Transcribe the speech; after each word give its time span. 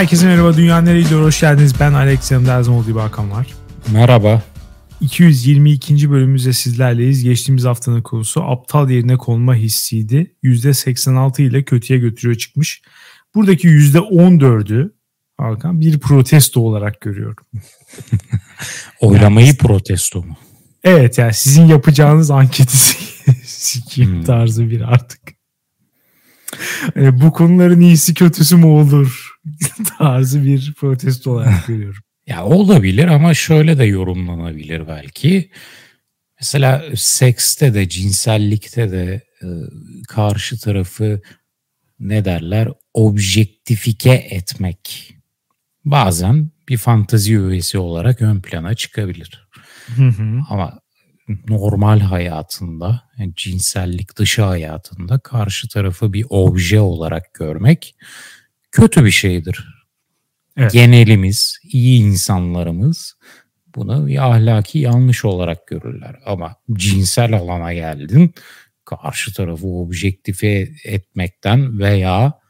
Herkese 0.00 0.26
merhaba. 0.26 0.56
Dünya 0.56 0.80
nereye 0.80 1.02
gidiyor? 1.02 1.22
Hoş 1.22 1.40
geldiniz. 1.40 1.74
Ben 1.80 1.92
Alex. 1.92 2.30
Yanımda 2.30 2.72
olduğu 2.72 2.86
gibi 2.86 2.98
Hakan 2.98 3.30
var. 3.30 3.46
Merhaba. 3.92 4.42
222. 5.00 6.10
bölümümüzde 6.10 6.52
sizlerleyiz. 6.52 7.24
Geçtiğimiz 7.24 7.64
haftanın 7.64 8.02
konusu 8.02 8.42
aptal 8.42 8.90
yerine 8.90 9.16
konma 9.16 9.54
hissiydi. 9.54 10.34
%86 10.44 11.42
ile 11.42 11.62
kötüye 11.62 11.98
götürüyor 11.98 12.38
çıkmış. 12.38 12.82
Buradaki 13.34 13.68
%14'ü 13.68 14.92
Hakan 15.38 15.80
bir 15.80 15.98
protesto 15.98 16.60
olarak 16.60 17.00
görüyorum. 17.00 17.46
Oylamayı 19.00 19.46
yani, 19.46 19.56
protesto 19.56 20.22
mu? 20.22 20.36
Evet 20.84 21.18
yani 21.18 21.34
sizin 21.34 21.66
yapacağınız 21.66 22.30
anketi 22.30 22.76
sikiyim 23.44 24.12
hmm. 24.12 24.24
tarzı 24.24 24.70
bir 24.70 24.80
artık. 24.80 25.20
Yani 26.96 27.20
bu 27.20 27.32
konuların 27.32 27.80
iyisi 27.80 28.14
kötüsü 28.14 28.56
mü 28.56 28.66
olur 28.66 29.29
tarzı 29.98 30.44
bir 30.44 30.74
protesto 30.74 31.30
olarak 31.30 31.66
görüyorum. 31.66 32.02
Ya 32.26 32.44
olabilir 32.44 33.06
ama 33.08 33.34
şöyle 33.34 33.78
de 33.78 33.84
yorumlanabilir 33.84 34.88
belki. 34.88 35.50
Mesela 36.40 36.84
sekste 36.94 37.74
de 37.74 37.88
cinsellikte 37.88 38.90
de 38.92 39.20
e, 39.42 39.46
karşı 40.08 40.60
tarafı 40.60 41.20
ne 42.00 42.24
derler 42.24 42.68
objektifike 42.94 44.12
etmek 44.30 45.14
bazen 45.84 46.50
bir 46.68 46.76
fantazi 46.76 47.36
üyesi 47.36 47.78
olarak 47.78 48.22
ön 48.22 48.40
plana 48.40 48.74
çıkabilir. 48.74 49.48
Hı 49.96 50.08
hı. 50.08 50.40
Ama 50.48 50.80
normal 51.48 52.00
hayatında, 52.00 53.02
yani 53.18 53.32
cinsellik 53.36 54.16
dışı 54.16 54.42
hayatında 54.42 55.18
karşı 55.18 55.68
tarafı 55.68 56.12
bir 56.12 56.26
obje 56.30 56.80
olarak 56.80 57.34
görmek 57.34 57.94
kötü 58.72 59.04
bir 59.04 59.10
şeydir. 59.10 59.64
Evet. 60.56 60.72
Genelimiz, 60.72 61.58
iyi 61.64 62.00
insanlarımız 62.00 63.14
bunu 63.74 64.06
bir 64.06 64.30
ahlaki 64.30 64.78
yanlış 64.78 65.24
olarak 65.24 65.66
görürler. 65.66 66.16
Ama 66.26 66.56
cinsel 66.72 67.34
alana 67.34 67.72
geldin, 67.72 68.34
karşı 68.84 69.34
tarafı 69.34 69.66
objektife 69.66 70.68
etmekten 70.84 71.78
veya 71.78 72.40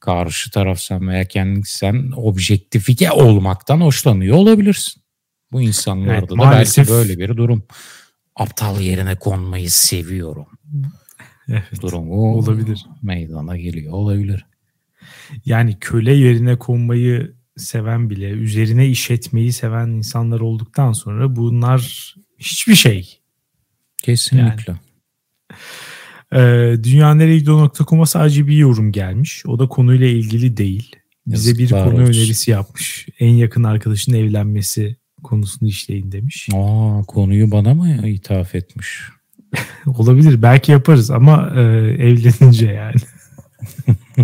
karşı 0.00 0.50
taraf 0.50 0.80
sen 0.80 1.08
veya 1.08 1.24
kendin 1.24 1.62
sen 1.62 2.12
objektifike 2.16 3.10
olmaktan 3.10 3.80
hoşlanıyor 3.80 4.36
olabilirsin. 4.36 5.02
Bu 5.52 5.62
insanlarda 5.62 6.14
evet, 6.14 6.30
da 6.30 6.34
maalesef... 6.34 6.88
belki 6.88 6.90
böyle 6.90 7.18
bir 7.18 7.36
durum. 7.36 7.66
Aptal 8.36 8.80
yerine 8.80 9.16
konmayı 9.16 9.70
seviyorum. 9.70 10.46
Evet, 11.48 11.82
durumu 11.82 12.34
olabilir. 12.34 12.86
Meydana 13.02 13.56
geliyor 13.56 13.92
olabilir. 13.92 14.46
Yani 15.44 15.76
köle 15.80 16.14
yerine 16.14 16.58
konmayı 16.58 17.34
seven 17.56 18.10
bile, 18.10 18.30
üzerine 18.30 18.88
iş 18.88 19.10
etmeyi 19.10 19.52
seven 19.52 19.88
insanlar 19.88 20.40
olduktan 20.40 20.92
sonra 20.92 21.36
bunlar 21.36 22.14
hiçbir 22.38 22.74
şey. 22.74 23.18
Kesinlikle. 24.02 24.72
Yani. 24.72 24.78
Ee, 26.32 26.76
dünyaneregidiyor.com'a 26.82 28.06
sadece 28.06 28.46
bir 28.46 28.56
yorum 28.56 28.92
gelmiş. 28.92 29.46
O 29.46 29.58
da 29.58 29.68
konuyla 29.68 30.06
ilgili 30.06 30.56
değil. 30.56 30.96
Bize 31.26 31.50
Yazıklar 31.50 31.86
bir 31.86 31.90
konu 31.90 32.02
olsun. 32.02 32.12
önerisi 32.12 32.50
yapmış. 32.50 33.06
En 33.20 33.34
yakın 33.34 33.64
arkadaşın 33.64 34.12
evlenmesi 34.12 34.96
konusunu 35.22 35.68
işleyin 35.68 36.12
demiş. 36.12 36.48
Aa, 36.54 37.02
konuyu 37.02 37.50
bana 37.50 37.74
mı 37.74 38.08
ithaf 38.08 38.54
etmiş? 38.54 39.00
Olabilir. 39.86 40.42
Belki 40.42 40.72
yaparız 40.72 41.10
ama 41.10 41.52
e, 41.56 41.60
evlenince 41.98 42.66
yani. 42.66 42.94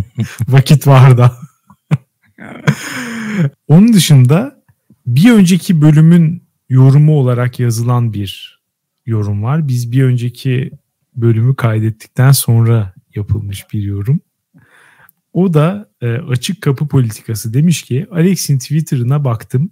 Vakit 0.49 0.87
var 0.87 1.19
da. 1.19 1.37
Onun 3.69 3.93
dışında 3.93 4.63
bir 5.07 5.33
önceki 5.33 5.81
bölümün 5.81 6.43
yorumu 6.69 7.13
olarak 7.19 7.61
yazılan 7.61 8.13
bir 8.13 8.61
yorum 9.07 9.43
var. 9.43 9.69
Biz 9.69 9.93
bir 9.93 10.03
önceki 10.03 10.71
bölümü 11.17 11.57
kaydettikten 11.57 12.33
sonra 12.33 12.95
yapılmış 13.15 13.65
bir 13.73 13.83
yorum. 13.83 14.21
O 15.33 15.55
da 15.55 15.89
e, 16.01 16.07
açık 16.07 16.63
kapı 16.63 16.89
politikası 16.89 17.55
demiş 17.55 17.83
ki 17.83 18.07
Alex'in 18.11 18.59
Twitter'ına 18.59 19.25
baktım. 19.25 19.71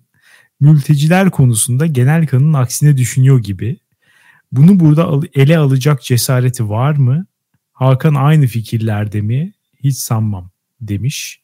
Mülteciler 0.60 1.30
konusunda 1.30 1.86
genel 1.86 2.26
kanının 2.26 2.52
aksine 2.52 2.96
düşünüyor 2.96 3.38
gibi. 3.38 3.78
Bunu 4.52 4.80
burada 4.80 5.20
ele 5.34 5.58
alacak 5.58 6.02
cesareti 6.02 6.68
var 6.68 6.96
mı? 6.96 7.26
Hakan 7.72 8.14
aynı 8.14 8.46
fikirlerde 8.46 9.20
mi? 9.20 9.52
Hiç 9.84 9.98
sanmam 9.98 10.50
demiş. 10.80 11.40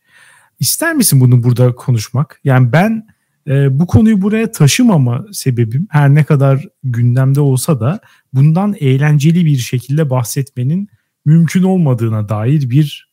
İster 0.61 0.95
misin 0.95 1.21
bunu 1.21 1.43
burada 1.43 1.75
konuşmak? 1.75 2.41
Yani 2.45 2.73
ben 2.73 3.07
e, 3.47 3.79
bu 3.79 3.87
konuyu 3.87 4.23
buraya 4.23 4.53
taşımama 4.53 5.27
sebebim 5.33 5.87
her 5.91 6.15
ne 6.15 6.25
kadar 6.25 6.65
gündemde 6.85 7.41
olsa 7.41 7.81
da 7.81 8.01
bundan 8.33 8.75
eğlenceli 8.81 9.45
bir 9.45 9.59
şekilde 9.59 10.11
bahsetmenin 10.11 10.89
mümkün 11.25 11.63
olmadığına 11.63 12.29
dair 12.29 12.71
bir 12.71 13.11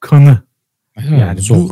kanı. 0.00 0.40
Evet, 0.96 1.20
yani 1.20 1.40
zor. 1.40 1.56
Bu, 1.56 1.70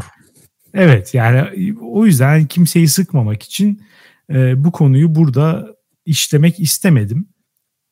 evet 0.74 1.14
yani 1.14 1.74
o 1.80 2.06
yüzden 2.06 2.46
kimseyi 2.46 2.88
sıkmamak 2.88 3.42
için 3.42 3.82
e, 4.30 4.64
bu 4.64 4.72
konuyu 4.72 5.14
burada 5.14 5.66
işlemek 6.06 6.60
istemedim. 6.60 7.28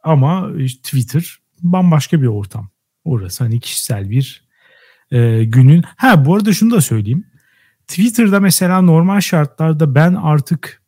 Ama 0.03 0.53
Twitter 0.83 1.39
bambaşka 1.61 2.23
bir 2.23 2.27
ortam. 2.27 2.71
Orası 3.05 3.45
hani 3.45 3.61
kişisel 3.61 4.11
bir 4.11 4.45
e, 5.13 5.45
günün. 5.45 5.83
Ha 5.97 6.25
bu 6.25 6.35
arada 6.35 6.53
şunu 6.53 6.71
da 6.71 6.81
söyleyeyim. 6.81 7.25
Twitter'da 7.87 8.41
mesela 8.41 8.81
normal 8.81 9.21
şartlarda 9.21 9.95
ben 9.95 10.15
artık 10.15 10.83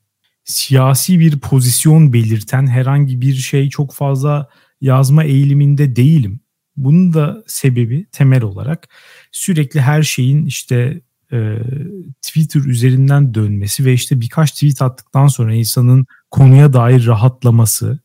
siyasi 0.44 1.20
bir 1.20 1.40
pozisyon 1.40 2.12
belirten 2.12 2.66
herhangi 2.66 3.20
bir 3.20 3.34
şey 3.34 3.68
çok 3.68 3.94
fazla 3.94 4.48
yazma 4.80 5.24
eğiliminde 5.24 5.96
değilim. 5.96 6.40
Bunun 6.76 7.12
da 7.12 7.44
sebebi 7.46 8.06
temel 8.12 8.42
olarak 8.42 8.88
sürekli 9.32 9.80
her 9.80 10.02
şeyin 10.02 10.46
işte 10.46 11.00
e, 11.32 11.58
Twitter 12.22 12.60
üzerinden 12.60 13.34
dönmesi 13.34 13.84
ve 13.84 13.92
işte 13.92 14.20
birkaç 14.20 14.52
tweet 14.52 14.82
attıktan 14.82 15.26
sonra 15.26 15.54
insanın 15.54 16.06
konuya 16.30 16.72
dair 16.72 17.06
rahatlaması 17.06 17.98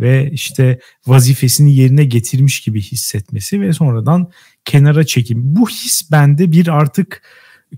ve 0.00 0.30
işte 0.30 0.80
vazifesini 1.06 1.76
yerine 1.76 2.04
getirmiş 2.04 2.60
gibi 2.60 2.80
hissetmesi 2.80 3.60
ve 3.60 3.72
sonradan 3.72 4.30
kenara 4.64 5.06
çekim. 5.06 5.56
Bu 5.56 5.68
his 5.68 6.10
bende 6.10 6.52
bir 6.52 6.68
artık 6.68 7.22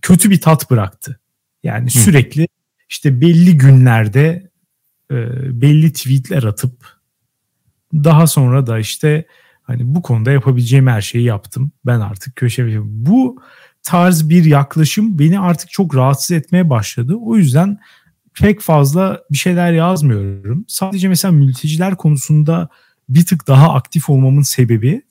kötü 0.02 0.30
bir 0.30 0.40
tat 0.40 0.70
bıraktı. 0.70 1.20
Yani 1.62 1.86
Hı. 1.86 1.98
sürekli 1.98 2.48
işte 2.88 3.20
belli 3.20 3.58
günlerde 3.58 4.50
e, 5.10 5.16
belli 5.60 5.92
tweetler 5.92 6.42
atıp 6.42 6.96
daha 7.94 8.26
sonra 8.26 8.66
da 8.66 8.78
işte 8.78 9.26
hani 9.62 9.94
bu 9.94 10.02
konuda 10.02 10.32
yapabileceğim 10.32 10.86
her 10.86 11.00
şeyi 11.00 11.24
yaptım. 11.24 11.72
Ben 11.86 12.00
artık 12.00 12.36
köşe 12.36 12.78
bu 12.82 13.42
tarz 13.82 14.28
bir 14.28 14.44
yaklaşım 14.44 15.18
beni 15.18 15.40
artık 15.40 15.70
çok 15.70 15.96
rahatsız 15.96 16.30
etmeye 16.30 16.70
başladı. 16.70 17.14
O 17.20 17.36
yüzden 17.36 17.78
pek 18.40 18.60
fazla 18.60 19.22
bir 19.30 19.36
şeyler 19.36 19.72
yazmıyorum. 19.72 20.64
Sadece 20.68 21.08
mesela 21.08 21.32
mülteciler 21.32 21.96
konusunda 21.96 22.68
bir 23.08 23.26
tık 23.26 23.48
daha 23.48 23.72
aktif 23.74 24.10
olmamın 24.10 24.42
sebebi 24.42 25.02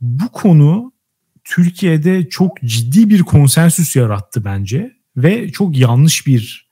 bu 0.00 0.32
konu 0.32 0.92
Türkiye'de 1.44 2.28
çok 2.28 2.62
ciddi 2.64 3.10
bir 3.10 3.22
konsensüs 3.22 3.96
yarattı 3.96 4.44
bence 4.44 4.92
ve 5.16 5.52
çok 5.52 5.76
yanlış 5.76 6.26
bir 6.26 6.70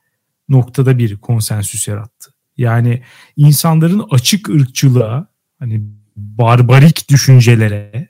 noktada 0.49 0.99
bir 0.99 1.17
konsensüs 1.17 1.89
yarattı. 1.89 2.31
Yani 2.57 3.03
insanların 3.37 4.03
açık 4.11 4.49
ırkçılığa, 4.49 5.29
hani 5.59 5.83
barbarik 6.17 7.09
düşüncelere 7.11 8.09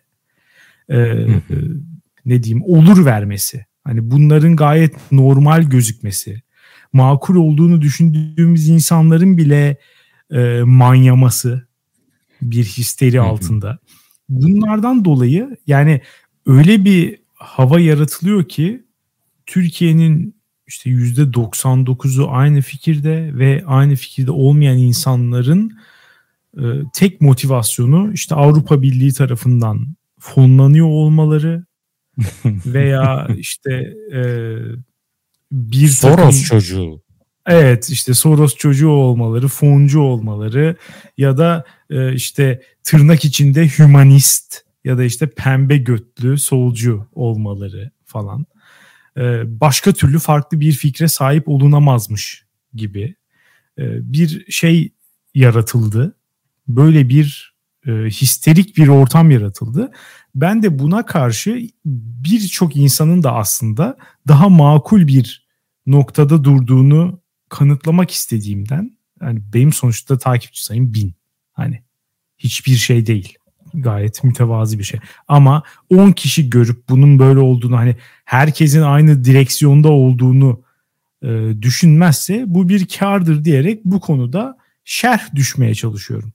e, 0.90 1.26
ne 2.24 2.42
diyeyim 2.42 2.64
olur 2.66 3.04
vermesi. 3.04 3.66
Hani 3.84 4.10
bunların 4.10 4.56
gayet 4.56 5.12
normal 5.12 5.62
gözükmesi, 5.62 6.42
makul 6.94 7.36
olduğunu 7.36 7.80
düşündüğümüz 7.82 8.68
insanların 8.68 9.38
bile 9.38 9.76
e, 10.30 10.62
manyaması 10.64 11.66
bir 12.42 12.64
histeri 12.64 13.20
altında. 13.20 13.78
Bunlardan 14.28 15.04
dolayı 15.04 15.56
yani 15.66 16.00
öyle 16.46 16.84
bir 16.84 17.18
hava 17.34 17.80
yaratılıyor 17.80 18.44
ki 18.44 18.84
Türkiye'nin 19.46 20.34
işte 20.66 20.90
yüzde 20.90 21.22
99'u 21.22 22.28
aynı 22.30 22.60
fikirde 22.60 23.30
ve 23.34 23.62
aynı 23.66 23.96
fikirde 23.96 24.30
olmayan 24.30 24.78
insanların 24.78 25.72
e, 26.58 26.62
tek 26.94 27.20
motivasyonu 27.20 28.12
işte 28.12 28.34
Avrupa 28.34 28.82
Birliği 28.82 29.12
tarafından 29.12 29.86
fonlanıyor 30.20 30.86
olmaları 30.86 31.64
veya 32.44 33.28
işte 33.36 33.94
e, 34.12 34.20
bir 35.52 35.88
Soros 35.88 36.16
takım, 36.16 36.42
çocuğu. 36.42 37.02
Evet 37.46 37.90
işte 37.90 38.14
Soros 38.14 38.56
çocuğu 38.56 38.88
olmaları, 38.88 39.48
foncu 39.48 40.00
olmaları 40.00 40.76
ya 41.18 41.38
da 41.38 41.64
e, 41.90 42.14
işte 42.14 42.62
tırnak 42.84 43.24
içinde 43.24 43.68
hümanist 43.78 44.64
ya 44.84 44.98
da 44.98 45.04
işte 45.04 45.30
pembe 45.30 45.76
götlü 45.76 46.38
solcu 46.38 47.06
olmaları 47.12 47.90
falan. 48.04 48.46
e, 49.16 49.20
başka 49.60 49.92
türlü 49.92 50.18
farklı 50.18 50.60
bir 50.60 50.72
fikre 50.72 51.08
sahip 51.08 51.48
olunamazmış 51.48 52.44
gibi 52.74 53.14
e, 53.78 54.12
bir 54.12 54.52
şey 54.52 54.92
yaratıldı. 55.34 56.16
Böyle 56.68 57.08
bir 57.08 57.53
e, 57.86 57.92
histerik 57.92 58.76
bir 58.76 58.88
ortam 58.88 59.30
yaratıldı. 59.30 59.90
Ben 60.34 60.62
de 60.62 60.78
buna 60.78 61.06
karşı 61.06 61.68
birçok 61.84 62.76
insanın 62.76 63.22
da 63.22 63.34
aslında 63.34 63.96
daha 64.28 64.48
makul 64.48 65.06
bir 65.06 65.46
noktada 65.86 66.44
durduğunu 66.44 67.20
kanıtlamak 67.48 68.10
istediğimden 68.10 68.98
yani 69.22 69.42
benim 69.54 69.72
sonuçta 69.72 70.18
takipçi 70.18 70.64
sayım 70.64 70.94
bin. 70.94 71.14
Hani 71.52 71.82
hiçbir 72.38 72.76
şey 72.76 73.06
değil. 73.06 73.34
Gayet 73.74 74.24
mütevazi 74.24 74.78
bir 74.78 74.84
şey. 74.84 75.00
Ama 75.28 75.62
10 75.90 76.12
kişi 76.12 76.50
görüp 76.50 76.88
bunun 76.88 77.18
böyle 77.18 77.38
olduğunu 77.38 77.76
hani 77.76 77.96
herkesin 78.24 78.82
aynı 78.82 79.24
direksiyonda 79.24 79.88
olduğunu 79.88 80.62
e, 81.22 81.62
düşünmezse 81.62 82.44
bu 82.46 82.68
bir 82.68 82.86
kardır 82.86 83.44
diyerek 83.44 83.84
bu 83.84 84.00
konuda 84.00 84.58
şerh 84.84 85.34
düşmeye 85.34 85.74
çalışıyorum. 85.74 86.32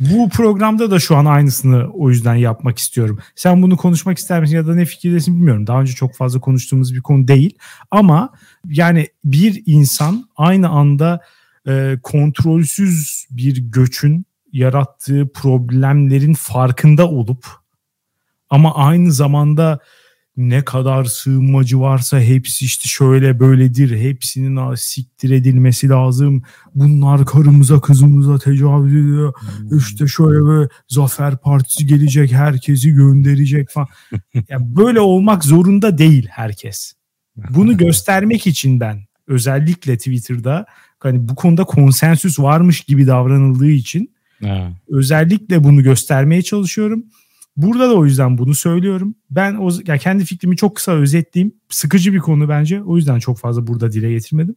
Bu 0.00 0.28
programda 0.28 0.90
da 0.90 0.98
şu 0.98 1.16
an 1.16 1.24
aynısını 1.24 1.90
o 1.92 2.10
yüzden 2.10 2.34
yapmak 2.34 2.78
istiyorum. 2.78 3.18
Sen 3.34 3.62
bunu 3.62 3.76
konuşmak 3.76 4.18
ister 4.18 4.40
misin 4.40 4.56
ya 4.56 4.66
da 4.66 4.74
ne 4.74 4.84
fikirdesin 4.84 5.36
bilmiyorum. 5.36 5.66
Daha 5.66 5.80
önce 5.80 5.92
çok 5.92 6.14
fazla 6.14 6.40
konuştuğumuz 6.40 6.94
bir 6.94 7.02
konu 7.02 7.28
değil. 7.28 7.58
Ama 7.90 8.32
yani 8.64 9.06
bir 9.24 9.62
insan 9.66 10.28
aynı 10.36 10.68
anda 10.68 11.20
e, 11.68 11.98
kontrolsüz 12.02 13.26
bir 13.30 13.56
göçün 13.58 14.26
yarattığı 14.52 15.32
problemlerin 15.34 16.34
farkında 16.34 17.08
olup 17.08 17.46
ama 18.50 18.74
aynı 18.74 19.12
zamanda 19.12 19.78
ne 20.36 20.64
kadar 20.64 21.04
sığınmacı 21.04 21.80
varsa 21.80 22.20
hepsi 22.20 22.64
işte 22.64 22.88
şöyle 22.88 23.40
böyledir. 23.40 23.98
Hepsinin 23.98 24.74
siktir 24.74 25.30
edilmesi 25.30 25.88
lazım. 25.88 26.42
Bunlar 26.74 27.26
karımıza 27.26 27.80
kızımıza 27.80 28.38
tecavüz 28.38 28.92
ediyor. 28.92 29.34
Hmm. 29.40 29.78
İşte 29.78 30.06
şöyle 30.06 30.44
böyle 30.44 30.68
Zafer 30.88 31.36
Partisi 31.36 31.86
gelecek 31.86 32.32
herkesi 32.32 32.90
gönderecek 32.90 33.70
falan. 33.70 33.88
yani 34.48 34.76
böyle 34.76 35.00
olmak 35.00 35.44
zorunda 35.44 35.98
değil 35.98 36.26
herkes. 36.30 36.92
Bunu 37.50 37.76
göstermek 37.78 38.46
için 38.46 38.80
ben 38.80 39.06
özellikle 39.26 39.96
Twitter'da 39.96 40.66
hani 40.98 41.28
bu 41.28 41.34
konuda 41.34 41.64
konsensüs 41.64 42.38
varmış 42.38 42.80
gibi 42.80 43.06
davranıldığı 43.06 43.70
için 43.70 44.16
özellikle 44.88 45.64
bunu 45.64 45.82
göstermeye 45.82 46.42
çalışıyorum. 46.42 47.04
Burada 47.56 47.90
da 47.90 47.94
o 47.94 48.04
yüzden 48.04 48.38
bunu 48.38 48.54
söylüyorum. 48.54 49.14
Ben 49.30 49.54
o 49.54 49.70
yani 49.86 49.98
kendi 49.98 50.24
fikrimi 50.24 50.56
çok 50.56 50.76
kısa 50.76 50.92
özetleyeyim. 50.92 51.54
Sıkıcı 51.68 52.12
bir 52.12 52.18
konu 52.18 52.48
bence. 52.48 52.82
O 52.82 52.96
yüzden 52.96 53.18
çok 53.18 53.38
fazla 53.38 53.66
burada 53.66 53.92
dile 53.92 54.10
getirmedim. 54.10 54.56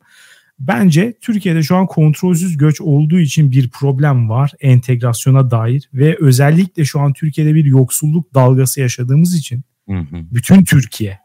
Bence 0.59 1.13
Türkiye'de 1.21 1.63
şu 1.63 1.75
an 1.75 1.87
kontrolsüz 1.87 2.57
göç 2.57 2.81
olduğu 2.81 3.19
için 3.19 3.51
bir 3.51 3.69
problem 3.69 4.29
var 4.29 4.51
entegrasyona 4.59 5.51
dair 5.51 5.89
ve 5.93 6.17
özellikle 6.19 6.85
şu 6.85 6.99
an 6.99 7.13
Türkiye'de 7.13 7.55
bir 7.55 7.65
yoksulluk 7.65 8.33
dalgası 8.33 8.79
yaşadığımız 8.79 9.35
için 9.35 9.61
hı 9.89 9.97
hı. 9.97 10.25
bütün 10.31 10.63
Türkiye 10.63 11.19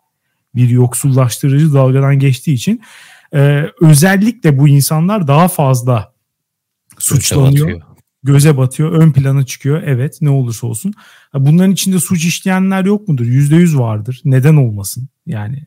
bir 0.54 0.68
yoksullaştırıcı 0.68 1.72
dalgadan 1.72 2.18
geçtiği 2.18 2.52
için 2.52 2.82
e, 3.34 3.64
özellikle 3.80 4.58
bu 4.58 4.68
insanlar 4.68 5.26
daha 5.26 5.48
fazla 5.48 6.14
suçlanıyor 6.98 7.80
göze 8.24 8.56
batıyor, 8.56 8.92
ön 8.92 9.12
plana 9.12 9.46
çıkıyor. 9.46 9.82
Evet 9.86 10.18
ne 10.20 10.30
olursa 10.30 10.66
olsun. 10.66 10.94
Bunların 11.34 11.72
içinde 11.72 12.00
suç 12.00 12.24
işleyenler 12.24 12.84
yok 12.84 13.08
mudur? 13.08 13.24
Yüzde 13.26 13.56
yüz 13.56 13.78
vardır. 13.78 14.20
Neden 14.24 14.56
olmasın? 14.56 15.08
Yani 15.26 15.64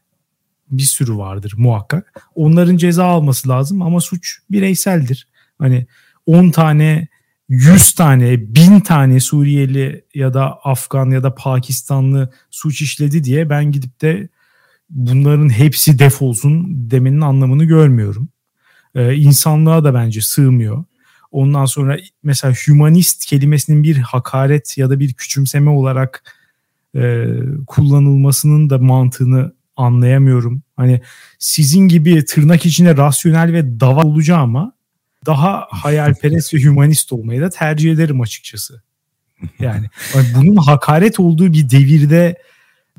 bir 0.71 0.83
sürü 0.83 1.17
vardır 1.17 1.53
muhakkak. 1.57 2.13
Onların 2.35 2.77
ceza 2.77 3.05
alması 3.05 3.49
lazım 3.49 3.81
ama 3.81 4.01
suç 4.01 4.39
bireyseldir. 4.51 5.27
Hani 5.59 5.87
10 6.25 6.49
tane, 6.49 7.07
100 7.49 7.91
tane, 7.91 8.55
1000 8.55 8.79
tane 8.79 9.19
Suriyeli 9.19 10.05
ya 10.15 10.33
da 10.33 10.59
Afgan 10.63 11.09
ya 11.09 11.23
da 11.23 11.35
Pakistanlı 11.35 12.33
suç 12.51 12.81
işledi 12.81 13.23
diye 13.23 13.49
ben 13.49 13.71
gidip 13.71 14.01
de 14.01 14.29
bunların 14.89 15.49
hepsi 15.49 15.99
defolsun 15.99 16.65
demenin 16.91 17.21
anlamını 17.21 17.65
görmüyorum. 17.65 18.29
Ee, 18.95 19.15
insanlığa 19.15 19.83
da 19.83 19.93
bence 19.93 20.21
sığmıyor. 20.21 20.83
Ondan 21.37 21.65
sonra 21.65 21.97
mesela 22.23 22.53
humanist 22.67 23.25
kelimesinin 23.25 23.83
bir 23.83 23.97
hakaret 23.97 24.77
ya 24.77 24.89
da 24.89 24.99
bir 24.99 25.13
küçümseme 25.13 25.69
olarak 25.69 26.23
e, 26.95 27.25
kullanılmasının 27.67 28.69
da 28.69 28.77
mantığını 28.77 29.53
anlayamıyorum. 29.75 30.61
Hani 30.75 31.01
sizin 31.39 31.87
gibi 31.87 32.25
tırnak 32.25 32.65
içinde 32.65 32.97
rasyonel 32.97 33.53
ve 33.53 33.79
dava 33.79 34.03
olacağıma 34.03 34.73
daha 35.25 35.67
hayalperest 35.69 36.53
ve 36.53 36.63
humanist 36.63 37.13
olmayı 37.13 37.41
da 37.41 37.49
tercih 37.49 37.91
ederim 37.91 38.21
açıkçası. 38.21 38.81
Yani 39.59 39.85
bunun 40.35 40.55
hakaret 40.55 41.19
olduğu 41.19 41.53
bir 41.53 41.69
devirde 41.69 42.35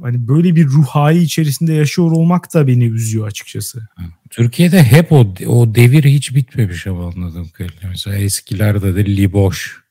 hani 0.02 0.28
böyle 0.28 0.56
bir 0.56 0.66
ruh 0.66 0.86
hali 0.86 1.22
içerisinde 1.22 1.72
yaşıyor 1.72 2.10
olmak 2.10 2.54
da 2.54 2.66
beni 2.66 2.84
üzüyor 2.84 3.26
açıkçası. 3.26 3.88
Türkiye'de 4.30 4.82
hep 4.82 5.12
o 5.12 5.34
o 5.46 5.74
devir 5.74 6.04
hiç 6.04 6.34
bitmemiş 6.34 6.86
ama 6.86 7.06
anladığım 7.06 7.48
kadarıyla. 7.48 7.88
Mesela 7.88 8.16
eskilerde 8.16 8.94
de 8.94 9.16
liboş. 9.16 9.82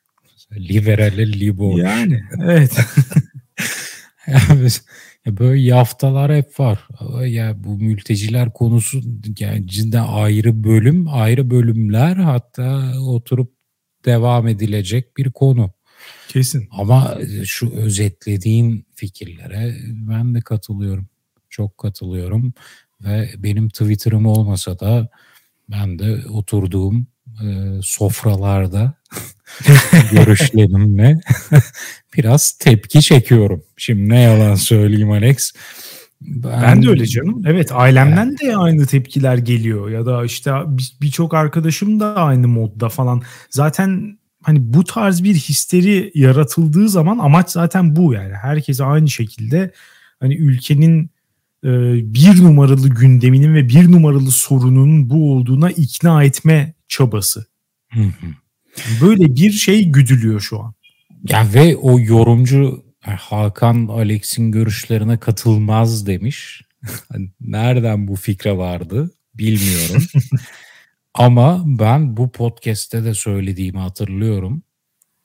Liberalle 0.52 1.40
liboş. 1.40 1.80
Yani 1.80 2.24
evet. 2.44 2.86
yani 4.28 4.70
böyle 5.28 5.62
yaftalar 5.62 6.36
hep 6.36 6.60
var. 6.60 6.88
Ya 7.26 7.64
bu 7.64 7.78
mülteciler 7.78 8.54
konusu 8.54 9.02
yani 9.40 9.68
cidden 9.68 10.06
ayrı 10.08 10.64
bölüm, 10.64 11.08
ayrı 11.08 11.50
bölümler 11.50 12.16
hatta 12.16 12.94
oturup 13.00 13.54
devam 14.06 14.48
edilecek 14.48 15.18
bir 15.18 15.32
konu. 15.32 15.72
Kesin. 16.28 16.68
Ama 16.72 17.18
şu 17.46 17.72
özetlediğin 17.72 18.86
fikirlere 18.96 19.76
ben 19.88 20.36
de 20.36 20.42
katılıyorum. 20.42 21.08
Çok 21.50 21.78
katılıyorum 21.78 22.54
ve 23.02 23.30
benim 23.38 23.70
Twitter'ım 23.70 24.26
olmasa 24.26 24.80
da 24.80 25.10
ben 25.72 26.00
de 26.00 26.28
oturduğum 26.30 27.08
e, 27.44 27.80
sofralarda 27.82 28.94
görüşlerimle 30.12 31.20
biraz 32.18 32.52
tepki 32.52 33.02
çekiyorum. 33.02 33.64
Şimdi 33.78 34.10
ne 34.10 34.22
yalan 34.22 34.56
söyleyeyim 34.56 35.12
Alex. 35.12 35.52
Ben, 36.22 36.62
ben 36.62 36.84
de 36.84 36.90
öyle 36.90 37.06
canım. 37.06 37.42
Evet 37.46 37.72
ailemden 37.72 38.26
yani. 38.26 38.38
de 38.38 38.58
aynı 38.58 38.86
tepkiler 38.86 39.38
geliyor 39.38 39.90
ya 39.90 40.06
da 40.06 40.26
işte 40.26 40.52
birçok 41.02 41.34
arkadaşım 41.34 42.00
da 42.00 42.16
aynı 42.16 42.48
modda 42.48 42.90
falan. 42.90 43.22
Zaten 43.50 44.20
hani 44.48 44.74
bu 44.74 44.84
tarz 44.84 45.24
bir 45.24 45.36
histeri 45.36 46.12
yaratıldığı 46.16 46.90
zaman 46.90 47.18
amaç 47.18 47.50
zaten 47.50 47.96
bu 47.96 48.14
yani. 48.14 48.34
Herkese 48.34 48.84
aynı 48.84 49.10
şekilde 49.10 49.72
hani 50.20 50.36
ülkenin 50.36 51.10
e, 51.64 51.70
bir 52.14 52.44
numaralı 52.44 52.90
gündeminin 52.90 53.56
ve 53.56 53.70
bir 53.70 53.92
numaralı 53.92 54.32
sorunun 54.32 55.10
bu 55.10 55.34
olduğuna 55.34 55.72
ikna 55.72 56.24
etme 56.24 56.74
çabası. 56.88 57.46
Böyle 59.02 59.36
bir 59.36 59.52
şey 59.52 59.86
güdülüyor 59.86 60.40
şu 60.40 60.60
an. 60.60 60.74
Ya 61.30 61.48
ve 61.54 61.76
o 61.76 62.00
yorumcu 62.00 62.84
e, 63.08 63.12
Hakan 63.12 63.88
Alex'in 63.88 64.52
görüşlerine 64.52 65.18
katılmaz 65.18 66.08
demiş. 66.08 66.62
Hani 67.12 67.32
nereden 67.42 68.08
bu 68.08 68.16
fikre 68.16 68.58
vardı 68.58 69.12
bilmiyorum. 69.34 70.04
Ama 71.18 71.64
ben 71.66 72.18
bu 72.18 72.32
podcast'te 72.32 73.04
de 73.04 73.14
söylediğimi 73.14 73.80
hatırlıyorum. 73.80 74.64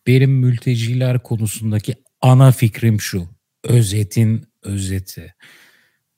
Benim 0.06 0.30
mülteciler 0.30 1.22
konusundaki 1.22 1.94
ana 2.20 2.52
fikrim 2.52 3.00
şu. 3.00 3.28
Özetin 3.64 4.44
özeti. 4.62 5.34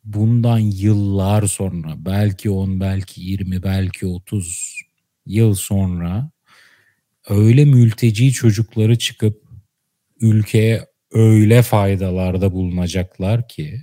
Bundan 0.04 0.58
yıllar 0.58 1.42
sonra, 1.42 1.94
belki 1.96 2.50
10, 2.50 2.80
belki 2.80 3.20
20, 3.20 3.62
belki 3.62 4.06
30 4.06 4.80
yıl 5.26 5.54
sonra 5.54 6.30
öyle 7.28 7.64
mülteci 7.64 8.32
çocukları 8.32 8.98
çıkıp 8.98 9.42
ülkeye 10.20 10.86
öyle 11.12 11.62
faydalarda 11.62 12.52
bulunacaklar 12.52 13.48
ki 13.48 13.80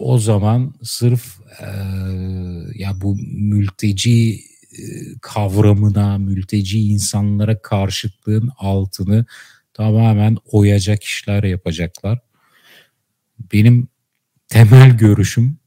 o 0.00 0.18
zaman 0.18 0.74
sırf 0.82 1.40
e, 1.60 1.68
ya 2.74 3.00
bu 3.00 3.16
mülteci 3.26 4.40
e, 4.72 4.82
kavramına, 5.20 6.18
mülteci 6.18 6.80
insanlara 6.80 7.62
karşıtlığın 7.62 8.50
altını 8.58 9.26
tamamen 9.74 10.36
oyacak 10.44 11.02
işler 11.02 11.44
yapacaklar. 11.44 12.18
Benim 13.52 13.88
temel 14.48 14.96
görüşüm, 14.96 15.58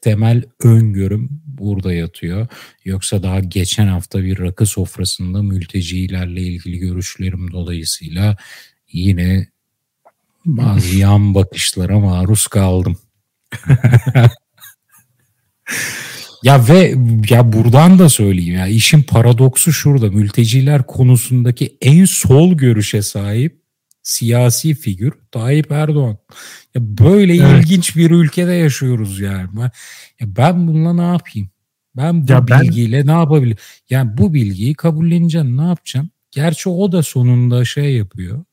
temel 0.00 0.42
öngörüm 0.64 1.42
burada 1.46 1.94
yatıyor. 1.94 2.46
Yoksa 2.84 3.22
daha 3.22 3.40
geçen 3.40 3.86
hafta 3.86 4.22
bir 4.22 4.38
rakı 4.38 4.66
sofrasında 4.66 5.42
mültecilerle 5.42 6.40
ilgili 6.40 6.78
görüşlerim 6.78 7.52
dolayısıyla 7.52 8.36
yine 8.92 9.46
bazı 10.44 10.96
yan 10.96 11.34
bakışlara 11.34 11.98
maruz 12.00 12.46
kaldım. 12.46 12.96
ya 16.42 16.68
ve 16.68 16.94
ya 17.30 17.52
buradan 17.52 17.98
da 17.98 18.08
söyleyeyim 18.08 18.54
ya 18.54 18.66
işin 18.66 19.02
paradoksu 19.02 19.72
şurada 19.72 20.10
mülteciler 20.10 20.86
konusundaki 20.86 21.76
en 21.80 22.04
sol 22.04 22.54
görüşe 22.54 23.02
sahip 23.02 23.62
siyasi 24.02 24.74
figür 24.74 25.12
Tayyip 25.30 25.72
Erdoğan. 25.72 26.18
Ya 26.74 26.82
böyle 26.98 27.36
evet. 27.36 27.64
ilginç 27.64 27.96
bir 27.96 28.10
ülkede 28.10 28.52
yaşıyoruz 28.52 29.20
yani. 29.20 29.48
Ben, 29.56 29.70
ya 30.20 30.36
ben 30.36 30.68
bununla 30.68 30.92
ne 30.92 31.12
yapayım? 31.12 31.50
Ben 31.96 32.28
bu 32.28 32.32
ya 32.32 32.46
bilgiyle 32.46 32.98
ben... 32.98 33.06
ne 33.06 33.12
yapabilirim? 33.12 33.56
Yani 33.90 34.18
bu 34.18 34.34
bilgiyi 34.34 34.74
kabulleneceğim. 34.74 35.56
Ne 35.56 35.62
yapacağım? 35.62 36.10
Gerçi 36.30 36.68
o 36.68 36.92
da 36.92 37.02
sonunda 37.02 37.64
şey 37.64 37.94
yapıyor. 37.96 38.44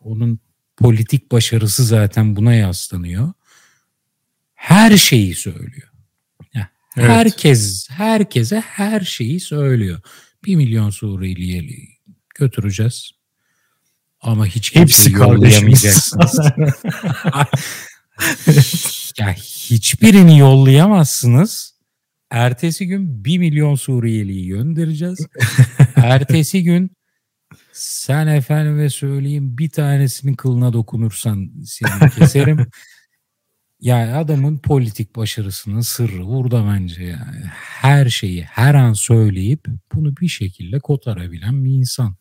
Onun 0.00 0.38
politik 0.76 1.32
başarısı 1.32 1.84
zaten 1.84 2.36
buna 2.36 2.54
yaslanıyor. 2.54 3.32
Her 4.64 4.96
şeyi 4.96 5.34
söylüyor. 5.34 5.88
Yani 6.54 6.66
evet. 6.96 7.08
Herkes, 7.08 7.88
herkese 7.90 8.60
her 8.60 9.00
şeyi 9.00 9.40
söylüyor. 9.40 10.00
Bir 10.44 10.56
milyon 10.56 10.90
Suriyeli'yi 10.90 11.88
götüreceğiz. 12.34 13.10
Ama 14.20 14.46
hiç 14.46 14.70
kimseyi 14.70 15.14
yollayamayacaksınız. 15.14 16.38
ya 19.18 19.32
hiçbirini 19.32 20.38
yollayamazsınız. 20.38 21.74
Ertesi 22.30 22.86
gün 22.86 23.24
bir 23.24 23.38
milyon 23.38 23.74
Suriyeli'yi 23.74 24.48
göndereceğiz. 24.48 25.26
Ertesi 25.96 26.64
gün 26.64 26.90
sen 27.72 28.26
efendime 28.26 28.90
söyleyeyim 28.90 29.58
bir 29.58 29.70
tanesinin 29.70 30.34
kılına 30.34 30.72
dokunursan 30.72 31.50
seni 31.64 32.10
keserim. 32.10 32.66
Yani 33.84 34.12
adamın 34.12 34.58
politik 34.58 35.16
başarısının 35.16 35.80
sırrı 35.80 36.26
burada 36.26 36.66
bence 36.66 37.04
yani. 37.04 37.44
Her 37.80 38.08
şeyi 38.08 38.42
her 38.42 38.74
an 38.74 38.92
söyleyip 38.92 39.66
bunu 39.94 40.16
bir 40.16 40.28
şekilde 40.28 40.80
kotarabilen 40.80 41.64
bir 41.64 41.70
insan 41.70 42.16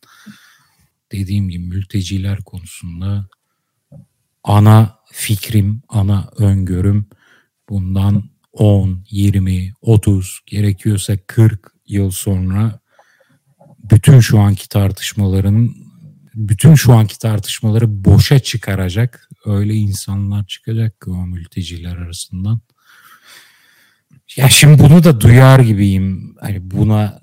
dediğim 1.12 1.50
gibi 1.50 1.65
mülteciler 1.65 2.41
konusunda 2.43 3.27
ana 4.43 5.00
fikrim, 5.12 5.82
ana 5.89 6.29
öngörüm 6.38 7.10
bundan 7.70 8.29
10, 8.53 9.05
20, 9.10 9.74
30 9.82 10.39
gerekiyorsa 10.46 11.17
40 11.27 11.72
yıl 11.86 12.12
sonra 12.12 12.79
bütün 13.79 14.20
şu 14.20 14.39
anki 14.39 14.70
tartışmaların 14.70 15.75
bütün 16.36 16.75
şu 16.75 16.93
anki 16.93 17.20
tartışmaları 17.20 18.05
boşa 18.05 18.39
çıkaracak 18.39 19.29
öyle 19.46 19.74
insanlar 19.74 20.46
çıkacak 20.46 21.02
ki 21.02 21.10
o 21.10 21.26
mülteciler 21.26 21.98
arasından. 21.98 22.62
Ya 24.36 24.50
şimdi 24.50 24.84
bunu 24.84 25.04
da 25.04 25.22
duyar 25.22 25.60
gibiyim. 25.60 26.36
Hani 26.40 26.72
buna 26.72 27.22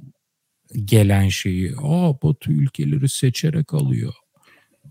gelen 0.84 1.28
şeyi. 1.28 1.74
Aa 1.82 2.22
Batı 2.22 2.52
ülkeleri 2.52 3.08
seçerek 3.08 3.74
alıyor. 3.74 4.14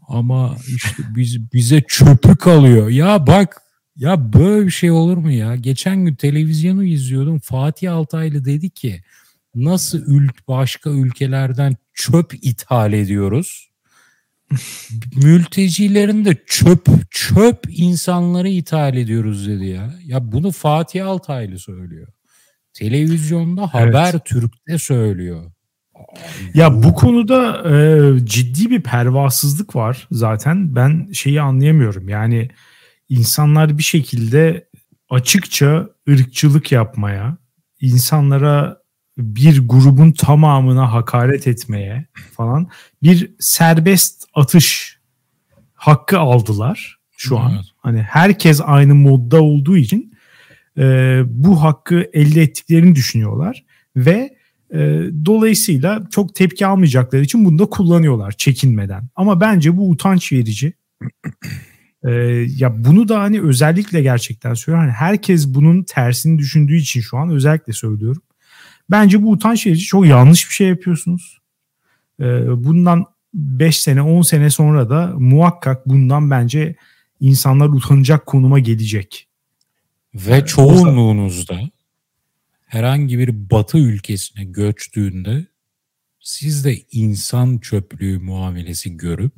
Ama 0.07 0.57
işte 0.67 1.03
biz 1.15 1.53
bize 1.53 1.83
çöpü 1.87 2.35
kalıyor. 2.37 2.89
Ya 2.89 3.27
bak 3.27 3.61
ya 3.95 4.33
böyle 4.33 4.65
bir 4.65 4.71
şey 4.71 4.91
olur 4.91 5.17
mu 5.17 5.31
ya? 5.31 5.55
Geçen 5.55 6.05
gün 6.05 6.15
televizyonu 6.15 6.83
izliyordum. 6.83 7.39
Fatih 7.39 7.93
Altaylı 7.93 8.45
dedi 8.45 8.69
ki 8.69 9.01
nasıl 9.55 10.01
ülk 10.07 10.47
başka 10.47 10.89
ülkelerden 10.89 11.75
çöp 11.93 12.33
ithal 12.41 12.93
ediyoruz? 12.93 13.68
Mültecilerin 15.15 16.25
de 16.25 16.37
çöp 16.45 16.87
çöp 17.11 17.59
insanları 17.69 18.49
ithal 18.49 18.97
ediyoruz 18.97 19.47
dedi 19.47 19.65
ya. 19.65 19.93
Ya 20.05 20.31
bunu 20.31 20.51
Fatih 20.51 21.07
Altaylı 21.07 21.59
söylüyor. 21.59 22.07
Televizyonda 22.73 23.61
evet. 23.61 23.95
Haber 23.95 24.19
Türk'te 24.19 24.77
söylüyor. 24.77 25.51
Ya 26.53 26.83
bu 26.83 26.93
konuda 26.93 27.69
e, 27.69 28.25
ciddi 28.25 28.69
bir 28.69 28.81
pervasızlık 28.81 29.75
var 29.75 30.07
zaten. 30.11 30.75
Ben 30.75 31.11
şeyi 31.13 31.41
anlayamıyorum. 31.41 32.09
Yani 32.09 32.49
insanlar 33.09 33.77
bir 33.77 33.83
şekilde 33.83 34.69
açıkça 35.09 35.89
ırkçılık 36.09 36.71
yapmaya, 36.71 37.37
insanlara 37.81 38.78
bir 39.19 39.67
grubun 39.67 40.11
tamamına 40.11 40.93
hakaret 40.93 41.47
etmeye 41.47 42.05
falan 42.37 42.69
bir 43.03 43.31
serbest 43.39 44.25
atış 44.33 44.97
hakkı 45.73 46.19
aldılar 46.19 46.99
şu 47.17 47.35
evet. 47.35 47.43
an. 47.45 47.63
Hani 47.77 48.01
herkes 48.01 48.61
aynı 48.65 48.95
modda 48.95 49.41
olduğu 49.41 49.77
için 49.77 50.13
e, 50.77 50.83
bu 51.25 51.63
hakkı 51.63 52.09
elde 52.13 52.41
ettiklerini 52.41 52.95
düşünüyorlar 52.95 53.65
ve 53.95 54.37
e, 54.73 54.77
dolayısıyla 55.25 56.03
çok 56.11 56.35
tepki 56.35 56.65
almayacakları 56.65 57.21
için 57.21 57.45
bunu 57.45 57.59
da 57.59 57.65
kullanıyorlar 57.65 58.31
çekinmeden. 58.31 59.09
Ama 59.15 59.41
bence 59.41 59.77
bu 59.77 59.89
utanç 59.89 60.31
verici. 60.31 60.73
E, 62.03 62.11
ya 62.57 62.85
bunu 62.85 63.07
da 63.07 63.19
hani 63.19 63.41
özellikle 63.41 64.01
gerçekten 64.01 64.53
söylüyorum. 64.53 64.89
Hani 64.89 65.09
herkes 65.09 65.47
bunun 65.47 65.83
tersini 65.83 66.37
düşündüğü 66.37 66.75
için 66.75 67.01
şu 67.01 67.17
an 67.17 67.29
özellikle 67.29 67.73
söylüyorum. 67.73 68.21
Bence 68.91 69.23
bu 69.23 69.31
utanç 69.31 69.67
verici 69.67 69.85
çok 69.85 70.07
yanlış 70.07 70.49
bir 70.49 70.53
şey 70.53 70.67
yapıyorsunuz. 70.67 71.39
E, 72.19 72.25
bundan 72.63 73.05
5 73.33 73.81
sene 73.81 74.01
10 74.01 74.21
sene 74.21 74.49
sonra 74.49 74.89
da 74.89 75.13
muhakkak 75.17 75.87
bundan 75.87 76.29
bence 76.29 76.75
insanlar 77.19 77.69
utanacak 77.69 78.25
konuma 78.25 78.59
gelecek. 78.59 79.27
Ve 80.15 80.45
çoğunluğunuzda 80.45 81.59
herhangi 82.65 83.19
bir 83.19 83.49
batı 83.49 83.77
ülkesine 83.77 84.43
göçtüğünde 84.43 85.47
siz 86.19 86.65
de 86.65 86.77
insan 86.91 87.57
çöplüğü 87.57 88.19
muamelesi 88.19 88.97
görüp 88.97 89.33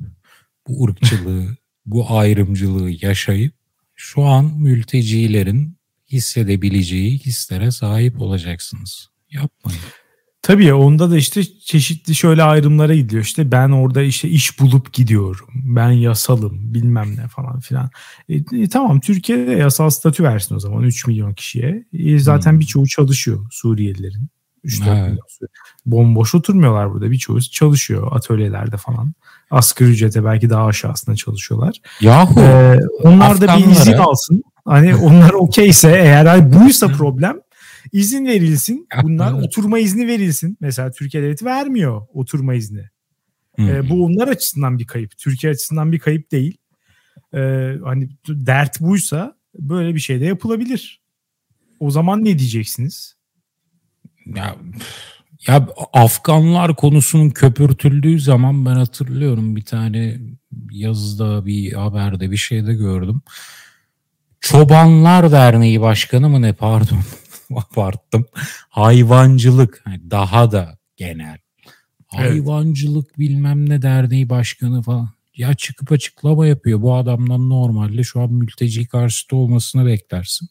bu 0.68 0.84
ırkçılığı, 0.84 1.56
bu 1.86 2.16
ayrımcılığı 2.16 2.90
yaşayıp 2.90 3.54
şu 3.94 4.22
an 4.22 4.44
mültecilerin 4.44 5.76
hissedebileceği 6.12 7.18
hislere 7.18 7.70
sahip 7.70 8.20
olacaksınız. 8.20 9.11
Yapmayın. 9.32 9.80
Tabii 10.42 10.74
onda 10.74 11.10
da 11.10 11.16
işte 11.16 11.42
çeşitli 11.44 12.14
şöyle 12.14 12.42
ayrımlara 12.42 12.94
gidiyor. 12.94 13.22
İşte 13.22 13.52
ben 13.52 13.70
orada 13.70 14.02
işte 14.02 14.28
iş 14.28 14.60
bulup 14.60 14.92
gidiyorum. 14.92 15.48
Ben 15.54 15.90
yasalım 15.90 16.74
bilmem 16.74 17.16
ne 17.16 17.28
falan 17.28 17.60
filan. 17.60 17.90
E, 18.28 18.34
e, 18.36 18.68
tamam 18.68 19.00
Türkiye'de 19.00 19.52
yasal 19.52 19.90
statü 19.90 20.24
versin 20.24 20.54
o 20.54 20.60
zaman 20.60 20.82
3 20.82 21.06
milyon 21.06 21.34
kişiye. 21.34 21.84
E, 21.92 22.18
zaten 22.18 22.52
hmm. 22.52 22.60
birçoğu 22.60 22.86
çalışıyor 22.86 23.46
Suriyelilerin. 23.50 24.28
3 24.64 24.80
evet. 24.80 25.02
milyon. 25.02 25.18
Bomboş 25.86 26.34
oturmuyorlar 26.34 26.92
burada. 26.92 27.10
Birçoğu 27.10 27.40
çalışıyor 27.40 28.08
atölyelerde 28.12 28.76
falan. 28.76 29.14
Asgari 29.50 29.90
ücrete 29.90 30.24
belki 30.24 30.50
daha 30.50 30.66
aşağısında 30.66 31.16
çalışıyorlar. 31.16 31.80
Yahu. 32.00 32.40
Ee, 32.40 32.78
onlar 33.02 33.40
da 33.40 33.58
bir 33.58 33.66
izin 33.66 33.92
alsın. 33.92 34.42
Hani 34.64 34.94
onlar 34.94 35.30
okeyse 35.30 35.90
eğer 35.90 36.52
buysa 36.52 36.88
problem 36.98 37.41
izin 37.92 38.26
verilsin. 38.26 38.88
Bunlar 39.02 39.32
oturma 39.32 39.78
izni 39.78 40.06
verilsin. 40.06 40.56
Mesela 40.60 40.90
Türkiye 40.90 41.22
devleti 41.22 41.44
vermiyor 41.44 42.02
oturma 42.14 42.54
izni. 42.54 42.88
Ee, 43.58 43.90
bu 43.90 44.04
onlar 44.04 44.28
açısından 44.28 44.78
bir 44.78 44.86
kayıp. 44.86 45.18
Türkiye 45.18 45.52
açısından 45.52 45.92
bir 45.92 45.98
kayıp 45.98 46.32
değil. 46.32 46.58
Ee, 47.34 47.74
hani 47.84 48.08
dert 48.28 48.80
buysa 48.80 49.36
böyle 49.58 49.94
bir 49.94 50.00
şey 50.00 50.20
de 50.20 50.24
yapılabilir. 50.24 51.02
O 51.80 51.90
zaman 51.90 52.24
ne 52.24 52.38
diyeceksiniz? 52.38 53.16
Ya, 54.26 54.56
ya 55.46 55.68
Afganlar 55.92 56.76
konusunun 56.76 57.30
köpürtüldüğü 57.30 58.20
zaman 58.20 58.66
ben 58.66 58.74
hatırlıyorum 58.74 59.56
bir 59.56 59.64
tane 59.64 60.18
yazıda 60.70 61.46
bir 61.46 61.72
haberde 61.72 62.30
bir 62.30 62.36
şeyde 62.36 62.74
gördüm. 62.74 63.22
Çobanlar 64.40 65.32
Derneği 65.32 65.80
Başkanı 65.80 66.28
mı 66.28 66.42
ne 66.42 66.52
pardon 66.52 66.98
abarttım. 67.76 68.26
Hayvancılık 68.68 69.84
daha 70.10 70.52
da 70.52 70.78
genel. 70.96 71.38
Hayvancılık 72.06 73.06
evet. 73.08 73.18
bilmem 73.18 73.68
ne 73.68 73.82
derneği 73.82 74.28
başkanı 74.28 74.82
falan. 74.82 75.10
Ya 75.36 75.54
çıkıp 75.54 75.92
açıklama 75.92 76.46
yapıyor. 76.46 76.82
Bu 76.82 76.94
adamdan 76.94 77.50
normalde 77.50 78.02
şu 78.02 78.20
an 78.20 78.32
mülteci 78.32 78.86
karşıtı 78.86 79.36
olmasını 79.36 79.86
beklersin. 79.86 80.48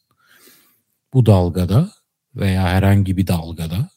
Bu 1.14 1.26
dalgada 1.26 1.92
veya 2.36 2.62
herhangi 2.62 3.16
bir 3.16 3.26
dalgada 3.26 3.90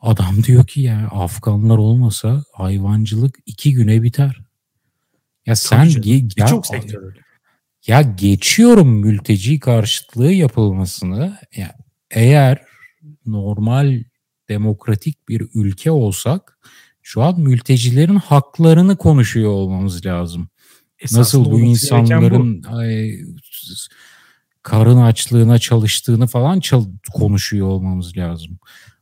adam 0.00 0.42
diyor 0.46 0.66
ki 0.66 0.80
ya 0.80 1.08
Afganlar 1.12 1.78
olmasa 1.78 2.44
hayvancılık 2.52 3.38
iki 3.46 3.72
güne 3.72 4.02
biter. 4.02 4.40
Ya 5.46 5.56
sen 5.56 5.86
ge- 5.86 6.40
ya, 6.40 6.46
çok 6.46 6.66
sektör 6.66 7.02
öyle. 7.02 7.20
Ya 7.86 8.02
geçiyorum 8.02 8.88
mülteci 8.88 9.60
karşıtlığı 9.60 10.32
yapılmasını. 10.32 11.38
Ya 11.56 11.74
eğer 12.10 12.62
normal 13.26 14.02
demokratik 14.48 15.28
bir 15.28 15.42
ülke 15.54 15.90
olsak 15.90 16.58
şu 17.02 17.22
an 17.22 17.40
mültecilerin 17.40 18.16
haklarını 18.16 18.96
konuşuyor 18.96 19.50
olmamız 19.50 20.06
lazım. 20.06 20.48
Esasında 20.98 21.20
Nasıl 21.20 21.50
bu 21.50 21.60
insanların 21.60 22.62
bu. 22.64 22.76
Ay, 22.76 23.20
karın 24.62 24.96
açlığına 24.96 25.58
çalıştığını 25.58 26.26
falan 26.26 26.60
çal- 26.60 26.92
konuşuyor 27.12 27.66
olmamız 27.66 28.16
lazım. 28.16 28.58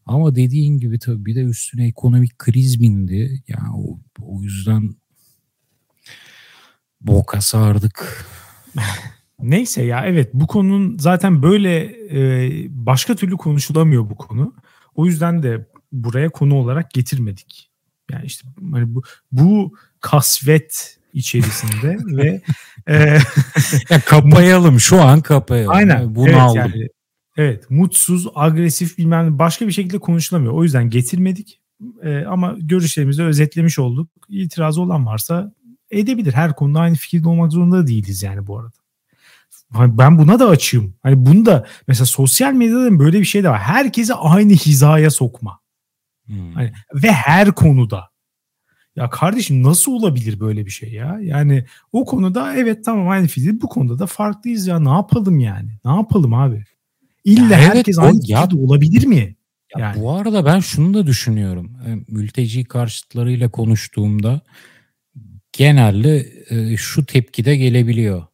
Ama 0.06 0.34
dediğin 0.34 0.78
gibi 0.78 0.98
tabii 0.98 1.24
bir 1.26 1.34
de 1.34 1.40
üstüne 1.40 1.86
ekonomik 1.86 2.38
kriz 2.38 2.80
bindi. 2.82 3.42
Yani 3.48 3.68
o, 3.76 3.98
o 4.20 4.42
yüzden 4.42 4.94
boka 7.00 7.40
sardık. 7.40 8.26
Neyse 9.42 9.83
ya 9.83 10.07
evet 10.07 10.30
bu 10.35 10.47
konunun 10.47 10.99
zaten 10.99 11.42
böyle 11.42 11.85
e, 12.11 12.50
başka 12.71 13.16
türlü 13.16 13.37
konuşulamıyor 13.37 14.11
bu 14.11 14.16
konu. 14.16 14.54
O 14.95 15.07
yüzden 15.07 15.42
de 15.42 15.66
buraya 15.92 16.28
konu 16.28 16.54
olarak 16.54 16.90
getirmedik. 16.90 17.71
Yani 18.11 18.25
işte 18.25 18.49
hani 18.73 18.95
bu, 18.95 19.02
bu 19.33 19.75
kasvet 20.00 20.99
içerisinde 21.14 21.97
ve 22.16 22.40
e, 22.87 23.18
ya 23.90 24.00
kapayalım 24.07 24.80
şu 24.80 25.02
an 25.02 25.21
kapayalım. 25.21 25.75
Aynen. 25.75 26.14
Bunu 26.14 26.28
evet, 26.28 26.40
aldım. 26.40 26.57
Yani, 26.57 26.88
evet 27.37 27.71
mutsuz, 27.71 28.26
agresif 28.35 28.99
bilmem 28.99 29.38
başka 29.38 29.66
bir 29.66 29.73
şekilde 29.73 29.99
konuşulamıyor. 29.99 30.52
O 30.52 30.64
yüzden 30.64 30.90
getirmedik. 30.90 31.61
E, 32.02 32.25
ama 32.25 32.57
görüşlerimizi 32.61 33.23
özetlemiş 33.23 33.78
olduk. 33.78 34.11
İtirazı 34.28 34.80
olan 34.83 35.07
varsa 35.07 35.52
edebilir. 35.90 36.33
Her 36.33 36.57
konuda 36.57 36.80
aynı 36.80 36.95
fikirde 36.95 37.28
olmak 37.28 37.52
zorunda 37.52 37.87
değiliz 37.87 38.23
yani 38.23 38.47
bu 38.47 38.59
arada. 38.59 38.77
Hani 39.72 39.98
ben 39.98 40.18
buna 40.18 40.38
da 40.38 40.48
açığım. 40.48 40.94
Hani 41.02 41.26
bunu 41.26 41.46
da 41.46 41.66
mesela 41.88 42.06
sosyal 42.06 42.52
medyada 42.52 42.98
böyle 42.98 43.20
bir 43.20 43.25
şey 43.25 43.44
de 43.44 43.48
var. 43.48 43.60
Herkesi 43.60 44.14
aynı 44.14 44.52
hizaya 44.52 45.10
sokma. 45.10 45.60
Hmm. 46.26 46.52
Hani, 46.54 46.72
ve 46.94 47.12
her 47.12 47.52
konuda. 47.52 48.08
Ya 48.96 49.10
kardeşim 49.10 49.62
nasıl 49.62 49.92
olabilir 49.92 50.40
böyle 50.40 50.66
bir 50.66 50.70
şey 50.70 50.92
ya? 50.92 51.18
Yani 51.22 51.64
o 51.92 52.04
konuda 52.04 52.54
evet 52.54 52.84
tamam 52.84 53.08
aynı 53.08 53.26
fikir. 53.26 53.60
Bu 53.60 53.68
konuda 53.68 53.98
da 53.98 54.06
farklıyız 54.06 54.66
ya. 54.66 54.80
Ne 54.80 54.90
yapalım 54.90 55.40
yani? 55.40 55.70
Ne 55.84 55.90
yapalım 55.90 56.34
abi? 56.34 56.64
İlla 57.25 57.54
ya 57.54 57.58
herkes 57.58 57.98
evet, 57.98 58.08
aynı 58.08 58.20
fikirde 58.20 58.56
olabilir 58.56 59.06
mi? 59.06 59.37
Ya 59.76 59.80
yani. 59.80 60.00
Bu 60.00 60.12
arada 60.12 60.44
ben 60.44 60.60
şunu 60.60 60.94
da 60.94 61.06
düşünüyorum. 61.06 61.72
E, 61.87 62.12
mülteci 62.14 62.64
karşıtlarıyla 62.64 63.48
konuştuğumda 63.48 64.40
genelde 65.52 66.26
e, 66.50 66.76
şu 66.76 67.06
tepkide 67.06 67.56
gelebiliyor. 67.56 68.27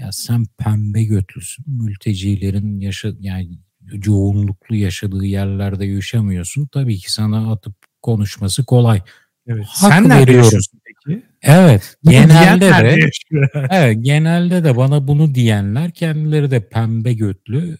Ya 0.00 0.12
sen 0.12 0.46
pembe 0.58 1.04
götlüsün. 1.04 1.64
Mültecilerin 1.68 2.80
yaşa 2.80 3.12
yani 3.20 3.58
yoğunluklu 4.06 4.76
yaşadığı 4.76 5.24
yerlerde 5.24 5.86
yaşamıyorsun. 5.86 6.66
Tabii 6.66 6.98
ki 6.98 7.12
sana 7.12 7.52
atıp 7.52 7.74
konuşması 8.02 8.64
kolay. 8.64 9.00
Evet. 9.46 9.64
Hak 9.68 9.92
sen 9.92 10.18
yaşıyorsun 10.18 10.80
peki? 10.84 11.22
Evet. 11.42 11.96
genelde 12.04 12.70
de 12.70 13.10
evet, 13.70 13.98
genelde 14.00 14.64
de 14.64 14.76
bana 14.76 15.08
bunu 15.08 15.34
diyenler 15.34 15.90
kendileri 15.90 16.50
de 16.50 16.68
pembe 16.68 17.12
götlü. 17.12 17.78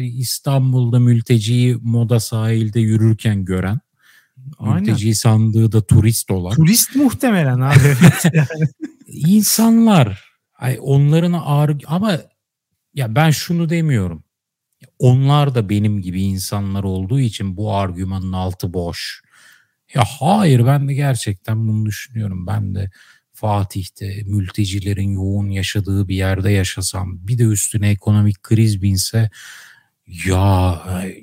İstanbul'da 0.00 0.98
mülteciyi 0.98 1.76
moda 1.82 2.20
sahilde 2.20 2.80
yürürken 2.80 3.44
gören 3.44 3.80
Mülteci 4.60 5.14
sandığı 5.14 5.72
da 5.72 5.86
turist 5.86 6.30
olan. 6.30 6.52
Turist 6.52 6.96
muhtemelen 6.96 7.60
abi. 7.60 7.96
İnsanlar 9.06 10.33
ay 10.54 10.78
onların 10.80 11.32
ağır 11.32 11.76
ama 11.86 12.20
ya 12.94 13.14
ben 13.14 13.30
şunu 13.30 13.68
demiyorum. 13.68 14.24
Onlar 14.98 15.54
da 15.54 15.68
benim 15.68 16.00
gibi 16.02 16.22
insanlar 16.22 16.84
olduğu 16.84 17.20
için 17.20 17.56
bu 17.56 17.74
argümanın 17.74 18.32
altı 18.32 18.72
boş. 18.74 19.22
Ya 19.94 20.04
hayır 20.20 20.66
ben 20.66 20.88
de 20.88 20.94
gerçekten 20.94 21.68
bunu 21.68 21.86
düşünüyorum. 21.86 22.46
Ben 22.46 22.74
de 22.74 22.90
Fatih'te 23.32 24.22
mültecilerin 24.26 25.10
yoğun 25.12 25.50
yaşadığı 25.50 26.08
bir 26.08 26.16
yerde 26.16 26.50
yaşasam 26.50 27.28
bir 27.28 27.38
de 27.38 27.42
üstüne 27.44 27.90
ekonomik 27.90 28.42
kriz 28.42 28.82
binse 28.82 29.30
ya 30.06 30.82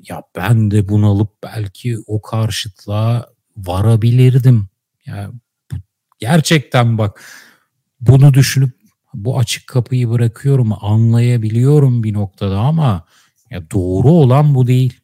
ya 0.10 0.24
ben 0.36 0.72
de 0.72 0.90
bunalıp 0.90 1.44
belki 1.44 1.98
o 2.08 2.22
karşıtlığa 2.22 3.28
varabilirdim. 3.58 4.68
Ya 5.06 5.32
gerçekten 6.20 6.98
bak 6.98 7.22
bunu 8.02 8.34
düşünüp 8.34 8.81
bu 9.14 9.40
açık 9.40 9.68
kapıyı 9.68 10.10
bırakıyorum 10.10 10.74
anlayabiliyorum 10.82 12.04
bir 12.04 12.14
noktada 12.14 12.60
ama 12.60 13.06
ya 13.50 13.72
doğru 13.72 14.08
olan 14.08 14.56
bu 14.56 14.68
değil. 14.68 15.00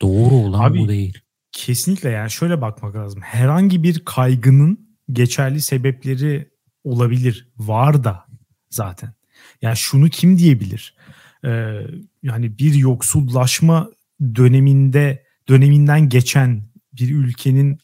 Doğru 0.00 0.34
olan 0.34 0.60
Abi, 0.60 0.78
bu 0.78 0.88
değil. 0.88 1.18
Kesinlikle 1.52 2.10
yani 2.10 2.30
şöyle 2.30 2.60
bakmak 2.60 2.96
lazım. 2.96 3.20
Herhangi 3.22 3.82
bir 3.82 4.04
kaygının 4.04 4.96
geçerli 5.12 5.60
sebepleri 5.60 6.48
olabilir. 6.84 7.48
Var 7.58 8.04
da 8.04 8.24
zaten. 8.70 9.12
Yani 9.62 9.76
şunu 9.76 10.08
kim 10.08 10.38
diyebilir? 10.38 10.96
Ee, 11.44 11.80
yani 12.22 12.58
bir 12.58 12.74
yoksullaşma 12.74 13.90
döneminde 14.20 15.24
döneminden 15.48 16.08
geçen 16.08 16.62
bir 16.92 17.14
ülkenin 17.14 17.78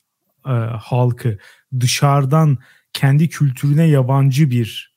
e, 0.46 0.50
halkı 0.80 1.38
dışarıdan 1.80 2.58
kendi 2.92 3.28
kültürüne 3.28 3.86
yabancı 3.86 4.50
bir 4.50 4.89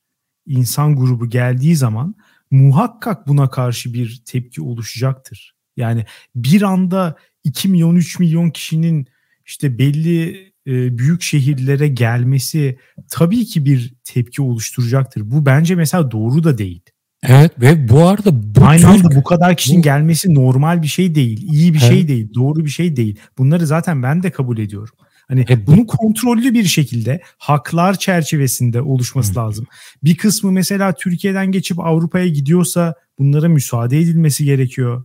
insan 0.46 0.96
grubu 0.96 1.28
geldiği 1.28 1.76
zaman 1.76 2.14
muhakkak 2.50 3.28
buna 3.28 3.50
karşı 3.50 3.94
bir 3.94 4.22
tepki 4.26 4.62
oluşacaktır. 4.62 5.54
Yani 5.76 6.04
bir 6.34 6.62
anda 6.62 7.16
2 7.44 7.68
milyon 7.68 7.96
3 7.96 8.18
milyon 8.18 8.50
kişinin 8.50 9.06
işte 9.46 9.78
belli 9.78 10.34
e, 10.66 10.98
büyük 10.98 11.22
şehirlere 11.22 11.88
gelmesi 11.88 12.78
tabii 13.10 13.44
ki 13.44 13.64
bir 13.64 13.94
tepki 14.04 14.42
oluşturacaktır. 14.42 15.30
Bu 15.30 15.46
bence 15.46 15.74
mesela 15.74 16.10
doğru 16.10 16.44
da 16.44 16.58
değil. 16.58 16.82
Evet 17.28 17.52
ve 17.60 17.88
bu 17.88 18.06
arada 18.08 18.54
bu 18.54 18.64
aynı 18.64 18.88
anda 18.88 19.14
bu 19.14 19.24
kadar 19.24 19.56
kişinin 19.56 19.78
bu, 19.78 19.82
gelmesi 19.82 20.34
normal 20.34 20.82
bir 20.82 20.86
şey 20.86 21.14
değil, 21.14 21.52
iyi 21.52 21.74
bir 21.74 21.80
evet. 21.82 21.90
şey 21.90 22.08
değil, 22.08 22.34
doğru 22.34 22.64
bir 22.64 22.70
şey 22.70 22.96
değil. 22.96 23.18
Bunları 23.38 23.66
zaten 23.66 24.02
ben 24.02 24.22
de 24.22 24.30
kabul 24.30 24.58
ediyorum. 24.58 24.94
Hani 25.28 25.44
e, 25.48 25.66
bunu 25.66 25.86
kontrollü 25.86 26.54
bir 26.54 26.64
şekilde 26.64 27.22
haklar 27.38 27.98
çerçevesinde 27.98 28.82
oluşması 28.82 29.32
hı. 29.32 29.36
lazım. 29.36 29.66
Bir 30.04 30.16
kısmı 30.16 30.52
mesela 30.52 30.94
Türkiye'den 30.94 31.52
geçip 31.52 31.80
Avrupa'ya 31.80 32.28
gidiyorsa 32.28 32.94
bunlara 33.18 33.48
müsaade 33.48 33.98
edilmesi 33.98 34.44
gerekiyor. 34.44 35.04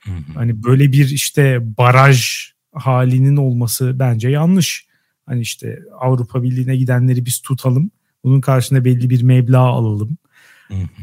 Hı 0.00 0.10
hı. 0.10 0.32
Hani 0.34 0.62
böyle 0.62 0.92
bir 0.92 1.08
işte 1.08 1.58
baraj 1.78 2.50
halinin 2.72 3.36
olması 3.36 3.98
bence 3.98 4.28
yanlış. 4.28 4.86
Hani 5.26 5.40
işte 5.40 5.78
Avrupa 6.00 6.42
Birliği'ne 6.42 6.76
gidenleri 6.76 7.26
biz 7.26 7.40
tutalım. 7.40 7.90
Bunun 8.24 8.40
karşında 8.40 8.84
belli 8.84 9.10
bir 9.10 9.22
meblağ 9.22 9.58
alalım. 9.58 10.16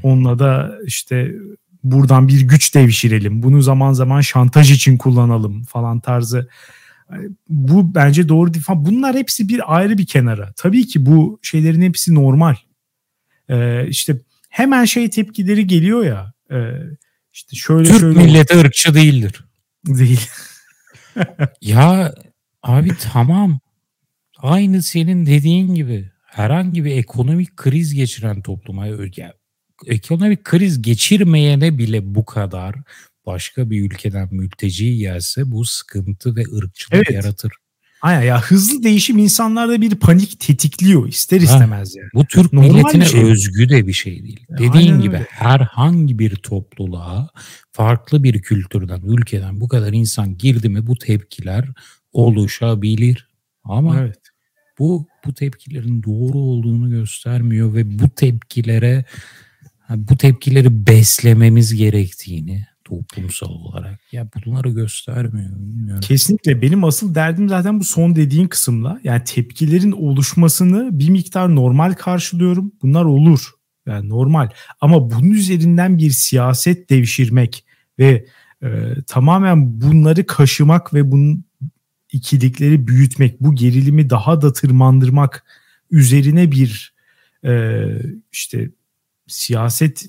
Onunla 0.03 0.39
da 0.39 0.77
işte 0.85 1.35
buradan 1.83 2.27
bir 2.27 2.41
güç 2.41 2.75
devşirelim. 2.75 3.43
Bunu 3.43 3.61
zaman 3.61 3.93
zaman 3.93 4.21
şantaj 4.21 4.71
için 4.71 4.97
kullanalım 4.97 5.63
falan 5.63 5.99
tarzı. 5.99 6.49
Bu 7.49 7.95
bence 7.95 8.29
doğru 8.29 8.53
değil. 8.53 8.65
Bunlar 8.69 9.15
hepsi 9.15 9.49
bir 9.49 9.75
ayrı 9.75 9.97
bir 9.97 10.05
kenara. 10.05 10.53
Tabii 10.55 10.87
ki 10.87 11.05
bu 11.05 11.39
şeylerin 11.41 11.81
hepsi 11.81 12.15
normal. 12.15 12.55
Ee, 13.49 13.87
işte 13.87 14.17
hemen 14.49 14.85
şey 14.85 15.09
tepkileri 15.09 15.67
geliyor 15.67 16.05
ya. 16.05 16.33
E, 16.51 16.57
işte 17.33 17.55
şöyle 17.55 17.89
Türk 17.89 17.99
şöyle. 17.99 18.19
milleti 18.19 18.57
ırkçı 18.57 18.93
değildir. 18.93 19.45
Değil. 19.85 20.29
ya 21.61 22.15
abi 22.63 22.89
tamam. 23.11 23.59
Aynı 24.37 24.83
senin 24.83 25.25
dediğin 25.25 25.75
gibi 25.75 26.11
herhangi 26.25 26.85
bir 26.85 26.91
ekonomik 26.91 27.57
kriz 27.57 27.93
geçiren 27.93 28.41
topluma 28.41 28.87
ekonomik 29.85 30.43
kriz 30.43 30.81
geçirmeyene 30.81 31.77
bile 31.77 32.15
bu 32.15 32.25
kadar 32.25 32.75
başka 33.27 33.69
bir 33.69 33.85
ülkeden 33.85 34.27
mülteci 34.31 34.97
gelse 34.97 35.51
bu 35.51 35.65
sıkıntı 35.65 36.35
ve 36.35 36.41
ırkçılık 36.41 36.93
evet. 36.93 37.11
yaratır. 37.11 37.51
Aynen 38.01 38.21
ya 38.21 38.41
hızlı 38.41 38.83
değişim 38.83 39.17
insanlarda 39.17 39.81
bir 39.81 39.95
panik 39.95 40.39
tetikliyor 40.39 41.07
ister 41.07 41.41
istemez 41.41 41.95
yani. 41.95 42.09
Bu 42.13 42.25
Türk 42.25 42.53
Normal 42.53 42.69
milletine 42.69 43.05
şey. 43.05 43.23
özgü 43.23 43.69
de 43.69 43.87
bir 43.87 43.93
şey 43.93 44.23
değil. 44.23 44.45
Ya 44.49 44.57
Dediğin 44.57 44.73
aynen 44.73 45.01
gibi 45.01 45.15
öyle. 45.15 45.27
herhangi 45.29 46.19
bir 46.19 46.35
topluluğa 46.35 47.29
farklı 47.71 48.23
bir 48.23 48.41
kültürden, 48.41 49.01
ülkeden 49.01 49.61
bu 49.61 49.67
kadar 49.67 49.93
insan 49.93 50.37
girdi 50.37 50.69
mi 50.69 50.87
bu 50.87 50.95
tepkiler 50.95 51.69
oluşabilir. 52.13 53.29
Ama 53.63 53.99
evet. 53.99 54.19
bu 54.79 55.07
bu 55.25 55.33
tepkilerin 55.33 56.03
doğru 56.03 56.37
olduğunu 56.37 56.89
göstermiyor 56.89 57.73
ve 57.73 57.99
bu 57.99 58.09
tepkilere 58.09 59.05
bu 59.89 60.17
tepkileri 60.17 60.87
beslememiz 60.87 61.75
gerektiğini 61.75 62.65
toplumsal 62.87 63.49
olarak 63.49 64.13
ya 64.13 64.29
bunları 64.45 64.69
göstermiyor. 64.69 65.49
Bilmiyorum. 65.49 66.01
Kesinlikle 66.01 66.61
benim 66.61 66.83
asıl 66.83 67.15
derdim 67.15 67.49
zaten 67.49 67.79
bu 67.79 67.83
son 67.83 68.15
dediğin 68.15 68.47
kısımla. 68.47 68.99
Yani 69.03 69.23
tepkilerin 69.23 69.91
oluşmasını 69.91 70.99
bir 70.99 71.09
miktar 71.09 71.55
normal 71.55 71.93
karşılıyorum. 71.93 72.71
Bunlar 72.81 73.05
olur. 73.05 73.51
Yani 73.87 74.09
normal. 74.09 74.49
Ama 74.81 75.09
bunun 75.09 75.29
üzerinden 75.29 75.97
bir 75.97 76.11
siyaset 76.11 76.89
devşirmek 76.89 77.65
ve 77.99 78.25
e, 78.63 78.67
tamamen 79.07 79.81
bunları 79.81 80.25
kaşımak 80.25 80.93
ve 80.93 81.11
bunun 81.11 81.45
ikilikleri 82.11 82.87
büyütmek, 82.87 83.41
bu 83.41 83.55
gerilimi 83.55 84.09
daha 84.09 84.41
da 84.41 84.53
tırmandırmak 84.53 85.45
üzerine 85.91 86.51
bir 86.51 86.93
e, 87.45 87.83
işte 88.31 88.71
siyaset 89.27 90.05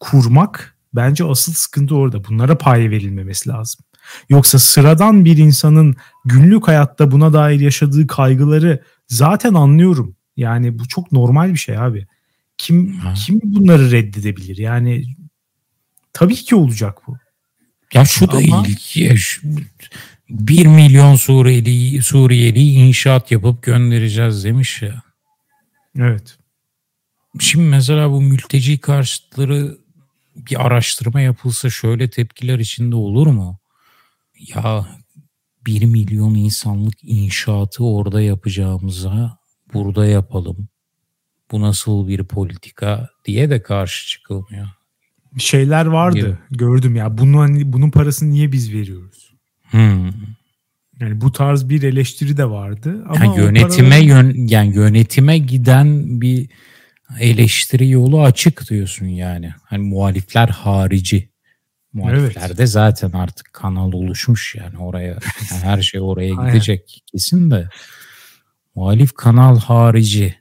kurmak 0.00 0.73
Bence 0.94 1.24
asıl 1.24 1.52
sıkıntı 1.52 1.96
orada. 1.96 2.24
Bunlara 2.24 2.58
pay 2.58 2.90
verilmemesi 2.90 3.48
lazım. 3.48 3.84
Yoksa 4.28 4.58
sıradan 4.58 5.24
bir 5.24 5.36
insanın 5.36 5.96
günlük 6.24 6.68
hayatta 6.68 7.10
buna 7.10 7.32
dair 7.32 7.60
yaşadığı 7.60 8.06
kaygıları 8.06 8.82
zaten 9.08 9.54
anlıyorum. 9.54 10.16
Yani 10.36 10.78
bu 10.78 10.88
çok 10.88 11.12
normal 11.12 11.52
bir 11.52 11.58
şey 11.58 11.78
abi. 11.78 12.06
Kim 12.58 12.92
ha. 12.92 13.14
kim 13.14 13.40
bunları 13.42 13.90
reddedebilir? 13.90 14.56
Yani 14.56 15.04
tabii 16.12 16.34
ki 16.34 16.56
olacak 16.56 16.98
bu. 17.06 17.16
Ya 17.94 18.04
şu 18.04 18.32
da 18.32 18.36
Ama... 18.36 18.66
ilk 18.66 19.40
1 20.30 20.66
milyon 20.66 21.16
Suriyeli 21.16 22.02
Suriyeli 22.02 22.60
inşaat 22.60 23.30
yapıp 23.30 23.62
göndereceğiz 23.62 24.44
demiş 24.44 24.82
ya. 24.82 25.02
Evet. 25.98 26.38
Şimdi 27.38 27.64
mesela 27.64 28.10
bu 28.10 28.20
mülteci 28.20 28.78
karşıtları 28.78 29.78
bir 30.36 30.66
araştırma 30.66 31.20
yapılsa 31.20 31.70
şöyle 31.70 32.10
tepkiler 32.10 32.58
içinde 32.58 32.96
olur 32.96 33.26
mu? 33.26 33.58
Ya 34.54 34.86
1 35.66 35.84
milyon 35.84 36.34
insanlık 36.34 36.94
inşaatı 37.02 37.84
orada 37.84 38.20
yapacağımıza 38.20 39.38
burada 39.74 40.06
yapalım. 40.06 40.68
Bu 41.50 41.60
nasıl 41.60 42.08
bir 42.08 42.24
politika 42.24 43.08
diye 43.24 43.50
de 43.50 43.62
karşı 43.62 44.08
çıkılmıyor. 44.08 44.68
Şeyler 45.38 45.86
vardı. 45.86 46.18
Gibi. 46.18 46.36
Gördüm 46.50 46.96
ya. 46.96 47.18
Bunun 47.18 47.38
hani 47.38 47.72
bunun 47.72 47.90
parasını 47.90 48.30
niye 48.30 48.52
biz 48.52 48.72
veriyoruz? 48.72 49.34
Hmm. 49.70 50.04
Yani 51.00 51.20
bu 51.20 51.32
tarz 51.32 51.68
bir 51.68 51.82
eleştiri 51.82 52.36
de 52.36 52.50
vardı 52.50 53.04
ama 53.08 53.24
yani 53.24 53.38
yönetime 53.38 53.88
paraları... 53.88 54.04
yön 54.04 54.46
yani 54.46 54.76
yönetime 54.76 55.38
giden 55.38 56.20
bir 56.20 56.48
eleştiri 57.20 57.88
yolu 57.88 58.22
açık 58.22 58.70
diyorsun 58.70 59.06
yani. 59.06 59.52
Hani 59.64 59.82
muhalifler 59.82 60.48
harici. 60.48 61.28
Muhaliflerde 61.92 62.54
evet. 62.58 62.68
zaten 62.68 63.10
artık 63.10 63.52
kanal 63.52 63.92
oluşmuş 63.92 64.54
yani 64.54 64.78
oraya 64.78 65.18
yani 65.50 65.62
her 65.62 65.82
şey 65.82 66.00
oraya 66.00 66.34
gidecek 66.34 67.02
kesin 67.06 67.50
de. 67.50 67.68
Muhalif 68.74 69.14
kanal 69.14 69.58
harici. 69.58 70.34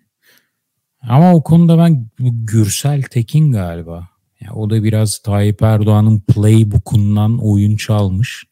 Ama 1.02 1.34
o 1.34 1.44
konuda 1.44 1.78
ben 1.78 2.10
Gürsel 2.20 3.02
Tekin 3.02 3.52
galiba. 3.52 4.10
Yani 4.42 4.54
o 4.54 4.70
da 4.70 4.84
biraz 4.84 5.20
Tayyip 5.20 5.62
Erdoğan'ın 5.62 6.20
playbook'undan 6.20 7.38
oyun 7.46 7.76
çalmış. 7.78 8.46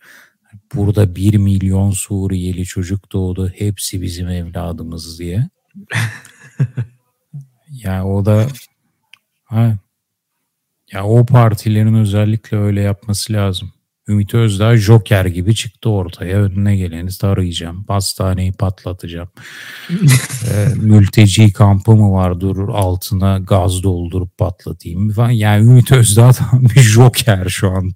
Burada 0.76 1.16
bir 1.16 1.38
milyon 1.38 1.92
Suriyeli 1.92 2.66
çocuk 2.66 3.12
doğdu. 3.12 3.50
Hepsi 3.50 4.02
bizim 4.02 4.28
evladımız 4.28 5.20
diye. 5.20 5.50
ya 7.84 8.06
o 8.06 8.26
da 8.26 8.48
ha, 9.44 9.78
ya 10.92 11.06
o 11.06 11.26
partilerin 11.26 11.94
özellikle 11.94 12.58
öyle 12.58 12.82
yapması 12.82 13.34
lazım. 13.34 13.74
Ümit 14.08 14.34
Özdağ 14.34 14.78
Joker 14.78 15.26
gibi 15.26 15.56
çıktı 15.56 15.90
ortaya. 15.90 16.38
Önüne 16.38 16.76
geleni 16.76 17.10
tarayacağım. 17.10 17.84
Pastaneyi 17.84 18.52
patlatacağım. 18.52 19.30
e, 20.54 20.68
mülteci 20.76 21.54
kampı 21.54 21.92
mı 21.92 22.12
var 22.12 22.40
durur 22.40 22.70
altına 22.70 23.38
gaz 23.38 23.84
doldurup 23.84 24.38
patlatayım 24.38 25.12
falan. 25.12 25.32
Yani 25.32 25.66
Ümit 25.66 25.92
Özdağ 25.92 26.32
tam 26.32 26.64
bir 26.76 26.82
Joker 26.82 27.46
şu 27.50 27.72
an 27.72 27.92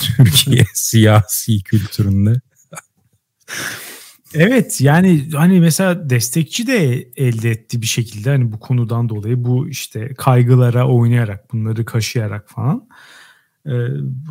Türkiye 0.00 0.64
siyasi 0.74 1.62
kültüründe. 1.62 2.40
Evet 4.34 4.80
yani 4.80 5.28
hani 5.32 5.60
mesela 5.60 6.10
destekçi 6.10 6.66
de 6.66 7.08
elde 7.16 7.50
etti 7.50 7.82
bir 7.82 7.86
şekilde 7.86 8.30
hani 8.30 8.52
bu 8.52 8.60
konudan 8.60 9.08
dolayı 9.08 9.44
bu 9.44 9.68
işte 9.68 10.14
kaygılara 10.14 10.88
oynayarak 10.88 11.52
bunları 11.52 11.84
kaşıyarak 11.84 12.48
falan. 12.48 12.88
Ee, 13.66 13.70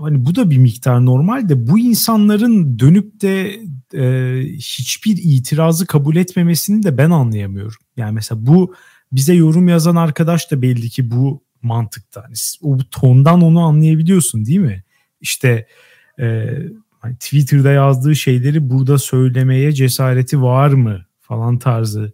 hani 0.01 0.25
bu 0.25 0.35
da 0.35 0.49
bir 0.49 0.57
miktar 0.57 1.05
normal 1.05 1.49
de 1.49 1.67
bu 1.67 1.79
insanların 1.79 2.79
dönüp 2.79 3.21
de 3.21 3.59
e, 3.93 4.43
hiçbir 4.53 5.17
itirazı 5.23 5.87
kabul 5.87 6.15
etmemesini 6.15 6.83
de 6.83 6.97
ben 6.97 7.09
anlayamıyorum. 7.09 7.79
Yani 7.97 8.11
mesela 8.11 8.45
bu 8.45 8.75
bize 9.11 9.33
yorum 9.33 9.67
yazan 9.67 9.95
arkadaş 9.95 10.51
da 10.51 10.61
belli 10.61 10.89
ki 10.89 11.11
bu 11.11 11.43
mantıkta. 11.61 12.23
Hani 12.23 12.33
o 12.61 12.77
tondan 12.91 13.41
onu 13.41 13.59
anlayabiliyorsun 13.59 14.45
değil 14.45 14.59
mi? 14.59 14.83
İşte 15.21 15.67
e, 16.19 16.47
hani 17.07 17.17
Twitter'da 17.17 17.71
yazdığı 17.71 18.15
şeyleri 18.15 18.69
burada 18.69 18.97
söylemeye 18.97 19.71
cesareti 19.71 20.41
var 20.41 20.69
mı 20.69 21.05
falan 21.21 21.59
tarzı 21.59 22.13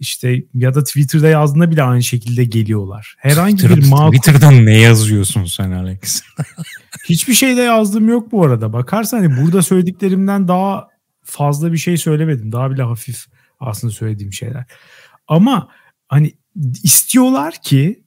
işte 0.00 0.44
ya 0.54 0.74
da 0.74 0.84
Twitter'da 0.84 1.28
yazdığında 1.28 1.70
bile 1.70 1.82
aynı 1.82 2.02
şekilde 2.02 2.44
geliyorlar. 2.44 3.14
Herhangi 3.18 3.56
Twitter, 3.56 3.76
bir 3.76 3.88
makul... 3.88 4.16
Twitter'dan 4.16 4.66
ne 4.66 4.78
yazıyorsun 4.78 5.44
sen 5.44 5.70
Alex? 5.70 6.22
Hiçbir 7.08 7.34
şey 7.34 7.56
de 7.56 7.60
yazdım 7.60 8.08
yok 8.08 8.32
bu 8.32 8.44
arada. 8.44 8.72
Bakarsan 8.72 9.18
hani 9.18 9.42
burada 9.42 9.62
söylediklerimden 9.62 10.48
daha 10.48 10.88
fazla 11.22 11.72
bir 11.72 11.78
şey 11.78 11.96
söylemedim. 11.96 12.52
Daha 12.52 12.70
bile 12.70 12.82
hafif 12.82 13.26
aslında 13.60 13.92
söylediğim 13.92 14.32
şeyler. 14.32 14.64
Ama 15.28 15.68
hani 16.08 16.32
istiyorlar 16.82 17.54
ki 17.62 18.04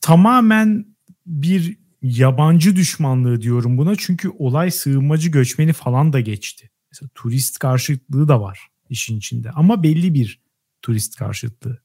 tamamen 0.00 0.86
bir 1.26 1.78
yabancı 2.10 2.76
düşmanlığı 2.76 3.40
diyorum 3.40 3.78
buna. 3.78 3.96
Çünkü 3.96 4.28
olay 4.38 4.70
sığınmacı 4.70 5.28
göçmeni 5.28 5.72
falan 5.72 6.12
da 6.12 6.20
geçti. 6.20 6.70
Mesela 6.92 7.10
turist 7.14 7.58
karşıtlığı 7.58 8.28
da 8.28 8.40
var 8.40 8.70
işin 8.90 9.18
içinde. 9.18 9.50
Ama 9.50 9.82
belli 9.82 10.14
bir 10.14 10.40
turist 10.82 11.16
karşıtı. 11.16 11.82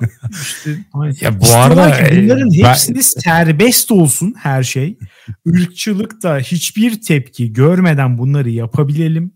işte, 0.30 0.78
ya 1.20 1.40
bu 1.40 1.46
arada 1.54 1.92
ki 1.92 2.22
bunların 2.22 2.50
e, 2.50 2.68
hepsini 2.68 2.96
ben... 2.96 3.00
serbest 3.00 3.90
olsun 3.90 4.34
her 4.38 4.62
şey. 4.62 4.98
Irkçılıkta 5.46 6.38
hiçbir 6.38 7.02
tepki 7.02 7.52
görmeden 7.52 8.18
bunları 8.18 8.50
yapabilelim. 8.50 9.34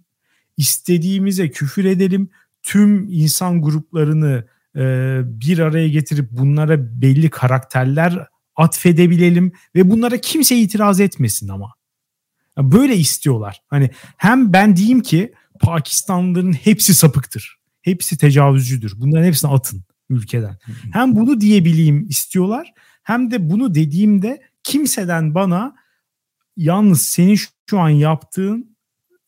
İstediğimize 0.56 1.50
küfür 1.50 1.84
edelim. 1.84 2.30
Tüm 2.62 3.08
insan 3.08 3.62
gruplarını 3.62 4.46
e, 4.76 4.80
bir 5.24 5.58
araya 5.58 5.88
getirip 5.88 6.30
bunlara 6.30 7.02
belli 7.02 7.30
karakterler 7.30 8.26
atfedebilelim 8.56 9.52
ve 9.74 9.90
bunlara 9.90 10.20
kimse 10.20 10.56
itiraz 10.56 11.00
etmesin 11.00 11.48
ama. 11.48 11.74
Böyle 12.58 12.96
istiyorlar. 12.96 13.62
Hani 13.68 13.90
hem 14.16 14.52
ben 14.52 14.76
diyeyim 14.76 15.02
ki 15.02 15.34
Pakistanlıların 15.60 16.52
hepsi 16.52 16.94
sapıktır. 16.94 17.58
Hepsi 17.82 18.18
tecavüzcüdür. 18.18 18.92
Bunların 18.96 19.24
hepsini 19.26 19.50
atın 19.50 19.84
ülkeden. 20.10 20.58
Hem 20.92 21.16
bunu 21.16 21.40
diyebileyim 21.40 22.08
istiyorlar 22.08 22.72
hem 23.02 23.30
de 23.30 23.50
bunu 23.50 23.74
dediğimde 23.74 24.42
kimseden 24.62 25.34
bana 25.34 25.74
yalnız 26.56 27.02
senin 27.02 27.38
şu 27.70 27.78
an 27.78 27.88
yaptığın 27.88 28.76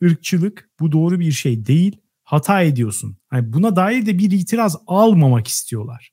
ırkçılık 0.05 0.71
bu 0.81 0.93
doğru 0.93 1.21
bir 1.21 1.33
şey 1.33 1.67
değil. 1.67 2.01
Hata 2.25 2.63
ediyorsun. 2.63 3.17
Yani 3.33 3.53
buna 3.53 3.77
dair 3.77 4.07
de 4.07 4.19
bir 4.19 4.31
itiraz 4.31 4.77
almamak 4.87 5.49
istiyorlar. 5.49 6.13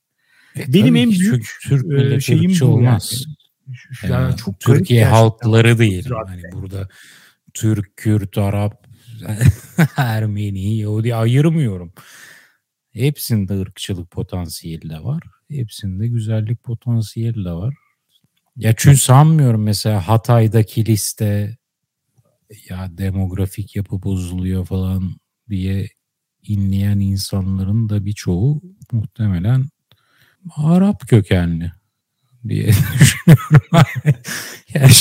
E, 0.58 0.72
Benim 0.72 0.96
en 0.96 1.10
büyük 1.10 1.58
Türk 1.62 2.12
e, 2.12 2.20
şeyim 2.20 2.52
bu. 2.60 2.64
Olmaz. 2.64 3.24
Yani. 4.02 4.12
Yani 4.12 4.34
ee, 4.34 4.36
çok 4.36 4.60
Türkiye 4.60 5.04
halkları 5.04 5.78
değil. 5.78 6.08
Yani 6.10 6.42
burada 6.52 6.88
Türk, 7.54 7.96
Kürt, 7.96 8.38
Arap, 8.38 8.86
Ermeni, 9.96 10.76
Yahudi 10.76 11.14
ayırmıyorum. 11.14 11.92
Hepsinde 12.92 13.60
ırkçılık 13.60 14.10
potansiyeli 14.10 14.90
de 14.90 15.04
var. 15.04 15.22
Hepsinde 15.50 16.08
güzellik 16.08 16.64
potansiyeli 16.64 17.44
de 17.44 17.52
var. 17.52 17.74
Ya 18.56 18.74
çünkü 18.76 18.96
sanmıyorum 18.96 19.62
mesela 19.62 20.08
Hatay'daki 20.08 20.86
liste 20.86 21.56
ya 22.68 22.90
demografik 22.98 23.76
yapı 23.76 24.02
bozuluyor 24.02 24.66
falan 24.66 25.16
diye 25.48 25.88
inleyen 26.42 26.98
insanların 26.98 27.88
da 27.88 28.04
birçoğu 28.04 28.62
muhtemelen 28.92 29.64
Arap 30.56 31.08
kökenli 31.08 31.72
diye 32.48 32.66
düşünüyorum. 33.00 33.60
yani 34.74 34.92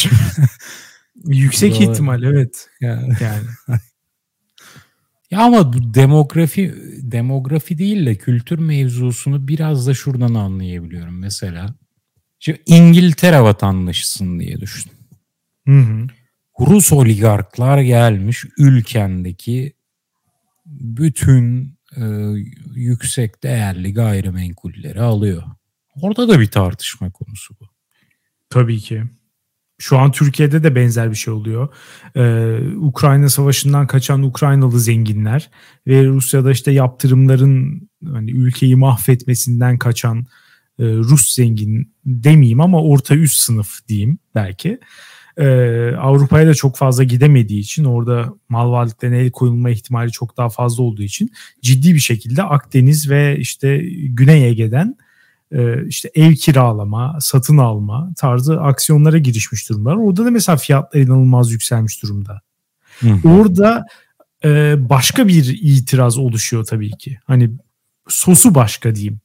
Yüksek 1.26 1.82
ihtimal 1.82 2.24
evet. 2.24 2.70
Yani. 2.82 3.14
yani. 3.22 3.46
Ya 5.32 5.40
ama 5.40 5.74
bu 5.74 5.94
demografi 5.94 6.76
demografi 7.02 7.78
değil 7.78 8.06
de 8.06 8.16
kültür 8.16 8.60
mevzusunu 8.60 9.48
biraz 9.48 9.88
da 9.88 9.94
şuradan 9.94 10.34
anlayabiliyorum 10.34 11.20
mesela. 11.20 11.76
Şimdi 12.40 12.62
İngiltere 12.66 13.42
vatandaşısın 13.42 14.40
diye 14.40 14.62
düşün. 14.62 14.92
Hı 15.68 15.80
hı. 15.80 16.08
Rus 16.60 16.92
oligarklar 16.92 17.82
gelmiş 17.82 18.46
ülkendeki 18.58 19.74
bütün 20.66 21.75
e, 21.98 22.04
yüksek 22.76 23.44
değerli 23.44 23.94
gayrimenkulleri 23.94 25.02
alıyor. 25.02 25.44
Orada 26.02 26.30
da 26.30 26.40
bir 26.40 26.48
tartışma 26.48 27.12
konusu 27.12 27.56
bu. 27.62 27.66
Tabii 28.50 28.80
ki. 28.80 29.04
Şu 29.78 29.98
an 29.98 30.12
Türkiye'de 30.12 30.64
de 30.64 30.76
benzer 30.76 31.12
bir 31.12 31.16
şey 31.16 31.34
oluyor. 31.34 31.74
Ee, 32.16 32.60
Ukrayna 32.78 33.30
Savaşı'ndan 33.30 33.88
kaçan 33.88 34.24
Ukraynalı 34.24 34.80
zenginler 34.80 35.50
ve 35.88 36.06
Rusya'da 36.06 36.52
işte 36.52 36.72
yaptırımların 36.72 37.90
hani 38.06 38.32
ülkeyi 38.32 38.76
mahvetmesinden 38.76 39.78
kaçan 39.78 40.26
e, 40.80 40.84
Rus 40.86 41.34
zengin 41.34 41.94
demeyeyim 42.06 42.62
ama 42.62 42.84
orta 42.84 43.16
üst 43.16 43.40
sınıf 43.40 43.88
diyeyim 43.88 44.20
belki. 44.36 44.80
E, 45.38 45.46
Avrupa'ya 45.96 46.48
da 46.48 46.54
çok 46.54 46.78
fazla 46.78 47.04
gidemediği 47.04 47.60
için 47.60 47.84
orada 47.84 48.34
mal 48.50 48.72
varlıklarına 48.72 49.16
el 49.16 49.32
koyulma 49.32 49.70
ihtimali 49.70 50.12
çok 50.12 50.38
daha 50.38 50.50
fazla 50.50 50.84
olduğu 50.84 51.04
için 51.04 51.32
ciddi 51.62 51.94
bir 51.94 52.00
şekilde 52.00 52.44
Akdeniz 52.44 53.10
ve 53.10 53.38
işte 53.40 53.78
Güney 54.10 54.48
Ege'den 54.48 54.98
e, 55.52 55.88
işte 55.88 56.12
ev 56.16 56.34
kiralama, 56.34 57.18
satın 57.22 57.58
alma 57.58 58.12
tarzı 58.18 58.62
aksiyonlara 58.62 59.18
girişmiş 59.18 59.70
durumlar. 59.70 59.96
Orada 59.96 60.26
da 60.26 60.32
mesela 60.32 60.58
fiyatlar 60.58 61.00
inanılmaz 61.00 61.52
yükselmiş 61.52 62.04
durumda. 62.04 62.42
Hı. 63.00 63.30
Orada 63.30 63.86
e, 64.44 64.76
başka 64.90 65.28
bir 65.28 65.60
itiraz 65.62 66.18
oluşuyor 66.18 66.66
tabii 66.66 66.92
ki. 66.92 67.18
Hani 67.26 67.52
sosu 68.08 68.56
başka 68.56 68.96
diyeyim. 68.96 69.20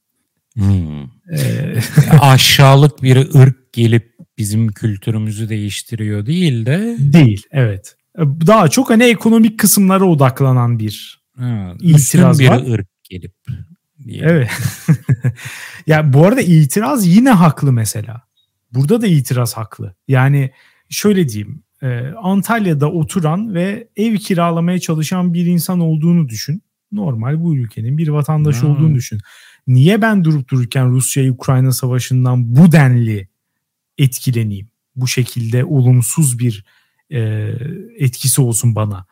Hmm. 0.53 1.03
Ee, 1.33 1.81
aşağılık 2.21 3.03
bir 3.03 3.35
ırk 3.35 3.73
gelip 3.73 4.10
bizim 4.41 4.67
kültürümüzü 4.67 5.49
değiştiriyor 5.49 6.25
değil 6.25 6.65
de. 6.65 6.95
Değil 6.99 7.43
evet. 7.51 7.95
Daha 8.47 8.67
çok 8.67 8.89
hani 8.89 9.03
ekonomik 9.03 9.59
kısımlara 9.59 10.05
odaklanan 10.05 10.79
bir 10.79 11.23
ha, 11.37 11.73
itiraz 11.79 12.39
bir 12.39 12.47
var. 12.47 12.73
ırk 12.73 12.87
gelip. 13.03 13.33
Diyelim. 14.05 14.29
Evet. 14.29 14.49
ya 15.87 16.13
bu 16.13 16.25
arada 16.25 16.41
itiraz 16.41 17.07
yine 17.07 17.29
haklı 17.29 17.71
mesela. 17.71 18.21
Burada 18.73 19.01
da 19.01 19.07
itiraz 19.07 19.57
haklı. 19.57 19.95
Yani 20.07 20.51
şöyle 20.89 21.29
diyeyim. 21.29 21.63
E, 21.83 22.13
Antalya'da 22.23 22.91
oturan 22.91 23.53
ve 23.53 23.87
ev 23.95 24.15
kiralamaya 24.15 24.79
çalışan 24.79 25.33
bir 25.33 25.45
insan 25.45 25.79
olduğunu 25.79 26.29
düşün. 26.29 26.63
Normal 26.91 27.43
bu 27.43 27.55
ülkenin 27.55 27.97
bir 27.97 28.07
vatandaşı 28.07 28.61
hmm. 28.61 28.71
olduğunu 28.71 28.95
düşün. 28.95 29.19
Niye 29.67 30.01
ben 30.01 30.23
durup 30.23 30.49
dururken 30.49 30.91
Rusya-Ukrayna 30.91 31.71
savaşından 31.71 32.55
bu 32.55 32.71
denli 32.71 33.30
etkileneyim? 34.03 34.69
Bu 34.95 35.07
şekilde 35.07 35.65
olumsuz 35.65 36.39
bir 36.39 36.65
e, 37.09 37.19
etkisi 37.97 38.41
olsun 38.41 38.75
bana. 38.75 39.05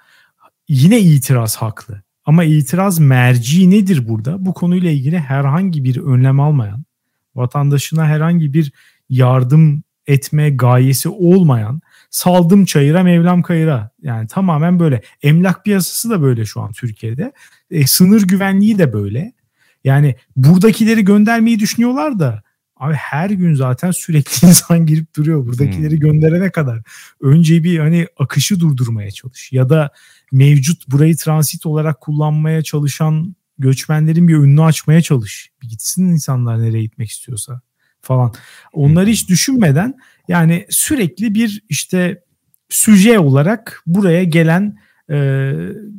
Yine 0.67 0.99
itiraz 0.99 1.56
haklı. 1.56 2.02
Ama 2.25 2.43
itiraz 2.43 2.99
merci 2.99 3.69
nedir 3.69 4.08
burada? 4.08 4.45
Bu 4.45 4.54
konuyla 4.54 4.91
ilgili 4.91 5.19
herhangi 5.19 5.84
bir 5.84 5.97
önlem 5.97 6.39
almayan, 6.39 6.86
vatandaşına 7.36 8.08
herhangi 8.08 8.54
bir 8.54 8.71
yardım 9.10 9.84
etme 10.08 10.49
gayesi 10.49 11.10
olmayan 11.10 11.82
saldım 12.10 12.65
çayıra 12.65 13.04
mevlam 13.04 13.41
kayıra 13.41 13.89
yani 14.02 14.28
tamamen 14.28 14.80
böyle 14.80 15.02
emlak 15.23 15.65
piyasası 15.65 16.10
da 16.10 16.21
böyle 16.21 16.45
şu 16.45 16.62
an 16.62 16.71
Türkiye'de 16.71 17.32
e, 17.71 17.88
sınır 17.88 18.21
güvenliği 18.21 18.78
de 18.78 18.93
böyle 18.93 19.34
yani 19.84 20.15
buradakileri 20.36 21.06
göndermeyi 21.06 21.60
düşünüyorlar 21.60 22.19
da 22.19 22.43
abi 22.80 22.94
her 22.94 23.30
gün 23.30 23.54
zaten 23.54 23.92
sürekli 23.92 24.48
insan 24.48 24.86
girip 24.86 25.15
duruyor 25.15 25.46
buradakileri 25.46 25.92
hmm. 25.92 26.00
gönderene 26.00 26.52
kadar 26.52 26.82
önce 27.22 27.63
bir 27.63 27.80
hani 27.80 28.08
akışı 28.18 28.60
durdurmaya 28.60 29.12
çalış 29.12 29.52
ya 29.52 29.70
da 29.70 29.92
mevcut 30.32 30.88
burayı 30.88 31.18
transit 31.18 31.65
olarak 31.65 32.02
kullanmaya 32.02 32.62
çalışan 32.62 33.36
göçmenlerin 33.60 34.28
bir 34.28 34.36
önünü 34.36 34.62
açmaya 34.62 35.02
çalış. 35.02 35.50
Bir 35.62 35.70
gitsin 35.70 36.08
insanlar 36.08 36.62
nereye 36.62 36.84
gitmek 36.84 37.10
istiyorsa 37.10 37.62
falan. 38.02 38.34
Onları 38.74 39.10
hiç 39.10 39.30
düşünmeden 39.30 39.94
yani 40.28 40.65
sürekli 40.70 41.34
bir 41.34 41.63
işte 41.70 42.24
süje 42.70 43.20
olarak 43.20 43.84
buraya 43.88 44.24
gelen 44.24 44.78
e, 45.10 45.52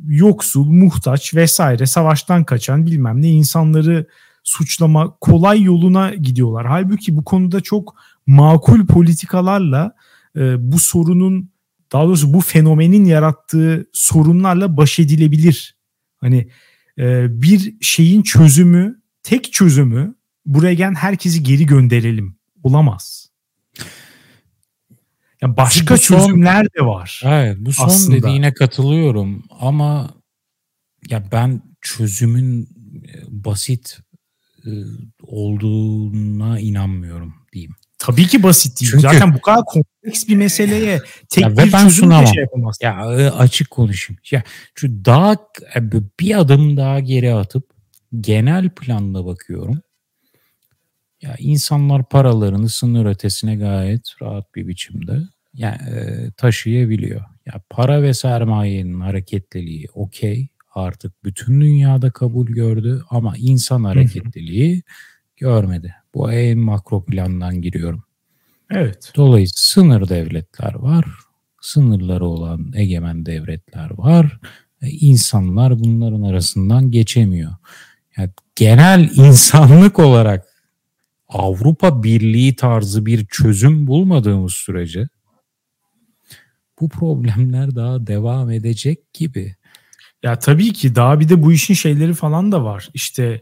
yoksul, 0.07 0.65
muhtaç 0.65 1.35
vesaire 1.35 1.85
savaştan 1.85 2.43
kaçan 2.43 2.85
bilmem 2.85 3.21
ne 3.21 3.29
insanları 3.29 4.05
suçlama 4.43 5.17
kolay 5.21 5.61
yoluna 5.61 6.15
gidiyorlar. 6.15 6.67
Halbuki 6.67 7.17
bu 7.17 7.23
konuda 7.23 7.61
çok 7.61 7.95
makul 8.27 8.85
politikalarla 8.85 9.95
e, 10.35 10.71
bu 10.71 10.79
sorunun 10.79 11.51
daha 11.91 12.05
doğrusu 12.05 12.33
bu 12.33 12.41
fenomenin 12.41 13.05
yarattığı 13.05 13.89
sorunlarla 13.93 14.77
baş 14.77 14.99
edilebilir. 14.99 15.75
Hani 16.17 16.47
e, 16.97 17.27
bir 17.41 17.75
şeyin 17.81 18.21
çözümü, 18.21 19.01
tek 19.23 19.53
çözümü 19.53 20.15
buraya 20.45 20.73
gelen 20.73 20.95
herkesi 20.95 21.43
geri 21.43 21.65
gönderelim. 21.65 22.35
Olamaz. 22.63 23.31
Yani 25.41 25.57
başka 25.57 25.97
son, 25.97 26.17
çözümler 26.17 26.65
de 26.65 26.85
var. 26.85 27.21
Evet, 27.25 27.57
bu 27.59 27.73
son 27.73 27.85
aslında. 27.85 28.17
dediğine 28.17 28.53
katılıyorum 28.53 29.43
ama 29.59 30.09
ya 31.09 31.23
ben 31.31 31.61
çözümün 31.81 32.63
e, 32.63 33.13
basit 33.27 33.99
olduğuna 35.23 36.59
inanmıyorum 36.59 37.33
diyeyim. 37.53 37.75
Tabii 37.97 38.27
ki 38.27 38.43
basit 38.43 38.81
değil. 38.81 38.91
Çünkü, 38.91 39.01
Zaten 39.01 39.33
bu 39.33 39.41
kadar 39.41 39.65
kompleks 39.65 40.27
bir 40.27 40.35
meseleye 40.35 41.01
tek 41.29 41.43
ya 41.43 41.57
bir 41.57 41.73
ben 41.73 41.87
sunamam. 41.87 42.27
şey 42.27 42.43
yapamaz. 42.43 42.77
Ya 42.81 42.91
e, 43.19 43.29
açık 43.29 43.71
konuşayım. 43.71 44.19
Ya 44.31 44.43
şu 44.75 45.05
daha 45.05 45.37
bir 46.19 46.39
adım 46.39 46.77
daha 46.77 46.99
geri 46.99 47.33
atıp 47.33 47.69
genel 48.21 48.69
planla 48.69 49.25
bakıyorum. 49.25 49.81
Ya 51.21 51.35
insanlar 51.39 52.09
paralarını 52.09 52.69
sınır 52.69 53.05
ötesine 53.05 53.55
gayet 53.55 54.01
rahat 54.21 54.55
bir 54.55 54.67
biçimde 54.67 55.19
yani, 55.53 55.77
e, 55.89 56.31
taşıyabiliyor. 56.37 57.21
Ya 57.45 57.61
para 57.69 58.03
ve 58.03 58.13
sermayenin 58.13 58.99
hareketliliği 58.99 59.87
okey 59.93 60.47
artık 60.75 61.23
bütün 61.23 61.61
dünyada 61.61 62.11
kabul 62.11 62.47
gördü 62.47 63.03
ama 63.09 63.33
insan 63.37 63.83
hareketliliği 63.83 64.83
görmedi. 65.37 65.95
Bu 66.13 66.31
en 66.31 66.57
makro 66.59 67.05
plandan 67.05 67.61
giriyorum. 67.61 68.03
Evet. 68.71 69.11
Dolayısıyla 69.15 69.55
sınır 69.55 70.09
devletler 70.09 70.73
var. 70.73 71.05
Sınırları 71.61 72.25
olan 72.25 72.71
egemen 72.75 73.25
devletler 73.25 73.89
var. 73.97 74.39
E, 74.81 74.89
insanlar 74.89 75.79
bunların 75.79 76.21
arasından 76.21 76.91
geçemiyor. 76.91 77.51
Yani 78.17 78.29
genel 78.55 79.09
insanlık 79.15 79.99
olarak 79.99 80.47
Avrupa 81.29 82.03
Birliği 82.03 82.55
tarzı 82.55 83.05
bir 83.05 83.25
çözüm 83.25 83.87
bulmadığımız 83.87 84.53
sürece 84.53 85.07
bu 86.79 86.89
problemler 86.89 87.75
daha 87.75 88.07
devam 88.07 88.51
edecek 88.51 89.13
gibi. 89.13 89.55
Ya 90.23 90.39
tabii 90.39 90.73
ki 90.73 90.95
daha 90.95 91.19
bir 91.19 91.29
de 91.29 91.43
bu 91.43 91.53
işin 91.53 91.73
şeyleri 91.73 92.13
falan 92.13 92.51
da 92.51 92.63
var. 92.63 92.89
İşte 92.93 93.41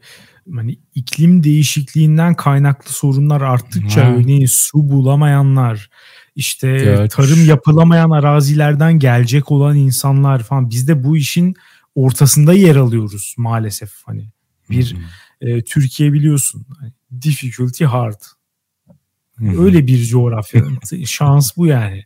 hani 0.55 0.79
iklim 0.95 1.43
değişikliğinden 1.43 2.33
kaynaklı 2.35 2.91
sorunlar 2.91 3.41
arttıkça 3.41 4.05
ha. 4.05 4.11
örneğin 4.11 4.45
su 4.45 4.89
bulamayanlar, 4.89 5.89
işte 6.35 6.77
Göç. 6.77 7.15
tarım 7.15 7.45
yapılamayan 7.45 8.09
arazilerden 8.09 8.99
gelecek 8.99 9.51
olan 9.51 9.75
insanlar 9.77 10.43
falan 10.43 10.69
biz 10.69 10.87
de 10.87 11.03
bu 11.03 11.17
işin 11.17 11.55
ortasında 11.95 12.53
yer 12.53 12.75
alıyoruz 12.75 13.35
maalesef 13.37 13.91
hani. 14.05 14.29
Bir 14.69 14.95
e, 15.41 15.63
Türkiye 15.63 16.13
biliyorsun 16.13 16.65
hani 16.79 16.93
difficulty 17.21 17.85
hard. 17.85 18.21
Öyle 19.41 19.87
bir 19.87 20.05
coğrafya. 20.05 20.63
Şans 21.05 21.57
bu 21.57 21.65
yani. 21.65 22.05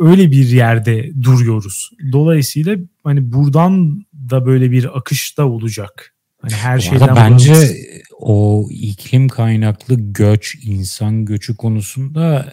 Öyle 0.00 0.30
bir 0.32 0.48
yerde 0.48 1.22
duruyoruz. 1.22 1.90
Dolayısıyla 2.12 2.76
hani 3.04 3.32
buradan 3.32 4.04
da 4.30 4.46
böyle 4.46 4.70
bir 4.70 4.98
akış 4.98 5.38
da 5.38 5.48
olacak. 5.48 6.14
Hani 6.42 6.52
her 6.52 6.78
Bu 6.78 6.82
şeyden 6.82 7.16
bence 7.16 7.76
o 8.18 8.68
iklim 8.70 9.28
kaynaklı 9.28 9.94
göç, 9.98 10.56
insan 10.62 11.24
göçü 11.24 11.56
konusunda 11.56 12.52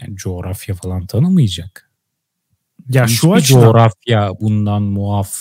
yani 0.00 0.16
coğrafya 0.16 0.74
falan 0.74 1.06
tanımayacak. 1.06 1.90
Ya 2.88 3.04
Hiçbir 3.04 3.16
şu 3.16 3.32
açıdan 3.32 3.60
coğrafya 3.60 4.32
bundan 4.40 4.82
muaf 4.82 5.34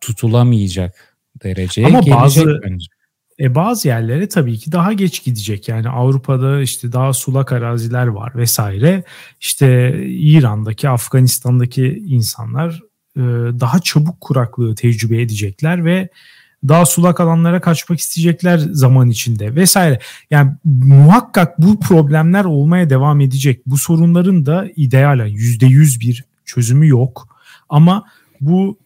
tutulamayacak 0.00 1.16
dereceye 1.42 1.86
Ama 1.86 2.00
gelecek 2.00 2.20
bazı, 2.20 2.60
bence. 2.64 2.86
E 3.40 3.54
bazı 3.54 3.88
yerlere 3.88 4.28
tabii 4.28 4.58
ki 4.58 4.72
daha 4.72 4.92
geç 4.92 5.24
gidecek. 5.24 5.68
Yani 5.68 5.88
Avrupa'da 5.88 6.60
işte 6.60 6.92
daha 6.92 7.12
sulak 7.12 7.52
araziler 7.52 8.06
var 8.06 8.32
vesaire. 8.34 9.04
İşte 9.40 9.98
İran'daki, 10.06 10.88
Afganistan'daki 10.88 12.02
insanlar 12.06 12.82
e, 13.16 13.20
daha 13.60 13.78
çabuk 13.80 14.20
kuraklığı 14.20 14.74
tecrübe 14.74 15.20
edecekler 15.20 15.84
ve 15.84 16.08
daha 16.68 16.86
sulak 16.86 17.20
alanlara 17.20 17.60
kaçmak 17.60 17.98
isteyecekler 17.98 18.58
zaman 18.58 19.10
içinde 19.10 19.54
vesaire. 19.54 19.98
Yani 20.30 20.52
muhakkak 20.64 21.58
bu 21.58 21.80
problemler 21.80 22.44
olmaya 22.44 22.90
devam 22.90 23.20
edecek. 23.20 23.66
Bu 23.66 23.78
sorunların 23.78 24.46
da 24.46 24.68
ideal 24.76 25.28
yüzde 25.28 25.66
yüz 25.66 26.00
bir 26.00 26.24
çözümü 26.44 26.88
yok. 26.88 27.28
Ama 27.68 28.04
bu 28.40 28.78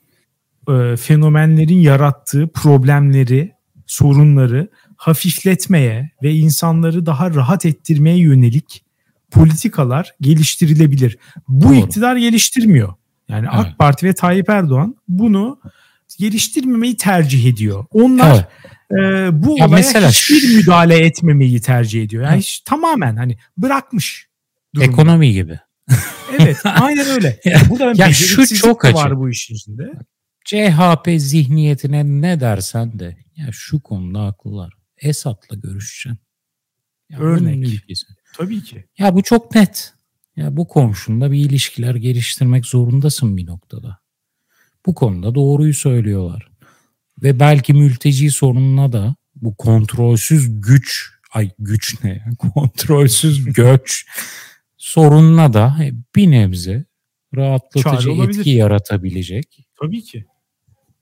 e, 0.69 0.97
fenomenlerin 0.97 1.79
yarattığı 1.79 2.49
problemleri 2.49 3.58
sorunları 3.89 4.69
hafifletmeye 4.97 6.11
ve 6.23 6.35
insanları 6.35 7.07
daha 7.07 7.35
rahat 7.35 7.67
ettirmeye 7.67 8.19
yönelik 8.19 8.85
politikalar 9.31 10.15
geliştirilebilir. 10.21 11.19
Bu 11.49 11.69
Doğru. 11.69 11.75
iktidar 11.75 12.17
geliştirmiyor. 12.17 12.95
Yani 13.29 13.47
evet. 13.55 13.67
AK 13.67 13.79
Parti 13.79 14.07
ve 14.07 14.13
Tayyip 14.15 14.49
Erdoğan 14.49 14.97
bunu 15.09 15.61
geliştirmemeyi 16.19 16.97
tercih 16.97 17.47
ediyor. 17.47 17.85
Onlar 17.91 18.49
evet. 18.91 19.03
e, 19.03 19.43
bu 19.43 19.59
ya 19.59 19.67
olaya 19.67 19.77
mesela 19.77 20.11
hiçbir 20.11 20.57
müdahale 20.57 20.99
etmemeyi 20.99 21.61
tercih 21.61 22.03
ediyor. 22.03 22.25
Yani 22.25 22.39
hiç, 22.39 22.61
tamamen 22.61 23.17
hani 23.17 23.39
bırakmış. 23.57 24.29
Durumda. 24.75 24.93
Ekonomi 24.93 25.33
gibi. 25.33 25.59
evet 26.39 26.61
aynen 26.65 27.07
öyle. 27.07 27.41
Yani 27.45 27.71
burada 27.71 28.03
ya 28.05 28.13
şu 28.13 28.57
çok 28.57 28.85
açık. 28.85 28.97
var 28.97 29.19
bu 29.19 29.31
işin 29.31 29.55
içinde. 29.55 29.93
CHP 30.45 31.21
zihniyetine 31.21 32.05
ne 32.05 32.41
dersen 32.41 32.99
de 32.99 33.17
ya 33.39 33.49
şu 33.53 33.81
konuda 33.81 34.25
haklılar. 34.25 34.73
Esat'la 34.97 35.57
görüşeceksin. 35.57 36.19
Ya 37.11 37.19
Örnek. 37.19 37.85
Tabii 38.37 38.63
ki. 38.63 38.85
Ya 38.99 39.15
bu 39.15 39.23
çok 39.23 39.55
net. 39.55 39.95
Ya 40.37 40.57
bu 40.57 40.69
komşunda 40.69 41.33
bir 41.33 41.39
ilişkiler 41.39 41.95
geliştirmek 41.95 42.67
zorundasın 42.67 43.37
bir 43.37 43.47
noktada. 43.47 43.99
Bu 44.87 44.95
konuda 44.95 45.35
doğruyu 45.35 45.75
söylüyorlar. 45.75 46.51
Ve 47.23 47.41
belki 47.41 47.75
mülteci 47.75 48.31
sorununa 48.31 48.93
da 48.93 49.17
bu 49.35 49.57
kontrolsüz 49.57 50.61
güç, 50.61 51.11
ay 51.33 51.51
güç 51.59 52.05
ne 52.05 52.11
ya? 52.11 52.25
Kontrolsüz 52.55 53.45
göç 53.45 54.07
sorununa 54.77 55.53
da 55.53 55.79
bir 56.17 56.31
nebze 56.31 56.85
rahatlatıcı 57.37 58.11
etki 58.11 58.51
yaratabilecek. 58.51 59.69
Tabii 59.81 60.03
ki. 60.03 60.25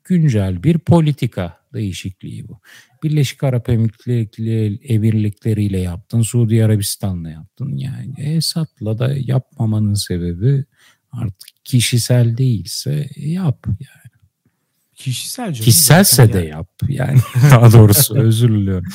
Güncel 0.05 0.63
bir 0.63 0.79
politika 0.79 1.61
değişikliği 1.77 2.49
bu. 2.49 2.61
Birleşik 3.03 3.45
Arap 3.45 3.69
Emirlikleri 3.69 5.65
ile 5.65 5.81
yaptın, 5.81 6.23
Suudi 6.23 6.65
Arabistan'la 6.65 7.31
yaptın. 7.31 7.77
Yani 7.77 8.15
Esad'la 8.19 8.99
da 8.99 9.15
yapmamanın 9.17 9.95
sebebi 9.95 10.65
artık 11.13 11.49
kişisel 11.65 12.37
değilse 12.37 13.09
yap 13.17 13.67
yani. 13.67 14.07
Kişisel 14.95 15.45
canım. 15.45 15.65
Kişiselse 15.65 16.33
de 16.33 16.39
yani. 16.39 16.49
yap 16.49 16.71
yani 16.89 17.19
daha 17.51 17.73
doğrusu 17.73 18.17
özür 18.19 18.49
diliyorum. 18.49 18.93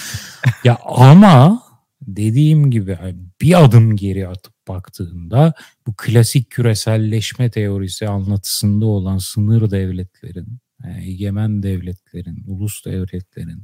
Ya 0.63 0.77
ama 0.85 1.63
dediğim 2.01 2.71
gibi 2.71 2.97
bir 3.41 3.63
adım 3.63 3.95
geri 3.95 4.27
atıp 4.27 4.53
baktığında 4.67 5.53
bu 5.87 5.93
klasik 5.97 6.49
küreselleşme 6.49 7.51
teorisi 7.51 8.07
anlatısında 8.07 8.85
olan 8.85 9.17
sınır 9.17 9.71
devletlerin, 9.71 10.59
egemen 11.01 11.63
devletlerin, 11.63 12.43
ulus 12.47 12.85
devletlerin 12.85 13.63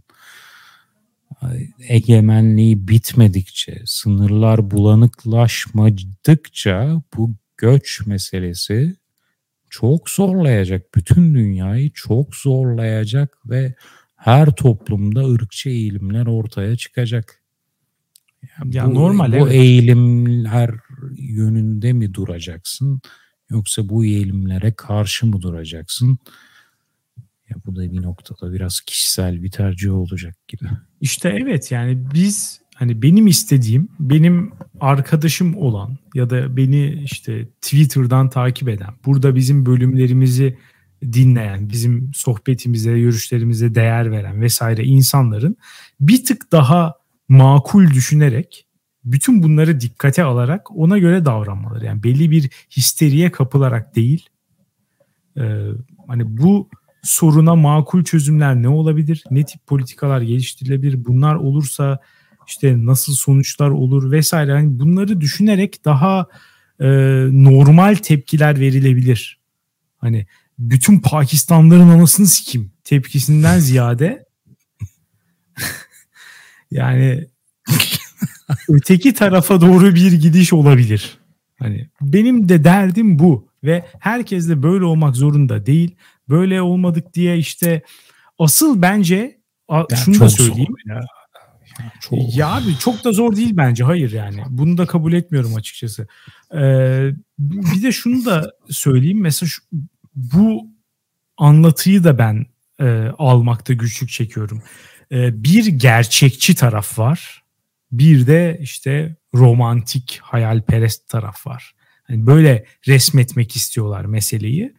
egemenliği 1.80 2.88
bitmedikçe, 2.88 3.82
sınırlar 3.86 4.72
bulanıklaşmadıkça 4.72 7.02
bu 7.18 7.36
göç 7.58 8.02
meselesi 8.06 8.96
çok 9.70 10.10
zorlayacak. 10.10 10.96
Bütün 10.96 11.36
dünyayı 11.36 11.92
çok 11.94 12.36
zorlayacak 12.36 13.38
ve 13.46 13.76
her 14.16 14.52
toplumda 14.52 15.26
ırkçı 15.26 15.70
eğilimler 15.70 16.26
ortaya 16.26 16.76
çıkacak. 16.76 17.44
Yani 18.60 18.76
ya 18.76 18.88
bu, 18.88 18.94
normal 18.94 19.32
bu 19.32 19.48
evet. 19.48 19.52
eğilimler 19.52 20.72
yönünde 21.18 21.94
mi 21.94 22.14
duracaksın 22.14 23.02
yoksa 23.50 23.90
bu 23.90 24.06
eğilimlere 24.06 24.74
karşı 24.74 25.28
mı 25.28 25.42
duracaksın? 25.42 26.20
Ya 27.50 27.56
bu 27.66 27.76
da 27.76 27.92
bir 27.92 28.02
noktada 28.02 28.54
biraz 28.54 28.82
kişisel 28.82 29.44
bir 29.44 29.52
tercih 29.52 29.94
olacak 29.94 30.36
gibi. 30.48 30.66
İşte 31.02 31.30
evet 31.30 31.72
yani 31.72 32.08
biz 32.14 32.62
hani 32.76 33.02
benim 33.02 33.28
istediğim 33.28 33.90
benim 34.00 34.52
arkadaşım 34.80 35.58
olan 35.58 35.98
ya 36.14 36.30
da 36.30 36.58
beni 36.58 37.02
işte 37.04 37.46
Twitter'dan 37.62 38.30
takip 38.30 38.70
eden, 38.70 38.94
burada 39.06 39.36
bizim 39.36 39.66
bölümlerimizi 39.66 40.58
dinleyen, 41.04 41.70
bizim 41.70 42.12
sohbetimize, 42.14 43.00
görüşlerimize 43.00 43.76
değer 43.76 44.12
veren 44.12 44.42
vesaire 44.42 44.84
insanların 44.84 45.58
bir 46.00 46.26
tık 46.26 46.52
daha 46.52 46.94
makul 47.30 47.88
düşünerek 47.88 48.68
bütün 49.12 49.44
bunları 49.44 49.82
dikkate 49.82 50.24
alarak 50.24 50.78
ona 50.78 50.98
göre 50.98 51.26
davranmaları. 51.26 51.86
Yani 51.86 52.04
belli 52.04 52.32
bir 52.32 52.50
histeriye 52.78 53.32
kapılarak 53.32 53.96
değil. 53.96 54.30
Ee, 55.38 55.68
hani 56.08 56.38
bu 56.38 56.70
soruna 57.08 57.56
makul 57.56 58.04
çözümler 58.04 58.56
ne 58.56 58.70
olabilir? 58.70 59.24
Ne 59.32 59.46
tip 59.46 59.68
politikalar 59.68 60.22
geliştirilebilir? 60.22 61.06
Bunlar 61.06 61.36
olursa 61.36 62.00
işte 62.48 62.86
nasıl 62.86 63.14
sonuçlar 63.14 63.70
olur 63.70 64.12
vesaire. 64.12 64.52
Yani 64.52 64.80
bunları 64.80 65.22
düşünerek 65.22 65.86
daha 65.86 66.28
e, 66.80 66.88
normal 67.32 67.96
tepkiler 67.96 68.60
verilebilir. 68.60 69.40
Hani 69.98 70.28
bütün 70.60 71.00
Pakistanlıların 71.00 71.90
anasını 71.90 72.28
sikim 72.28 72.72
tepkisinden 72.84 73.60
ziyade 73.60 74.26
yani 76.72 77.28
öteki 78.70 79.14
tarafa 79.14 79.62
doğru 79.62 79.96
bir 79.96 80.12
gidiş 80.12 80.54
olabilir. 80.54 81.18
Hani 81.60 81.90
benim 82.02 82.50
de 82.50 82.64
derdim 82.64 83.20
bu 83.20 83.48
ve 83.64 83.86
herkes 84.00 84.50
de 84.50 84.64
böyle 84.64 84.86
olmak 84.86 85.16
zorunda 85.16 85.66
değil. 85.66 85.96
Böyle 86.30 86.62
olmadık 86.62 87.14
diye 87.14 87.38
işte 87.38 87.82
asıl 88.40 88.82
bence 88.82 89.38
yani 89.70 89.86
şunu 90.06 90.20
da 90.20 90.30
söyleyeyim. 90.30 90.76
Ya. 90.86 91.02
Çok. 92.02 92.36
Ya 92.36 92.48
abi 92.48 92.78
çok 92.80 93.04
da 93.04 93.12
zor 93.12 93.36
değil 93.36 93.52
bence. 93.54 93.84
Hayır 93.84 94.12
yani. 94.12 94.44
Bunu 94.50 94.78
da 94.78 94.86
kabul 94.86 95.14
etmiyorum 95.14 95.56
açıkçası. 95.56 96.08
Ee, 96.54 97.12
bir 97.40 97.84
de 97.84 97.92
şunu 97.92 98.26
da 98.26 98.52
söyleyeyim. 98.70 99.22
Mesela 99.22 99.50
şu, 99.50 99.62
bu 100.16 100.68
anlatıyı 101.38 102.04
da 102.04 102.18
ben 102.18 102.46
e, 102.80 103.12
almakta 103.18 103.74
güçlük 103.74 104.10
çekiyorum. 104.10 104.64
E, 105.12 105.44
bir 105.44 105.66
gerçekçi 105.66 106.56
taraf 106.56 107.00
var. 107.00 107.44
Bir 107.92 108.28
de 108.28 108.58
işte 108.62 109.16
romantik, 109.34 110.20
hayalperest 110.22 111.10
taraf 111.10 111.48
var. 111.48 111.76
Yani 112.10 112.26
böyle 112.28 112.66
resmetmek 112.88 113.56
istiyorlar 113.56 114.06
meseleyi. 114.06 114.74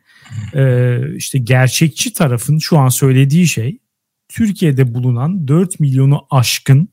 Ee, 0.54 1.00
işte 1.16 1.38
gerçekçi 1.38 2.12
tarafın 2.12 2.58
şu 2.58 2.78
an 2.78 2.88
söylediği 2.88 3.46
şey 3.46 3.78
Türkiye'de 4.28 4.94
bulunan 4.94 5.48
4 5.48 5.80
milyonu 5.80 6.26
aşkın 6.30 6.88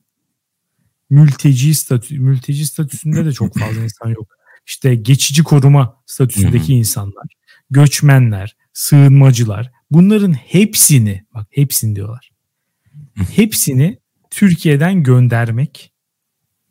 mülteci 1.09 1.75
statü 1.75 2.19
mülteci 2.19 2.65
statüsünde 2.65 3.25
de 3.25 3.31
çok 3.31 3.59
fazla 3.59 3.83
insan 3.83 4.09
yok. 4.09 4.35
İşte 4.67 4.95
geçici 4.95 5.43
koruma 5.43 6.01
statüsündeki 6.05 6.73
insanlar, 6.73 7.25
göçmenler, 7.69 8.55
sığınmacılar 8.73 9.71
bunların 9.91 10.33
hepsini 10.33 11.25
bak 11.33 11.47
hepsini 11.49 11.95
diyorlar. 11.95 12.31
hepsini 13.35 13.99
Türkiye'den 14.29 15.03
göndermek 15.03 15.91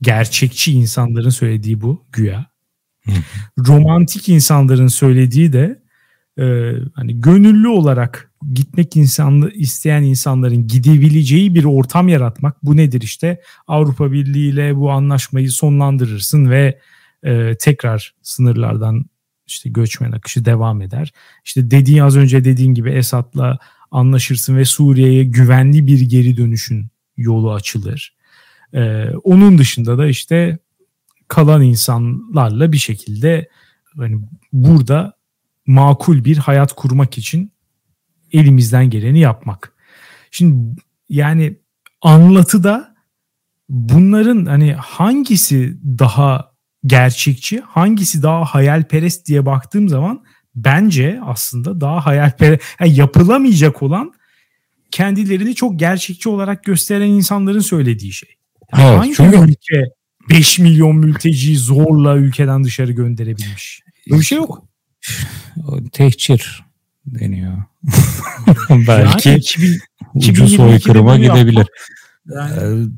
gerçekçi 0.02 0.72
insanların 0.72 1.30
söylediği 1.30 1.80
bu 1.80 2.06
güya. 2.12 2.46
Romantik 3.58 4.28
insanların 4.28 4.88
söylediği 4.88 5.52
de 5.52 5.83
e, 6.38 6.72
hani 6.94 7.20
gönüllü 7.20 7.68
olarak 7.68 8.30
gitmek 8.52 8.96
insanlı 8.96 9.50
isteyen 9.50 10.02
insanların 10.02 10.66
gidebileceği 10.66 11.54
bir 11.54 11.64
ortam 11.64 12.08
yaratmak. 12.08 12.64
Bu 12.64 12.76
nedir 12.76 13.02
işte? 13.02 13.40
Avrupa 13.66 14.12
Birliği 14.12 14.52
ile 14.52 14.76
bu 14.76 14.90
anlaşmayı 14.90 15.50
sonlandırırsın 15.50 16.50
ve 16.50 16.78
e, 17.22 17.54
tekrar 17.60 18.14
sınırlardan 18.22 19.04
işte 19.46 19.70
göçmen 19.70 20.12
akışı 20.12 20.44
devam 20.44 20.82
eder. 20.82 21.12
İşte 21.44 21.70
dediğin 21.70 21.98
az 21.98 22.16
önce 22.16 22.44
dediğin 22.44 22.74
gibi 22.74 22.90
Esad'la 22.90 23.58
anlaşırsın 23.90 24.56
ve 24.56 24.64
Suriye'ye 24.64 25.24
güvenli 25.24 25.86
bir 25.86 26.00
geri 26.00 26.36
dönüşün 26.36 26.86
yolu 27.16 27.52
açılır. 27.52 28.14
Ee, 28.74 29.08
onun 29.24 29.58
dışında 29.58 29.98
da 29.98 30.06
işte 30.06 30.58
kalan 31.28 31.62
insanlarla 31.62 32.72
bir 32.72 32.78
şekilde 32.78 33.48
hani 33.96 34.20
burada 34.52 35.13
makul 35.66 36.24
bir 36.24 36.36
hayat 36.36 36.72
kurmak 36.72 37.18
için 37.18 37.52
elimizden 38.32 38.90
geleni 38.90 39.18
yapmak. 39.18 39.72
Şimdi 40.30 40.80
yani 41.08 41.58
anlatıda 42.02 42.94
bunların 43.68 44.46
hani 44.46 44.74
hangisi 44.74 45.78
daha 45.98 46.54
gerçekçi, 46.86 47.60
hangisi 47.60 48.22
daha 48.22 48.44
hayalperest 48.44 49.26
diye 49.26 49.46
baktığım 49.46 49.88
zaman 49.88 50.24
bence 50.54 51.20
aslında 51.24 51.80
daha 51.80 52.06
hayalperest 52.06 52.62
yani 52.80 52.94
yapılamayacak 52.94 53.82
olan 53.82 54.12
kendilerini 54.90 55.54
çok 55.54 55.78
gerçekçi 55.78 56.28
olarak 56.28 56.64
gösteren 56.64 57.08
insanların 57.08 57.60
söylediği 57.60 58.12
şey. 58.12 58.36
Yani 58.72 58.88
evet, 58.88 58.98
hangi 58.98 59.14
çünkü... 59.14 59.36
ülke 59.36 59.84
5 60.30 60.58
milyon 60.58 60.96
mülteciyi 60.96 61.56
zorla 61.56 62.16
ülkeden 62.16 62.64
dışarı 62.64 62.92
gönderebilmiş? 62.92 63.82
Böyle 64.10 64.20
bir 64.20 64.26
şey 64.26 64.38
yok. 64.38 64.64
Tehcir 65.92 66.64
deniyor. 67.06 67.62
Belki 68.70 69.28
yani 69.28 69.38
2000, 69.38 69.80
ucu 70.14 70.48
soykırıma 70.48 71.16
gidebilir. 71.16 71.66
Yani. 72.34 72.84
Ee, 72.84 72.88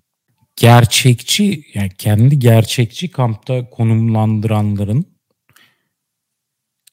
gerçekçi 0.57 1.65
yani 1.75 1.91
kendi 1.99 2.39
gerçekçi 2.39 3.11
kampta 3.11 3.71
konumlandıranların 3.71 5.17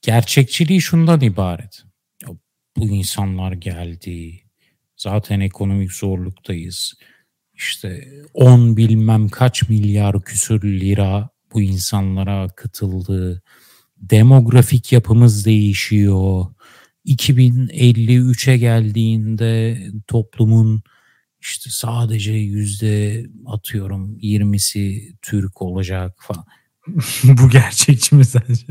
gerçekçiliği 0.01 0.81
şundan 0.81 1.21
ibaret. 1.21 1.83
Ya, 2.23 2.29
bu 2.77 2.85
insanlar 2.85 3.51
geldi. 3.51 4.43
Zaten 4.97 5.39
ekonomik 5.39 5.91
zorluktayız. 5.91 6.93
İşte 7.53 8.07
10 8.33 8.77
bilmem 8.77 9.29
kaç 9.29 9.69
milyar 9.69 10.21
küsür 10.21 10.63
lira 10.63 11.29
bu 11.53 11.61
insanlara 11.61 12.41
akıtıldı 12.41 13.42
demografik 14.09 14.91
yapımız 14.91 15.45
değişiyor. 15.45 16.45
2053'e 17.05 18.57
geldiğinde 18.57 19.77
toplumun 20.07 20.83
işte 21.41 21.69
sadece 21.69 22.33
yüzde 22.33 23.25
atıyorum 23.45 24.17
20'si 24.17 25.13
Türk 25.21 25.61
olacak 25.61 26.15
falan. 26.19 26.45
bu 27.23 27.49
gerçekçi 27.49 28.15
mi 28.15 28.25
sence? 28.25 28.65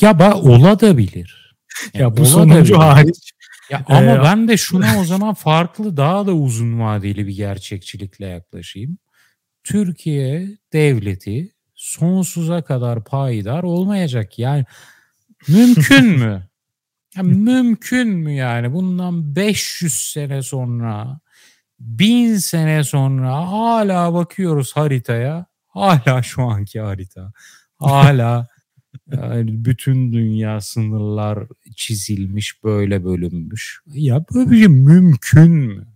ya 0.00 0.18
ba 0.18 0.34
ola 0.34 0.80
da 0.80 0.98
bilir. 0.98 1.56
Yani 1.94 2.02
ya 2.02 2.16
bu 2.16 2.26
sonuncu 2.26 2.78
hariç. 2.78 3.32
Ya 3.70 3.84
ee, 3.88 3.94
ama 3.94 4.24
ben 4.24 4.48
de 4.48 4.56
şuna 4.56 5.00
o 5.00 5.04
zaman 5.04 5.34
farklı 5.34 5.96
daha 5.96 6.26
da 6.26 6.34
uzun 6.34 6.80
vadeli 6.80 7.26
bir 7.26 7.36
gerçekçilikle 7.36 8.26
yaklaşayım. 8.26 8.98
Türkiye 9.64 10.58
devleti 10.72 11.51
sonsuza 11.82 12.62
kadar 12.62 13.04
payidar 13.04 13.62
olmayacak. 13.62 14.38
Yani 14.38 14.64
mümkün 15.48 16.06
mü? 16.06 16.48
Ya 17.16 17.22
mümkün 17.22 18.08
mü 18.08 18.32
yani 18.32 18.72
bundan 18.72 19.36
500 19.36 19.94
sene 19.94 20.42
sonra, 20.42 21.20
1000 21.80 22.36
sene 22.36 22.84
sonra 22.84 23.50
hala 23.50 24.14
bakıyoruz 24.14 24.76
haritaya. 24.76 25.46
Hala 25.66 26.22
şu 26.22 26.42
anki 26.42 26.80
harita. 26.80 27.32
Hala 27.78 28.48
yani 29.12 29.64
bütün 29.64 30.12
dünya 30.12 30.60
sınırlar 30.60 31.48
çizilmiş, 31.76 32.64
böyle 32.64 33.04
bölünmüş. 33.04 33.80
Ya 33.86 34.24
böyle 34.34 34.50
bir 34.50 34.58
şey 34.58 34.68
mümkün 34.68 35.50
mü? 35.50 35.91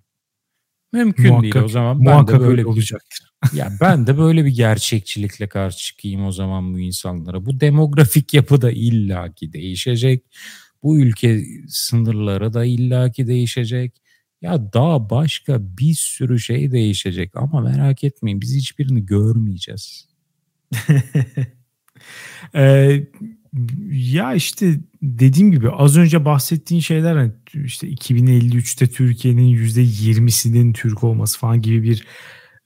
Mümkün 0.96 1.26
muhakkak, 1.26 1.54
değil 1.54 1.64
o 1.64 1.68
zaman. 1.68 2.06
Ben 2.06 2.26
de 2.26 2.40
böyle 2.40 2.66
olacaktır. 2.66 3.32
ya 3.52 3.72
ben 3.80 4.06
de 4.06 4.18
böyle 4.18 4.44
bir 4.44 4.50
gerçekçilikle 4.50 5.48
karşı 5.48 5.78
çıkayım 5.78 6.26
o 6.26 6.32
zaman 6.32 6.74
bu 6.74 6.78
insanlara. 6.78 7.46
Bu 7.46 7.60
demografik 7.60 8.34
yapı 8.34 8.62
da 8.62 8.70
illaki 8.70 9.52
değişecek. 9.52 10.22
Bu 10.82 10.98
ülke 10.98 11.44
sınırları 11.68 12.52
da 12.52 12.64
illaki 12.64 13.26
değişecek. 13.26 14.02
Ya 14.42 14.72
daha 14.72 15.10
başka 15.10 15.78
bir 15.78 15.94
sürü 15.94 16.40
şey 16.40 16.72
değişecek 16.72 17.36
ama 17.36 17.60
merak 17.60 18.04
etmeyin 18.04 18.40
biz 18.40 18.56
hiçbirini 18.56 19.06
görmeyeceğiz. 19.06 20.08
ee, 22.54 23.06
ya 23.90 24.34
işte 24.34 24.80
dediğim 25.02 25.52
gibi 25.52 25.70
az 25.70 25.96
önce 25.96 26.24
bahsettiğin 26.24 26.80
şeyler 26.80 27.16
hani 27.16 27.32
işte 27.64 27.88
2053'te 27.88 28.86
Türkiye'nin 28.86 29.56
%20'sinin 29.56 30.72
Türk 30.72 31.04
olması 31.04 31.38
falan 31.38 31.62
gibi 31.62 31.82
bir 31.82 32.06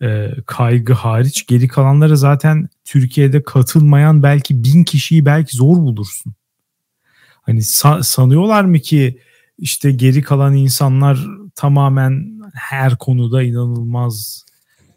e, 0.03 0.31
kaygı 0.47 0.93
hariç 0.93 1.47
geri 1.47 1.69
kalanlara 1.69 2.17
zaten 2.17 2.69
Türkiye'de 2.85 3.43
katılmayan 3.43 4.23
belki 4.23 4.65
bin 4.65 4.85
kişiyi 4.85 5.25
belki 5.25 5.57
zor 5.57 5.77
bulursun. 5.77 6.35
Hani 7.43 7.59
sa- 7.59 8.03
sanıyorlar 8.03 8.65
mı 8.65 8.79
ki 8.79 9.19
işte 9.59 9.91
geri 9.93 10.23
kalan 10.23 10.57
insanlar 10.57 11.27
tamamen 11.55 12.41
her 12.55 12.99
konuda 12.99 13.43
inanılmaz 13.43 14.45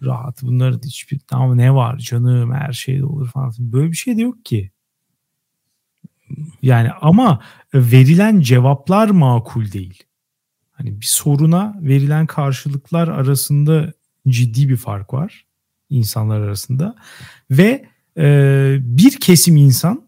rahat. 0.04 0.44
Bunların 0.44 0.82
hiçbir 0.86 1.20
tamam 1.28 1.58
ne 1.58 1.74
var 1.74 1.98
canım 1.98 2.54
her 2.54 2.74
şey 2.74 3.04
olur 3.04 3.30
falan. 3.30 3.54
Böyle 3.60 3.91
bir 3.91 3.98
şey 3.98 4.18
de 4.18 4.22
yok 4.22 4.46
ki. 4.46 4.72
Yani 6.61 6.89
ama 7.01 7.39
verilen 7.73 8.39
cevaplar 8.39 9.09
makul 9.09 9.71
değil. 9.71 10.03
Hani 10.71 11.01
bir 11.01 11.05
soruna 11.05 11.75
verilen 11.81 12.25
karşılıklar 12.25 13.07
arasında 13.07 13.93
ciddi 14.27 14.69
bir 14.69 14.77
fark 14.77 15.13
var 15.13 15.45
insanlar 15.89 16.41
arasında 16.41 16.95
ve 17.51 17.86
e, 18.17 18.77
bir 18.79 19.19
kesim 19.19 19.57
insan 19.57 20.03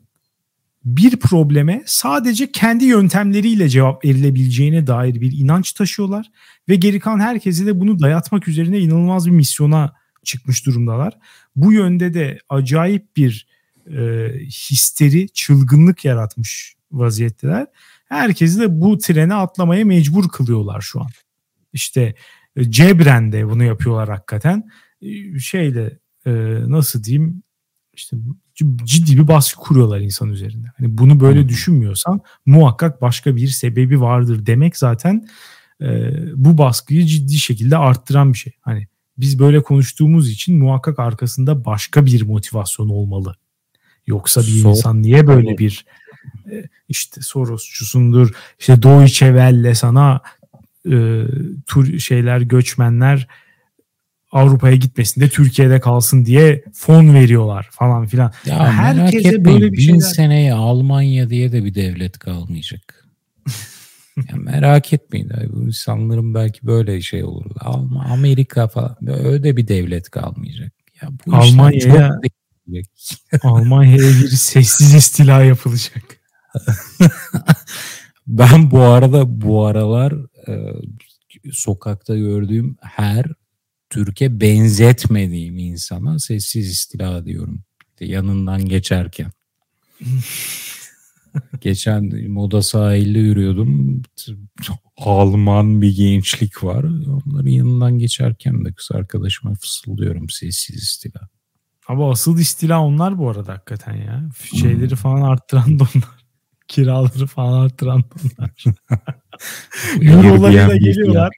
bir 0.86 1.19
probleme 1.19 1.84
sadece 1.86 2.51
kendi 2.51 2.86
yöntemleriyle 2.86 3.69
cevap 3.69 4.05
verilebileceğine 4.05 4.88
dair 4.88 5.21
bir 5.21 5.38
inanç 5.38 5.73
taşıyorlar 5.73 6.32
ve 6.69 6.76
geri 6.76 6.99
kalan 6.99 7.19
herkese 7.19 7.65
de 7.65 7.80
bunu 7.80 7.99
dayatmak 7.99 8.47
üzerine 8.47 8.80
inanılmaz 8.80 9.26
bir 9.26 9.32
misyona 9.32 9.93
çıkmış 10.23 10.65
durumdalar. 10.65 11.17
Bu 11.55 11.73
yönde 11.73 12.13
de 12.13 12.39
acayip 12.49 13.17
bir 13.17 13.47
e, 13.92 14.30
histeri, 14.48 15.30
çılgınlık 15.30 16.06
yaratmış 16.06 16.76
vaziyetteler. 16.92 17.68
Herkesi 18.06 18.60
de 18.60 18.82
bu 18.82 18.98
trene 18.98 19.34
atlamaya 19.34 19.86
mecbur 19.86 20.30
kılıyorlar 20.30 20.82
şu 20.82 21.02
an. 21.02 21.10
İşte 21.74 22.16
e, 22.56 22.72
Cebren 22.72 23.32
de 23.32 23.50
bunu 23.50 23.64
yapıyorlar 23.64 24.10
hakikaten. 24.10 24.70
E, 25.02 25.40
şeyle 25.40 26.00
e, 26.26 26.32
nasıl 26.68 27.04
diyeyim 27.04 27.44
işte 27.94 28.18
ciddi 28.84 29.18
bir 29.18 29.28
baskı 29.28 29.62
kuruyorlar 29.62 30.00
insan 30.00 30.30
üzerinde. 30.30 30.68
Hani 30.78 30.98
bunu 30.98 31.20
böyle 31.20 31.50
düşünmüyorsan 31.50 32.22
muhakkak 32.46 33.02
başka 33.02 33.36
bir 33.36 33.48
sebebi 33.48 34.02
vardır 34.02 34.46
demek 34.46 34.78
zaten 34.78 35.28
e, 35.82 36.12
bu 36.36 36.58
baskıyı 36.58 37.06
ciddi 37.06 37.38
şekilde 37.38 37.78
arttıran 37.78 38.34
bir 38.34 38.38
şey. 38.38 38.54
Hani 38.62 38.88
biz 39.18 39.40
böyle 39.40 39.64
konuştuğumuz 39.64 40.30
için 40.30 40.58
muhakkak 40.58 41.00
arkasında 41.00 41.66
başka 41.66 42.06
bir 42.06 42.22
motivasyon 42.22 42.90
olmalı. 42.90 43.36
Yoksa 44.08 44.41
bir 44.41 44.45
Sor. 44.45 44.70
insan 44.70 45.01
niye 45.01 45.28
böyle 45.28 45.58
bir 45.58 45.86
e, 46.51 46.64
işte 46.89 47.22
Sorosçusundur, 47.22 48.32
işte 48.60 48.82
Deutsche 48.82 49.26
Welle 49.26 49.76
sana 49.76 50.22
e, 50.91 51.24
tur 51.68 51.99
şeyler, 51.99 52.41
göçmenler 52.41 53.28
Avrupa'ya 54.36 54.76
gitmesin 54.76 55.22
de 55.22 55.30
Türkiye'de 55.30 55.80
kalsın 55.80 56.26
diye 56.26 56.64
fon 56.74 57.14
veriyorlar 57.14 57.70
falan 57.72 58.06
filan. 58.06 58.32
Ya 58.45 58.56
yani 58.56 58.70
herkese 58.70 59.45
böyle 59.45 59.72
bir 59.72 59.78
bin 59.78 59.84
şeyler... 59.84 59.99
seneye 59.99 60.53
Almanya 60.53 61.30
diye 61.30 61.51
de 61.51 61.66
bir 61.66 61.76
devlet 61.76 62.20
kalmayacak. 62.20 63.06
ya 64.18 64.36
merak 64.36 64.93
etmeyin. 64.93 65.32
Bu 65.49 65.64
insanların 65.64 66.34
belki 66.34 66.68
böyle 66.68 67.01
şey 67.01 67.24
olur. 67.24 67.51
Amerika 68.10 68.68
falan 68.68 68.97
öyle 69.08 69.43
de 69.43 69.58
bir 69.58 69.68
devlet 69.68 70.10
kalmayacak. 70.10 70.74
Ya 71.01 71.10
bu 71.26 71.36
Almanya'ya 71.36 72.20
Almanya'ya 73.43 73.97
bir 73.97 74.30
sessiz 74.30 74.93
istila 74.93 75.43
yapılacak. 75.43 76.03
ben 78.28 78.72
bu 78.72 78.82
arada 78.82 79.41
bu 79.41 79.66
aralar 79.66 80.13
e, 80.47 80.74
sokakta 81.51 82.16
gördüğüm 82.16 82.78
her 82.82 83.26
Türkiye 83.89 84.41
benzetmediğim 84.41 85.57
insana 85.57 86.20
sessiz 86.20 86.70
istila 86.70 87.26
diyorum. 87.26 87.63
Yanından 87.99 88.66
geçerken. 88.66 89.32
Geçen 91.61 92.30
moda 92.30 92.61
sahilde 92.61 93.20
yürüyordum. 93.20 94.01
Alman 94.97 95.82
bir 95.82 95.95
gençlik 95.95 96.63
var. 96.63 96.84
Onların 96.84 97.49
yanından 97.49 97.99
geçerken 97.99 98.66
de 98.66 98.74
kız 98.74 98.89
arkadaşıma 98.91 99.53
fısıldıyorum 99.53 100.30
sessiz 100.30 100.76
istila. 100.76 101.30
Ama 101.88 102.12
asıl 102.12 102.40
istila 102.40 102.82
onlar 102.82 103.18
bu 103.18 103.30
arada 103.30 103.54
hakikaten 103.54 103.96
ya. 103.96 104.30
Şeyleri 104.60 104.90
hmm. 104.90 104.98
falan 104.98 105.22
arttıran 105.22 105.80
da 105.80 105.84
onlar. 105.96 106.26
Kiraları 106.68 107.28
falan 107.28 107.66
arttıran 107.66 108.02
da 108.02 108.16
onlar. 108.24 108.64
Eurolarıyla 110.02 110.78
geliyorlar. 110.78 111.32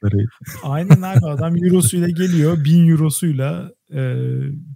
Aynen 0.62 1.02
abi 1.02 1.26
adam 1.26 1.64
eurosuyla 1.64 2.08
geliyor. 2.08 2.64
Bin 2.64 2.88
eurosuyla 2.88 3.72
e, 3.92 4.16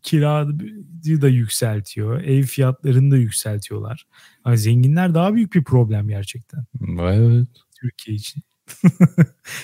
kirayı 0.02 1.22
da 1.22 1.28
yükseltiyor. 1.28 2.22
Ev 2.22 2.42
fiyatlarını 2.42 3.10
da 3.10 3.16
yükseltiyorlar. 3.16 4.06
Yani 4.46 4.58
zenginler 4.58 5.14
daha 5.14 5.34
büyük 5.34 5.54
bir 5.54 5.64
problem 5.64 6.08
gerçekten. 6.08 6.64
Evet. 7.00 7.48
Türkiye 7.80 8.16
için. 8.16 8.42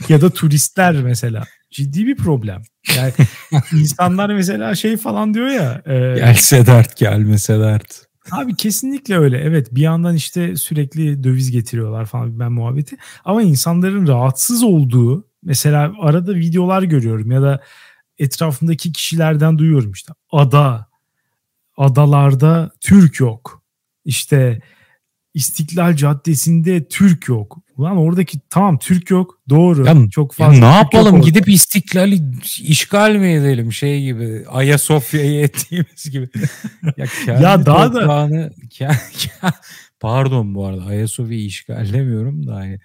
ya 0.09 0.21
da 0.21 0.31
turistler 0.31 1.03
mesela. 1.03 1.45
Ciddi 1.71 2.07
bir 2.07 2.17
problem. 2.17 2.63
Yani 2.97 3.13
insanlar 3.73 4.35
mesela 4.35 4.75
şey 4.75 4.97
falan 4.97 5.35
diyor 5.35 5.47
ya. 5.47 5.83
E, 5.87 6.15
Gelse 6.15 6.67
dert 6.67 6.97
gelmese 6.97 7.61
dert. 7.61 8.09
Abi 8.31 8.57
kesinlikle 8.57 9.19
öyle. 9.19 9.39
Evet 9.39 9.75
bir 9.75 9.83
yandan 9.83 10.15
işte 10.15 10.57
sürekli 10.57 11.25
döviz 11.25 11.51
getiriyorlar 11.51 12.07
falan 12.07 12.41
ben 12.41 12.53
muhabbeti. 12.53 12.97
Ama 13.25 13.43
insanların 13.43 14.07
rahatsız 14.07 14.63
olduğu 14.63 15.29
mesela 15.43 15.93
arada 16.01 16.35
videolar 16.35 16.83
görüyorum 16.83 17.31
ya 17.31 17.43
da 17.43 17.61
etrafındaki 18.19 18.93
kişilerden 18.93 19.59
duyuyorum 19.59 19.93
işte 19.93 20.13
ada 20.33 20.89
adalarda 21.77 22.71
Türk 22.81 23.21
yok. 23.21 23.63
İşte 24.05 24.61
İstiklal 25.35 25.97
Caddesi'nde 25.97 26.89
Türk 26.89 27.29
yok. 27.29 27.59
Ulan 27.79 27.97
oradaki 27.97 28.39
tamam 28.51 28.79
Türk 28.79 29.11
yok 29.11 29.39
doğru 29.49 29.87
ya, 29.87 29.97
çok 30.11 30.35
fazla. 30.35 30.55
Ya 30.55 30.71
ne 30.71 30.77
yapalım 30.77 31.21
gidip 31.21 31.49
İstiklal'i 31.49 32.23
işgal 32.63 33.15
mi 33.17 33.29
edelim 33.29 33.73
şey 33.73 34.03
gibi 34.03 34.45
Ayasofya'yı 34.49 35.41
ettiğimiz 35.45 36.11
gibi. 36.11 36.29
ya, 36.97 37.07
ya 37.41 37.67
daha 37.67 37.95
da 37.95 38.51
pardon 40.01 40.55
bu 40.55 40.67
arada 40.67 40.85
Ayasofya'yı 40.85 41.45
işgal 41.45 41.93
demiyorum 41.93 42.47
da 42.47 42.55
hani 42.55 42.79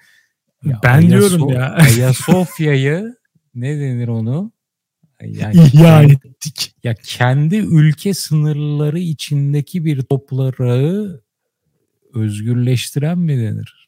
ya 0.66 0.80
ben 0.84 1.02
Ayaso- 1.02 1.10
diyorum 1.10 1.50
ya. 1.50 1.70
Ayasofya'yı 1.98 3.16
ne 3.56 3.80
denir 3.80 4.08
onu? 4.08 4.52
Yani 5.22 5.56
İhya 5.56 6.00
kendi, 6.02 6.14
ettik. 6.14 6.76
Ya 6.84 6.96
kendi 7.04 7.56
ülke 7.56 8.14
sınırları 8.14 9.00
içindeki 9.00 9.86
bir 9.86 10.02
toprağı 10.02 11.22
özgürleştiren 12.14 13.20
mi 13.20 13.38
denir? 13.38 13.84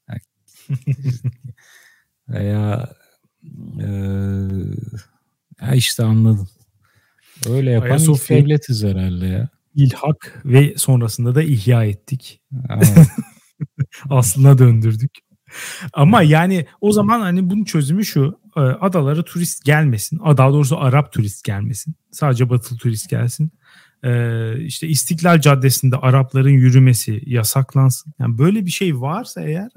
Veya 2.29 2.89
e, 3.79 3.87
ya 5.61 5.73
işte 5.75 6.03
anladım. 6.03 6.49
Öyle 7.49 7.71
yapan 7.71 7.89
Ayasofya 7.89 8.37
devletiz 8.37 8.83
herhalde 8.83 9.25
ya. 9.25 9.49
İlhak 9.75 10.41
ve 10.45 10.73
sonrasında 10.77 11.35
da 11.35 11.43
ihya 11.43 11.85
ettik. 11.85 12.41
Aslına 14.09 14.57
döndürdük. 14.57 15.11
Ama 15.93 16.21
yani 16.21 16.65
o 16.81 16.91
zaman 16.91 17.19
hani 17.19 17.49
bunun 17.49 17.63
çözümü 17.63 18.05
şu. 18.05 18.39
E, 18.57 18.59
adalara 18.59 19.23
turist 19.23 19.65
gelmesin. 19.65 20.19
Daha 20.19 20.51
doğrusu 20.53 20.79
Arap 20.79 21.11
turist 21.13 21.43
gelmesin. 21.43 21.95
Sadece 22.11 22.49
batılı 22.49 22.77
turist 22.77 23.09
gelsin. 23.09 23.51
Ee, 24.03 24.59
işte 24.59 24.87
İstiklal 24.87 25.41
Caddesi'nde 25.41 25.97
Arapların 25.97 26.49
yürümesi 26.49 27.21
yasaklansın. 27.25 28.13
Yani 28.19 28.37
böyle 28.37 28.65
bir 28.65 28.71
şey 28.71 29.01
varsa 29.01 29.41
eğer 29.41 29.69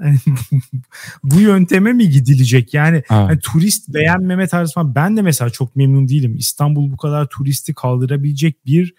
bu 1.23 1.41
yönteme 1.41 1.93
mi 1.93 2.09
gidilecek? 2.09 2.75
Yani 2.75 3.03
hani 3.09 3.39
turist 3.39 3.95
beğenmeme 3.95 4.47
tarzı 4.47 4.73
falan. 4.73 4.95
Ben 4.95 5.17
de 5.17 5.23
mesela 5.23 5.51
çok 5.51 5.77
memnun 5.77 6.09
değilim. 6.09 6.37
İstanbul 6.37 6.93
bu 6.93 6.97
kadar 6.97 7.27
turisti 7.27 7.75
kaldırabilecek 7.75 8.67
bir 8.67 8.95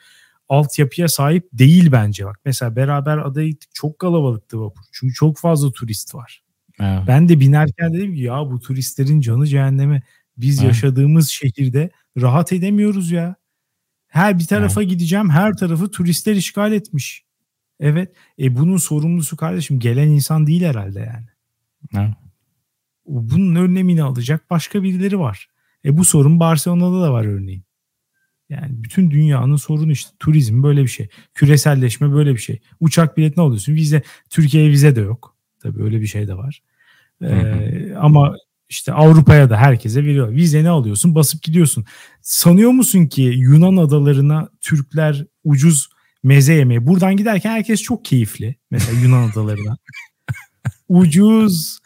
altyapıya 0.50 1.08
sahip 1.08 1.50
değil 1.54 1.92
bence. 1.92 2.26
Bak 2.26 2.40
mesela 2.46 2.76
beraber 2.76 3.18
adaya 3.18 3.48
gittik 3.48 3.70
çok 3.74 4.00
kalabalıktı 4.00 4.62
vapur. 4.62 4.84
Çünkü 4.92 5.14
çok 5.14 5.38
fazla 5.38 5.72
turist 5.72 6.16
var. 6.16 6.44
Evet. 6.80 7.04
Ben 7.08 7.30
de 7.30 7.40
binerken 7.40 7.94
dedim 7.94 8.16
ki 8.16 8.22
ya 8.22 8.52
bu 8.52 8.60
turistlerin 8.60 9.22
canı 9.22 9.48
cehenneme. 9.48 10.02
Biz 10.38 10.60
evet. 10.60 10.68
yaşadığımız 10.68 11.30
şehirde 11.30 11.90
rahat 12.22 12.54
edemiyoruz 12.54 13.12
ya. 13.12 13.36
Her 14.10 14.40
bir 14.40 14.46
tarafa 14.46 14.82
evet. 14.82 14.92
gideceğim 14.92 15.30
her 15.30 15.54
tarafı 15.54 15.92
turistler 15.92 16.36
işgal 16.36 16.74
etmiş. 16.74 17.24
Evet. 17.80 18.12
E 18.40 18.56
bunun 18.56 18.78
sorumlusu 18.78 19.38
kardeşim 19.38 19.80
gelen 19.80 20.08
insan 20.08 20.48
değil 20.48 20.64
herhalde 20.64 21.00
yani. 21.00 21.28
Evet. 21.96 22.16
Bunun 23.06 23.56
önlemini 23.56 24.04
alacak 24.04 24.50
başka 24.50 24.84
birileri 24.84 25.20
var. 25.20 25.50
E 25.86 25.98
bu 25.98 26.06
sorun 26.06 26.40
Barcelona'da 26.40 27.02
da 27.02 27.14
var 27.14 27.26
örneğin. 27.26 27.64
Yani 28.50 28.84
bütün 28.84 29.12
dünyanın 29.12 29.56
sorunu 29.56 29.92
işte 29.92 30.12
turizm 30.20 30.64
böyle 30.64 30.84
bir 30.84 30.88
şey. 30.88 31.10
Küreselleşme 31.34 32.12
böyle 32.14 32.34
bir 32.34 32.40
şey. 32.40 32.60
Uçak 32.80 33.18
biletini 33.18 33.44
alıyorsun. 33.44 33.74
Vize 33.74 34.04
Türkiye'ye 34.30 34.70
vize 34.70 34.96
de 34.96 35.02
yok. 35.02 35.36
Tabii 35.60 35.84
öyle 35.84 36.02
bir 36.02 36.08
şey 36.08 36.28
de 36.28 36.38
var. 36.38 36.62
Ee, 37.22 37.94
ama 37.96 38.36
işte 38.70 38.94
Avrupa'ya 38.94 39.50
da 39.50 39.58
herkese 39.58 40.06
veriyor. 40.06 40.32
Vize 40.32 40.64
ne 40.64 40.70
alıyorsun? 40.70 41.16
Basıp 41.16 41.44
gidiyorsun. 41.44 41.86
Sanıyor 42.22 42.72
musun 42.72 43.06
ki 43.06 43.22
Yunan 43.22 43.78
adalarına 43.78 44.50
Türkler 44.62 45.26
ucuz 45.44 45.90
meze 46.24 46.54
yemeye. 46.54 46.88
Buradan 46.88 47.18
giderken 47.18 47.52
herkes 47.52 47.82
çok 47.82 48.06
keyifli. 48.06 48.56
Mesela 48.72 49.00
Yunan 49.00 49.30
adalarına. 49.30 49.78
ucuz. 50.90 51.80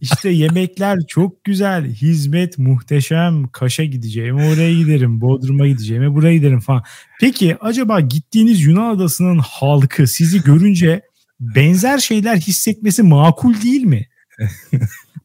İşte 0.00 0.28
yemekler 0.28 0.98
çok 1.08 1.44
güzel. 1.44 1.84
Hizmet 1.84 2.58
muhteşem. 2.58 3.48
Kaş'a 3.48 3.84
gideceğim. 3.84 4.36
Oraya 4.36 4.74
giderim. 4.74 5.20
Bodrum'a 5.20 5.66
gideceğim. 5.66 6.14
Buraya 6.14 6.34
giderim 6.34 6.60
falan. 6.60 6.82
Peki 7.20 7.56
acaba 7.60 8.00
gittiğiniz 8.00 8.64
Yunan 8.64 8.94
adasının 8.96 9.38
halkı 9.38 10.06
sizi 10.06 10.42
görünce 10.42 11.02
benzer 11.40 11.98
şeyler 11.98 12.36
hissetmesi 12.36 13.02
makul 13.02 13.62
değil 13.62 13.82
mi? 13.82 14.06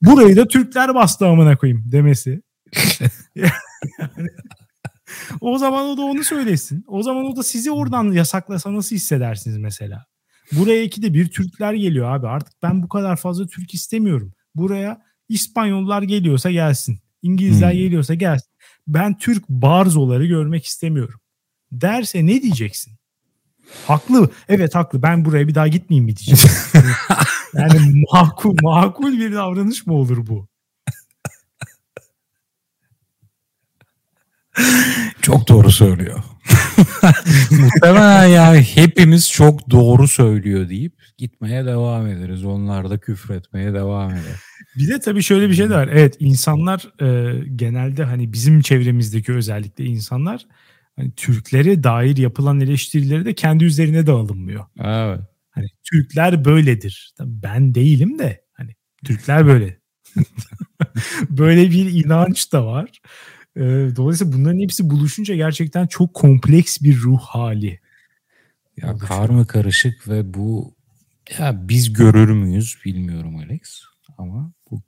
Burayı 0.02 0.36
da 0.36 0.48
Türkler 0.48 0.96
bastı 0.96 1.28
amına 1.28 1.56
koyayım 1.56 1.84
demesi. 1.92 2.42
o 5.42 5.58
zaman 5.58 5.86
o 5.86 5.98
da 5.98 6.02
onu 6.02 6.24
söylesin. 6.24 6.84
O 6.88 7.04
zaman 7.04 7.26
o 7.26 7.36
da 7.36 7.44
sizi 7.44 7.72
oradan 7.72 8.12
yasaklasa 8.12 8.74
nasıl 8.74 8.96
hissedersiniz 8.96 9.58
mesela? 9.58 10.06
Buraya 10.52 10.84
iki 10.84 11.02
de 11.02 11.14
bir 11.14 11.28
Türkler 11.28 11.74
geliyor 11.74 12.16
abi. 12.16 12.28
Artık 12.28 12.54
ben 12.64 12.84
bu 12.84 12.90
kadar 12.90 13.16
fazla 13.16 13.48
Türk 13.48 13.74
istemiyorum. 13.74 14.34
Buraya 14.56 15.02
İspanyollar 15.30 16.02
geliyorsa 16.02 16.52
gelsin. 16.52 17.00
İngilizler 17.22 17.72
hmm. 17.72 17.80
geliyorsa 17.80 18.14
gelsin. 18.14 18.52
Ben 18.88 19.18
Türk 19.18 19.50
barzoları 19.50 20.26
görmek 20.26 20.66
istemiyorum. 20.66 21.20
Derse 21.72 22.26
ne 22.26 22.42
diyeceksin? 22.42 22.94
Haklı. 23.88 24.30
Evet 24.50 24.76
haklı. 24.76 25.02
Ben 25.02 25.26
buraya 25.26 25.48
bir 25.48 25.56
daha 25.56 25.68
gitmeyeyim 25.68 26.06
mi 26.06 26.16
diyeceğim. 26.16 26.56
yani 27.56 28.04
makul, 28.14 28.56
makul 28.62 29.20
bir 29.20 29.34
davranış 29.34 29.88
mı 29.88 29.94
olur 29.94 30.28
bu? 30.28 30.48
Çok 35.22 35.50
doğru 35.50 35.72
söylüyor. 35.72 36.20
Muhtemelen 37.52 38.26
yani 38.26 38.62
hepimiz 38.62 39.32
çok 39.32 39.70
doğru 39.70 40.08
söylüyor 40.08 40.70
deyip 40.70 40.94
gitmeye 41.18 41.66
devam 41.66 42.08
ederiz. 42.08 42.46
Onlar 42.46 42.90
da 42.90 42.98
küfretmeye 42.98 43.74
devam 43.74 44.12
eder. 44.12 44.42
Bir 44.76 44.88
de 44.88 45.00
tabii 45.00 45.24
şöyle 45.24 45.50
bir 45.50 45.54
şey 45.54 45.70
de 45.70 45.74
var. 45.74 45.90
Evet 45.92 46.16
insanlar 46.20 47.02
e, 47.02 47.40
genelde 47.56 48.04
hani 48.04 48.34
bizim 48.34 48.62
çevremizdeki 48.62 49.34
özellikle 49.34 49.86
insanlar 49.86 50.46
hani 50.96 51.12
Türklere 51.12 51.84
dair 51.84 52.18
yapılan 52.18 52.60
eleştirileri 52.60 53.26
de 53.26 53.34
kendi 53.34 53.66
üzerine 53.66 54.08
de 54.08 54.12
alınmıyor. 54.12 54.66
Evet. 54.80 55.20
Hani 55.56 55.68
Türkler 55.84 56.46
böyledir. 56.46 57.14
Ben 57.20 57.76
değilim 57.76 58.20
de 58.20 58.42
hani 58.54 58.76
Türkler 59.06 59.46
böyle. 59.46 59.80
böyle 61.30 61.72
bir 61.72 62.06
inanç 62.06 62.52
da 62.52 62.66
var. 62.66 63.02
Ee, 63.58 63.62
dolayısıyla 63.96 64.34
bunların 64.34 64.60
hepsi 64.60 64.90
buluşunca 64.90 65.36
gerçekten 65.36 65.88
çok 65.88 66.14
kompleks 66.14 66.82
bir 66.82 66.98
ruh 66.98 67.22
hali. 67.22 67.80
Ya 68.78 68.98
karma 68.98 69.48
karışık 69.48 70.08
ve 70.08 70.34
bu 70.34 70.76
ya 71.40 71.70
biz 71.70 71.94
görür 71.94 72.32
müyüz 72.32 72.78
bilmiyorum 72.86 73.36
Alex 73.36 73.82
ama 74.18 74.54
bu 74.72 74.82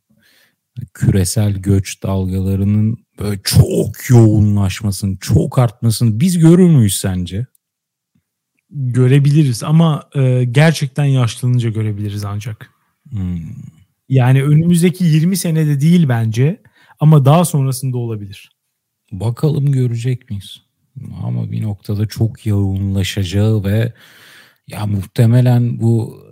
küresel 0.94 1.54
göç 1.54 2.04
dalgalarının 2.04 2.98
böyle 3.20 3.42
çok 3.44 4.10
yoğunlaşmasını, 4.10 5.18
çok 5.18 5.60
artmasını 5.60 6.20
biz 6.20 6.40
görür 6.40 6.70
müyüz 6.70 7.00
sence? 7.00 7.46
Görebiliriz 8.70 9.64
ama 9.64 10.10
e, 10.16 10.44
gerçekten 10.44 11.06
yaşlanınca 11.06 11.70
görebiliriz 11.70 12.26
ancak. 12.26 12.70
Hmm. 13.10 13.38
Yani 14.10 14.44
önümüzdeki 14.44 15.04
20 15.04 15.38
senede 15.38 15.82
değil 15.82 16.10
bence 16.10 16.62
ama 17.00 17.26
daha 17.26 17.46
sonrasında 17.46 17.98
olabilir. 17.98 18.52
Bakalım 19.12 19.72
görecek 19.72 20.30
miyiz? 20.30 20.62
Ama 21.24 21.52
bir 21.52 21.62
noktada 21.62 22.06
çok 22.06 22.46
yoğunlaşacağı 22.46 23.64
ve 23.64 23.94
ya 24.68 24.86
muhtemelen 24.86 25.82
bu 25.82 26.24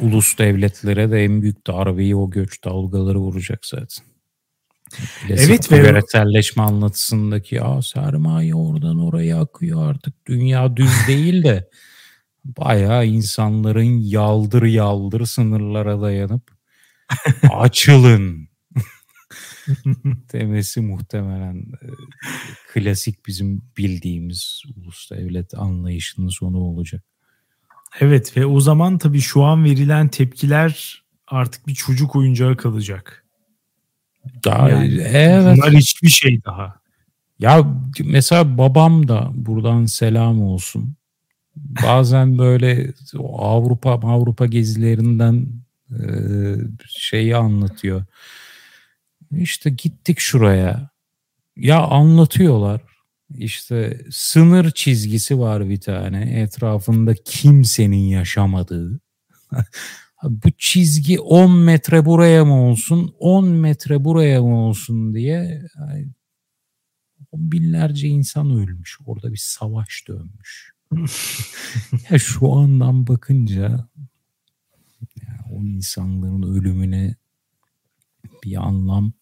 ulus 0.00 0.38
devletlere 0.38 1.10
de 1.10 1.24
en 1.24 1.42
büyük 1.42 1.66
darbeyi 1.66 2.16
o 2.16 2.30
göç 2.30 2.64
dalgaları 2.64 3.18
vuracak 3.18 3.66
zaten. 3.66 4.15
Klasik 4.90 5.50
evet 5.50 5.72
ve 5.72 5.82
küreselleşme 5.82 6.62
anlatısındaki 6.62 7.54
ya 7.54 7.82
sermaye 7.82 8.54
oradan 8.54 8.98
oraya 8.98 9.40
akıyor 9.40 9.90
artık 9.90 10.26
dünya 10.26 10.76
düz 10.76 10.92
değil 11.08 11.44
de 11.44 11.68
bayağı 12.44 13.06
insanların 13.06 14.00
yaldır 14.00 14.62
yaldır 14.62 15.26
sınırlara 15.26 16.00
dayanıp 16.00 16.50
açılın 17.52 18.48
demesi 20.32 20.80
muhtemelen 20.80 21.56
e, 21.56 21.86
klasik 22.72 23.26
bizim 23.26 23.62
bildiğimiz 23.76 24.62
ulus 24.76 25.10
devlet 25.10 25.54
anlayışının 25.54 26.28
sonu 26.28 26.58
olacak. 26.58 27.04
Evet 28.00 28.36
ve 28.36 28.46
o 28.46 28.60
zaman 28.60 28.98
tabii 28.98 29.20
şu 29.20 29.42
an 29.42 29.64
verilen 29.64 30.08
tepkiler 30.08 31.02
artık 31.26 31.66
bir 31.66 31.74
çocuk 31.74 32.16
oyuncağı 32.16 32.56
kalacak. 32.56 33.25
Daha 34.44 34.70
yani, 34.70 34.94
evet. 34.94 35.56
Bunlar 35.56 35.72
hiçbir 35.72 36.08
şey 36.08 36.44
daha. 36.44 36.80
Ya 37.38 37.66
mesela 38.04 38.58
babam 38.58 39.08
da 39.08 39.30
buradan 39.34 39.86
selam 39.86 40.42
olsun. 40.42 40.96
Bazen 41.56 42.38
böyle 42.38 42.92
Avrupa 43.38 43.90
Avrupa 43.92 44.46
gezilerinden 44.46 45.46
e, 45.90 45.98
şeyi 46.88 47.36
anlatıyor. 47.36 48.04
İşte 49.30 49.70
gittik 49.70 50.20
şuraya. 50.20 50.90
Ya 51.56 51.80
anlatıyorlar. 51.80 52.80
İşte 53.30 54.00
sınır 54.10 54.70
çizgisi 54.70 55.38
var 55.38 55.68
bir 55.68 55.80
tane. 55.80 56.40
Etrafında 56.40 57.14
kimsenin 57.14 58.08
yaşamadığı. 58.08 59.00
bu 60.30 60.50
çizgi 60.58 61.20
10 61.20 61.58
metre 61.58 62.04
buraya 62.04 62.44
mı 62.44 62.62
olsun 62.62 63.14
10 63.18 63.48
metre 63.48 64.04
buraya 64.04 64.42
mı 64.42 64.58
olsun 64.58 65.14
diye 65.14 65.62
yani, 65.78 66.08
binlerce 67.34 68.08
insan 68.08 68.50
ölmüş. 68.50 68.98
Orada 69.06 69.32
bir 69.32 69.40
savaş 69.42 70.04
dönmüş. 70.08 70.72
ya 72.10 72.18
şu 72.18 72.52
andan 72.52 73.06
bakınca 73.06 73.88
ya 75.22 75.38
o 75.50 75.64
insanların 75.64 76.42
ölümüne 76.42 77.14
bir 78.44 78.56
anlam 78.56 79.12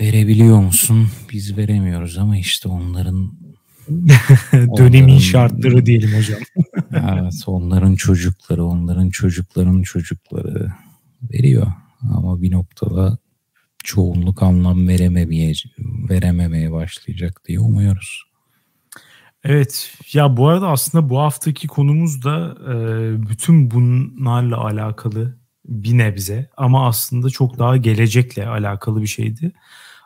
verebiliyor 0.00 0.60
musun? 0.60 1.08
Biz 1.32 1.56
veremiyoruz 1.56 2.18
ama 2.18 2.38
işte 2.38 2.68
onların 2.68 3.43
Dönemin 4.52 5.02
onların, 5.02 5.18
şartları 5.18 5.86
diyelim 5.86 6.10
hocam. 6.18 6.40
evet 6.92 7.42
onların 7.46 7.94
çocukları, 7.94 8.64
onların 8.64 9.10
çocukların 9.10 9.82
çocukları 9.82 10.72
veriyor. 11.32 11.66
Ama 12.14 12.42
bir 12.42 12.52
noktada 12.52 13.18
çoğunluk 13.84 14.42
anlam 14.42 14.88
verememeye, 14.88 15.52
verememeye 16.10 16.72
başlayacak 16.72 17.40
diye 17.48 17.60
umuyoruz. 17.60 18.22
Evet 19.44 19.98
ya 20.12 20.36
bu 20.36 20.48
arada 20.48 20.68
aslında 20.68 21.08
bu 21.08 21.18
haftaki 21.18 21.68
konumuz 21.68 22.24
da 22.24 22.56
e, 22.68 22.76
bütün 23.30 23.70
bunlarla 23.70 24.64
alakalı 24.64 25.38
bir 25.64 25.98
nebze 25.98 26.50
ama 26.56 26.86
aslında 26.86 27.30
çok 27.30 27.58
daha 27.58 27.76
gelecekle 27.76 28.46
alakalı 28.46 29.02
bir 29.02 29.06
şeydi. 29.06 29.52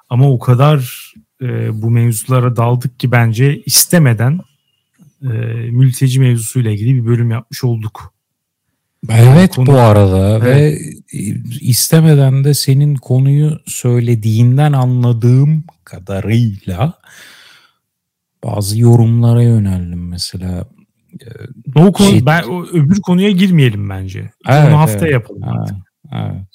Ama 0.09 0.31
o 0.31 0.39
kadar 0.39 1.13
e, 1.43 1.83
bu 1.83 1.91
mevzulara 1.91 2.57
daldık 2.57 3.01
ki 3.01 3.13
bence 3.13 3.63
istemeden 3.67 4.41
e, 5.23 5.29
mülteci 5.71 6.21
mevzusuyla 6.21 6.71
ilgili 6.71 6.95
bir 6.95 7.07
bölüm 7.07 7.31
yapmış 7.31 7.65
olduk. 7.65 8.15
Evet 9.09 9.55
konu... 9.55 9.67
bu 9.67 9.79
arada 9.79 10.39
evet. 10.39 10.45
ve 10.47 10.79
istemeden 11.61 12.45
de 12.45 12.55
senin 12.55 12.95
konuyu 12.95 13.59
söylediğinden 13.67 14.73
anladığım 14.73 15.65
kadarıyla 15.85 16.95
bazı 18.45 18.79
yorumlara 18.79 19.43
yöneldim 19.43 20.09
mesela. 20.09 20.65
O 21.75 21.93
konu, 21.93 22.09
şey... 22.09 22.27
ben 22.27 22.43
o 22.43 22.67
öbür 22.67 23.01
konuya 23.01 23.31
girmeyelim 23.31 23.89
bence. 23.89 24.31
Evet, 24.49 24.69
Onu 24.69 24.79
hafta 24.79 24.99
evet. 24.99 25.13
yapalım. 25.13 25.43
Evet, 25.45 25.79
evet. 26.13 26.47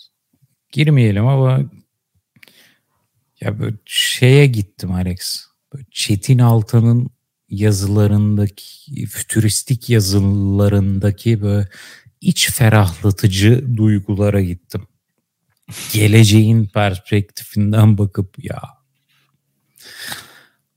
Girmeyelim 0.72 1.28
ama 1.28 1.60
ya 3.44 3.60
böyle 3.60 3.76
şeye 3.86 4.46
gittim 4.46 4.92
Alex. 4.92 5.46
Çetin 5.92 6.40
Altan'ın 6.40 7.10
yazılarındaki 7.50 9.06
fütüristik 9.06 9.90
yazılarındaki 9.90 11.42
böyle 11.42 11.70
iç 12.22 12.52
ferahlatıcı 12.52 13.78
duygulara 13.78 14.42
gittim. 14.42 14.88
Geleceğin 15.94 16.66
perspektifinden 16.66 17.98
bakıp 17.98 18.44
ya 18.44 18.62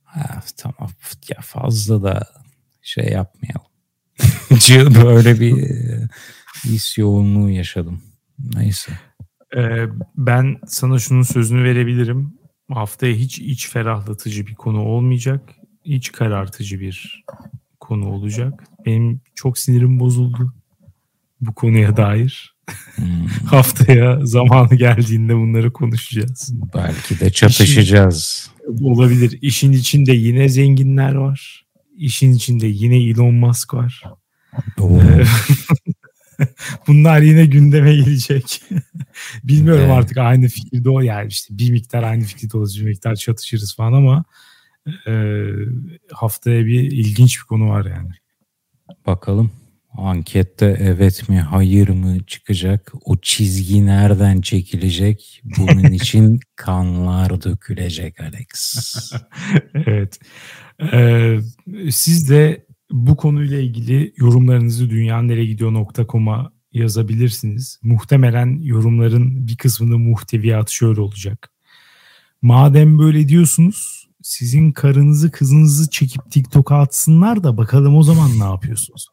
ha, 0.03 0.43
tamam 0.57 0.91
ya 1.29 1.41
fazla 1.41 2.03
da 2.03 2.29
şey 2.83 3.05
yapmayalım. 3.05 3.67
Böyle 5.05 5.41
bir 5.41 5.63
e, 5.63 6.09
his 6.65 6.99
yoğunluğu 6.99 7.51
yaşadım. 7.51 8.03
Neyse. 8.39 8.93
Ee, 9.57 9.87
ben 10.17 10.57
sana 10.67 10.99
şunun 10.99 11.23
sözünü 11.23 11.65
verebilirim. 11.65 12.39
Haftaya 12.71 13.15
hiç 13.15 13.39
iç 13.39 13.69
ferahlatıcı 13.69 14.47
bir 14.47 14.55
konu 14.55 14.83
olmayacak. 14.83 15.55
İç 15.85 16.13
karartıcı 16.13 16.81
bir 16.81 17.25
konu 17.81 18.09
olacak. 18.09 18.65
Benim 18.87 19.21
çok 19.35 19.59
sinirim 19.59 20.01
bozuldu 20.01 20.55
bu 21.41 21.55
konuya 21.55 21.97
dair. 21.97 22.57
Hmm. 22.95 23.27
Haftaya 23.47 24.27
zamanı 24.27 24.75
geldiğinde 24.75 25.37
bunları 25.37 25.73
konuşacağız. 25.73 26.55
Belki 26.75 27.21
de 27.21 27.31
çatışacağız. 27.31 28.51
İşin, 28.75 28.85
olabilir. 28.85 29.39
İşin 29.43 29.73
içinde 29.73 30.13
yine 30.13 30.49
zenginler 30.49 31.15
var. 31.15 31.67
İşin 31.97 32.33
içinde 32.33 32.67
yine 32.67 32.97
Elon 32.97 33.35
Musk 33.35 33.75
var. 33.75 34.03
Bunlar 36.87 37.21
yine 37.21 37.47
gündeme 37.47 37.95
gelecek. 37.95 38.63
Bilmiyorum 39.45 39.85
evet. 39.87 39.99
artık 39.99 40.19
aynı 40.19 40.49
fikirde 40.49 40.91
o 40.91 41.01
yani 41.01 41.29
işte 41.29 41.59
bir 41.59 41.71
miktar 41.71 42.03
aynı 42.03 42.25
fikirde 42.25 42.57
olacak 42.57 42.85
bir 42.85 42.91
miktar 42.91 43.17
çatışırız 43.17 43.77
falan 43.77 43.93
ama 43.93 44.25
e, 45.07 45.13
haftaya 46.13 46.67
bir 46.67 46.81
ilginç 46.81 47.39
bir 47.41 47.47
konu 47.47 47.69
var 47.69 47.85
yani. 47.87 48.11
Bakalım. 49.07 49.51
Ankette 49.99 50.77
evet 50.81 51.29
mi 51.29 51.41
hayır 51.41 51.89
mı 51.89 52.25
çıkacak? 52.27 52.93
O 53.05 53.17
çizgi 53.17 53.87
nereden 53.87 54.41
çekilecek? 54.41 55.43
Bunun 55.59 55.83
için 55.93 56.41
kanlar 56.57 57.43
dökülecek 57.43 58.21
Alex. 58.21 59.13
evet. 59.75 60.19
Ee, 60.93 61.39
siz 61.91 62.31
de 62.31 62.66
bu 62.91 63.17
konuyla 63.17 63.59
ilgili 63.59 64.15
yorumlarınızı 64.17 64.91
dünyaneregidiyor.com'a 64.91 66.53
yazabilirsiniz. 66.73 67.81
Muhtemelen 67.83 68.61
yorumların 68.63 69.49
bir 69.49 69.57
kısmında 69.57 69.99
muhteviyatı 69.99 70.75
şöyle 70.75 71.01
olacak. 71.01 71.51
Madem 72.43 72.99
böyle 72.99 73.29
diyorsunuz 73.29 74.09
sizin 74.23 74.73
karınızı 74.73 75.31
kızınızı 75.31 75.91
çekip 75.91 76.31
TikTok'a 76.31 76.79
atsınlar 76.79 77.45
da 77.45 77.57
bakalım 77.57 77.97
o 77.97 78.03
zaman 78.03 78.31
ne 78.39 78.45
yapıyorsunuz? 78.45 79.09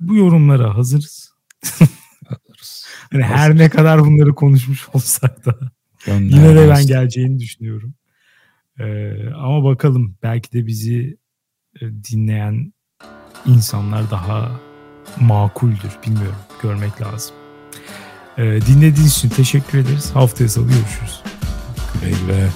bu 0.00 0.16
yorumlara 0.16 0.76
hazırız. 0.76 1.32
hazırız. 2.24 2.86
hani 3.12 3.22
her 3.22 3.56
ne 3.56 3.68
kadar 3.68 4.00
bunları 4.00 4.34
konuşmuş 4.34 4.88
olsak 4.92 5.46
da 5.46 5.58
yine 6.06 6.54
de 6.56 6.68
ben 6.68 6.86
geleceğini 6.86 7.38
düşünüyorum. 7.38 7.94
Ee, 8.80 9.28
ama 9.34 9.64
bakalım 9.64 10.16
belki 10.22 10.52
de 10.52 10.66
bizi 10.66 11.16
e, 11.80 11.86
dinleyen 12.10 12.72
insanlar 13.46 14.10
daha 14.10 14.50
makuldür 15.20 15.98
bilmiyorum 16.06 16.38
görmek 16.62 17.02
lazım. 17.02 17.36
Ee, 18.38 18.42
dinlediğiniz 18.42 19.16
için 19.16 19.28
teşekkür 19.28 19.78
ederiz. 19.78 20.10
Haftaya 20.14 20.48
salı 20.48 20.66
görüşürüz. 20.66 21.22
Güle. 22.02 22.48